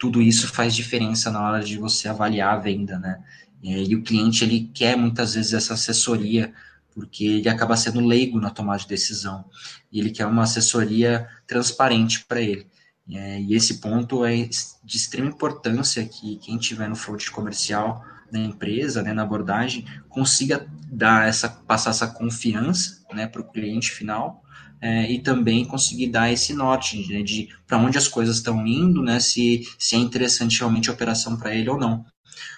Tudo 0.04 0.22
isso 0.22 0.50
faz 0.50 0.76
diferença 0.76 1.32
na 1.32 1.42
hora 1.42 1.64
de 1.64 1.78
você 1.78 2.10
avaliar 2.10 2.56
a 2.56 2.58
venda, 2.58 3.00
né? 3.00 3.24
E 3.64 3.96
o 3.96 4.04
cliente, 4.04 4.44
ele 4.44 4.70
quer 4.74 4.98
muitas 4.98 5.36
vezes 5.36 5.54
essa 5.54 5.76
assessoria 5.76 6.54
porque 6.94 7.24
ele 7.24 7.48
acaba 7.48 7.78
sendo 7.78 8.06
leigo 8.06 8.38
na 8.38 8.50
tomada 8.50 8.80
de 8.80 8.88
decisão 8.90 9.46
e 9.90 10.02
ele 10.02 10.12
quer 10.12 10.26
uma 10.26 10.44
assessoria 10.44 11.26
transparente 11.48 12.26
para 12.26 12.42
ele. 12.42 12.68
E 13.08 13.56
esse 13.56 13.76
ponto 13.76 14.26
é 14.26 14.50
de 14.84 14.98
extrema 14.98 15.30
importância 15.30 16.06
que 16.06 16.36
quem 16.36 16.58
tiver 16.58 16.90
no 16.90 16.98
front 16.98 17.30
comercial 17.30 18.04
da 18.30 18.40
empresa, 18.40 19.02
né, 19.02 19.14
na 19.14 19.24
abordagem, 19.24 19.86
consiga 20.10 20.68
dar 20.92 21.30
essa, 21.30 21.48
passar 21.48 21.92
essa 21.92 22.08
confiança 22.08 23.06
né, 23.14 23.26
para 23.26 23.40
o 23.40 23.50
cliente 23.50 23.90
final 23.90 24.44
é, 24.84 25.10
e 25.10 25.18
também 25.20 25.64
conseguir 25.64 26.08
dar 26.08 26.30
esse 26.30 26.54
norte 26.54 27.08
né, 27.08 27.24
de 27.24 27.48
para 27.66 27.78
onde 27.78 27.98
as 27.98 28.10
coisas 28.10 28.36
estão 28.36 28.68
indo, 28.68 29.02
né, 29.02 29.18
se, 29.18 29.66
se 29.80 29.96
é 29.96 29.98
interessante 29.98 30.60
realmente 30.60 30.90
a 30.90 30.94
operação 30.94 31.38
para 31.38 31.56
ele 31.56 31.70
ou 31.70 31.78
não. 31.78 32.06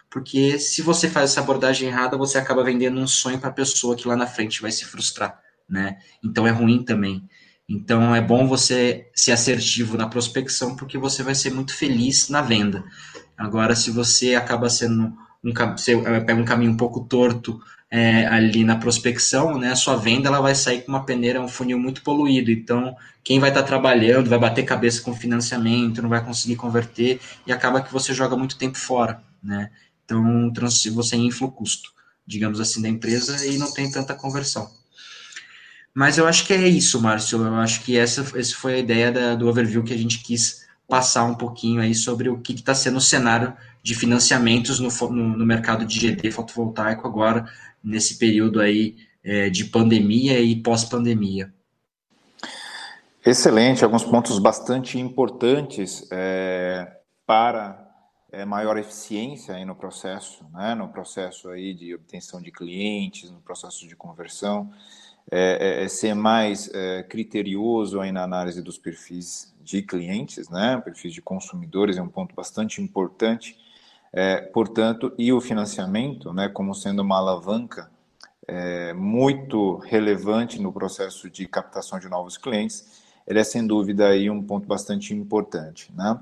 Porque 0.09 0.57
se 0.57 0.81
você 0.81 1.07
faz 1.07 1.29
essa 1.29 1.41
abordagem 1.41 1.87
errada, 1.87 2.17
você 2.17 2.39
acaba 2.39 2.63
vendendo 2.63 2.99
um 2.99 3.05
sonho 3.05 3.37
para 3.37 3.49
a 3.49 3.53
pessoa 3.53 3.95
que 3.95 4.07
lá 4.07 4.15
na 4.15 4.25
frente 4.25 4.59
vai 4.59 4.71
se 4.71 4.85
frustrar, 4.85 5.39
né? 5.69 5.97
Então 6.23 6.47
é 6.47 6.51
ruim 6.51 6.83
também. 6.83 7.29
Então 7.69 8.15
é 8.15 8.21
bom 8.21 8.47
você 8.47 9.07
ser 9.13 9.33
assertivo 9.33 9.95
na 9.95 10.09
prospecção, 10.09 10.75
porque 10.75 10.97
você 10.97 11.21
vai 11.21 11.35
ser 11.35 11.53
muito 11.53 11.75
feliz 11.75 12.29
na 12.29 12.41
venda. 12.41 12.83
Agora, 13.37 13.75
se 13.75 13.91
você 13.91 14.33
acaba 14.33 14.67
sendo 14.67 15.13
um, 15.43 15.53
você 15.77 15.93
eh, 15.93 16.19
pega 16.21 16.41
um 16.41 16.45
caminho 16.45 16.71
um 16.71 16.77
pouco 16.77 17.01
torto 17.01 17.61
é, 17.95 18.27
ali 18.27 18.65
na 18.65 18.75
prospecção, 18.75 19.57
né, 19.57 19.71
a 19.71 19.75
sua 19.75 19.95
venda 19.95 20.27
ela 20.27 20.41
vai 20.41 20.53
sair 20.53 20.81
com 20.81 20.91
uma 20.91 21.05
peneira, 21.05 21.39
um 21.39 21.47
funil 21.47 21.79
muito 21.79 22.01
poluído. 22.01 22.51
Então, 22.51 22.93
quem 23.23 23.39
vai 23.39 23.49
estar 23.49 23.61
tá 23.61 23.67
trabalhando 23.67 24.29
vai 24.29 24.37
bater 24.37 24.65
cabeça 24.65 25.01
com 25.01 25.15
financiamento, 25.15 26.01
não 26.01 26.09
vai 26.09 26.21
conseguir 26.21 26.57
converter 26.57 27.21
e 27.47 27.53
acaba 27.53 27.81
que 27.81 27.93
você 27.93 28.13
joga 28.13 28.35
muito 28.35 28.57
tempo 28.57 28.77
fora, 28.77 29.23
né? 29.41 29.71
Então, 30.03 30.51
você 30.93 31.15
infla 31.15 31.47
o 31.47 31.51
custo, 31.51 31.89
digamos 32.27 32.59
assim, 32.59 32.81
da 32.81 32.89
empresa 32.89 33.45
e 33.45 33.57
não 33.57 33.71
tem 33.73 33.89
tanta 33.89 34.13
conversão. 34.13 34.69
Mas 35.93 36.17
eu 36.17 36.27
acho 36.27 36.45
que 36.45 36.51
é 36.51 36.67
isso, 36.67 37.01
Márcio. 37.01 37.41
Eu 37.41 37.55
acho 37.55 37.81
que 37.81 37.97
essa, 37.97 38.25
essa 38.37 38.55
foi 38.57 38.73
a 38.73 38.79
ideia 38.79 39.09
da, 39.09 39.35
do 39.35 39.47
overview 39.47 39.85
que 39.85 39.93
a 39.93 39.97
gente 39.97 40.21
quis 40.21 40.65
passar 40.85 41.23
um 41.23 41.33
pouquinho 41.33 41.79
aí 41.79 41.95
sobre 41.95 42.27
o 42.27 42.39
que 42.39 42.51
está 42.51 42.75
sendo 42.75 42.97
o 42.97 43.01
cenário 43.01 43.53
de 43.81 43.93
financiamentos 43.93 44.79
no, 44.79 44.89
no, 45.11 45.37
no, 45.37 45.45
mercado 45.45 45.85
de 45.85 45.99
GD 45.99 46.31
fotovoltaico 46.31 47.07
agora, 47.07 47.47
nesse 47.85 48.17
período 48.17 48.59
aí 48.59 48.97
é, 49.23 49.49
de 49.49 49.65
pandemia 49.65 50.39
e 50.39 50.55
pós-pandemia. 50.55 51.53
Excelente, 53.25 53.83
alguns 53.83 54.03
pontos 54.03 54.37
bastante 54.37 54.99
importantes 54.99 56.07
é, 56.11 56.99
para 57.25 57.85
é, 58.31 58.45
maior 58.45 58.77
eficiência 58.77 59.55
aí 59.55 59.65
no 59.65 59.75
processo, 59.75 60.45
né, 60.53 60.75
no 60.75 60.89
processo 60.89 61.49
aí 61.49 61.73
de 61.73 61.95
obtenção 61.95 62.41
de 62.41 62.51
clientes, 62.51 63.31
no 63.31 63.39
processo 63.39 63.87
de 63.87 63.95
conversão, 63.95 64.71
é, 65.31 65.79
é, 65.79 65.83
é 65.85 65.87
ser 65.87 66.13
mais 66.13 66.69
é, 66.71 67.01
criterioso 67.01 67.99
aí 67.99 68.11
na 68.11 68.23
análise 68.23 68.61
dos 68.61 68.77
perfis 68.77 69.55
de 69.63 69.81
clientes, 69.81 70.47
né, 70.49 70.79
perfis 70.83 71.11
de 71.11 71.21
consumidores 71.21 71.97
é 71.97 72.01
um 72.01 72.07
ponto 72.07 72.35
bastante 72.35 72.79
importante, 72.79 73.57
é, 74.15 74.37
portanto, 74.37 75.13
e 75.17 75.33
o 75.33 75.41
financiamento, 75.41 76.31
né, 76.31 76.47
como 76.47 76.73
sendo 76.73 77.01
uma 77.01 77.17
alavanca 77.17 77.91
é, 78.47 78.93
muito 78.93 79.75
relevante 79.79 80.61
no 80.61 80.71
processo 80.71 81.29
de 81.29 81.45
captação 81.45 81.99
de 81.99 82.07
novos 82.07 82.37
clientes, 82.37 83.03
ele 83.27 83.39
é 83.39 83.43
sem 83.43 83.67
dúvida 83.67 84.07
aí 84.07 84.29
um 84.29 84.41
ponto 84.41 84.65
bastante 84.65 85.13
importante, 85.13 85.91
né? 85.93 86.17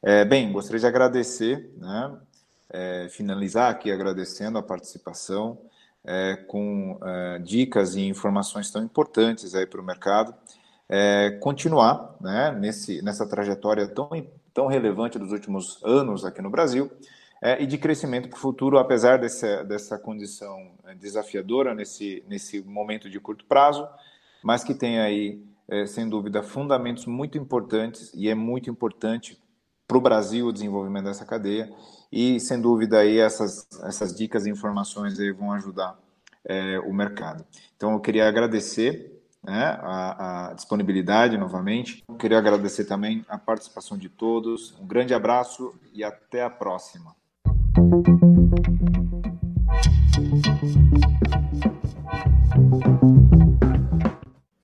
É, 0.00 0.24
bem, 0.24 0.52
gostaria 0.52 0.78
de 0.78 0.86
agradecer, 0.86 1.72
né, 1.76 2.16
é, 2.70 3.08
finalizar 3.10 3.70
aqui 3.70 3.90
agradecendo 3.90 4.58
a 4.58 4.62
participação 4.62 5.58
é, 6.04 6.36
com 6.46 6.98
é, 7.02 7.38
dicas 7.40 7.96
e 7.96 8.02
informações 8.02 8.70
tão 8.70 8.84
importantes 8.84 9.54
aí 9.54 9.66
para 9.66 9.80
o 9.80 9.84
mercado. 9.84 10.32
Continuar 11.40 12.16
né, 12.20 12.52
nesse, 12.52 13.00
nessa 13.00 13.26
trajetória 13.26 13.86
tão, 13.86 14.10
tão 14.52 14.66
relevante 14.66 15.18
dos 15.18 15.32
últimos 15.32 15.80
anos 15.82 16.22
aqui 16.22 16.42
no 16.42 16.50
Brasil, 16.50 16.92
é, 17.42 17.60
e 17.60 17.66
de 17.66 17.76
crescimento 17.76 18.28
para 18.28 18.36
o 18.36 18.40
futuro, 18.40 18.78
apesar 18.78 19.18
dessa, 19.18 19.64
dessa 19.64 19.98
condição 19.98 20.70
é, 20.86 20.94
desafiadora 20.94 21.74
nesse, 21.74 22.24
nesse 22.28 22.62
momento 22.62 23.10
de 23.10 23.18
curto 23.18 23.44
prazo, 23.44 23.86
mas 24.44 24.62
que 24.62 24.72
tem 24.72 25.00
aí, 25.00 25.44
é, 25.68 25.84
sem 25.84 26.08
dúvida, 26.08 26.40
fundamentos 26.40 27.04
muito 27.04 27.36
importantes 27.36 28.12
e 28.14 28.28
é 28.28 28.34
muito 28.34 28.70
importante 28.70 29.42
para 29.88 29.98
o 29.98 30.00
Brasil 30.00 30.46
o 30.46 30.52
desenvolvimento 30.52 31.06
dessa 31.06 31.26
cadeia 31.26 31.68
e, 32.12 32.38
sem 32.38 32.60
dúvida, 32.60 33.00
aí 33.00 33.18
essas, 33.18 33.66
essas 33.82 34.14
dicas 34.14 34.46
e 34.46 34.50
informações 34.50 35.18
aí 35.18 35.32
vão 35.32 35.52
ajudar 35.52 35.98
é, 36.44 36.78
o 36.78 36.92
mercado. 36.92 37.44
Então, 37.76 37.92
eu 37.92 38.00
queria 38.00 38.28
agradecer 38.28 39.20
né, 39.42 39.78
a, 39.82 40.50
a, 40.50 40.54
disponibilidade 40.54 41.36
novamente. 41.36 42.04
Queria 42.18 42.38
agradecer 42.38 42.84
também 42.84 43.24
a 43.28 43.36
participação 43.36 43.98
de 43.98 44.08
todos. 44.08 44.78
Um 44.78 44.86
grande 44.86 45.12
abraço 45.12 45.74
e 45.92 46.04
até 46.04 46.44
a 46.44 46.50
próxima. 46.50 47.16
Thank 47.74 48.06
you. 53.32 53.41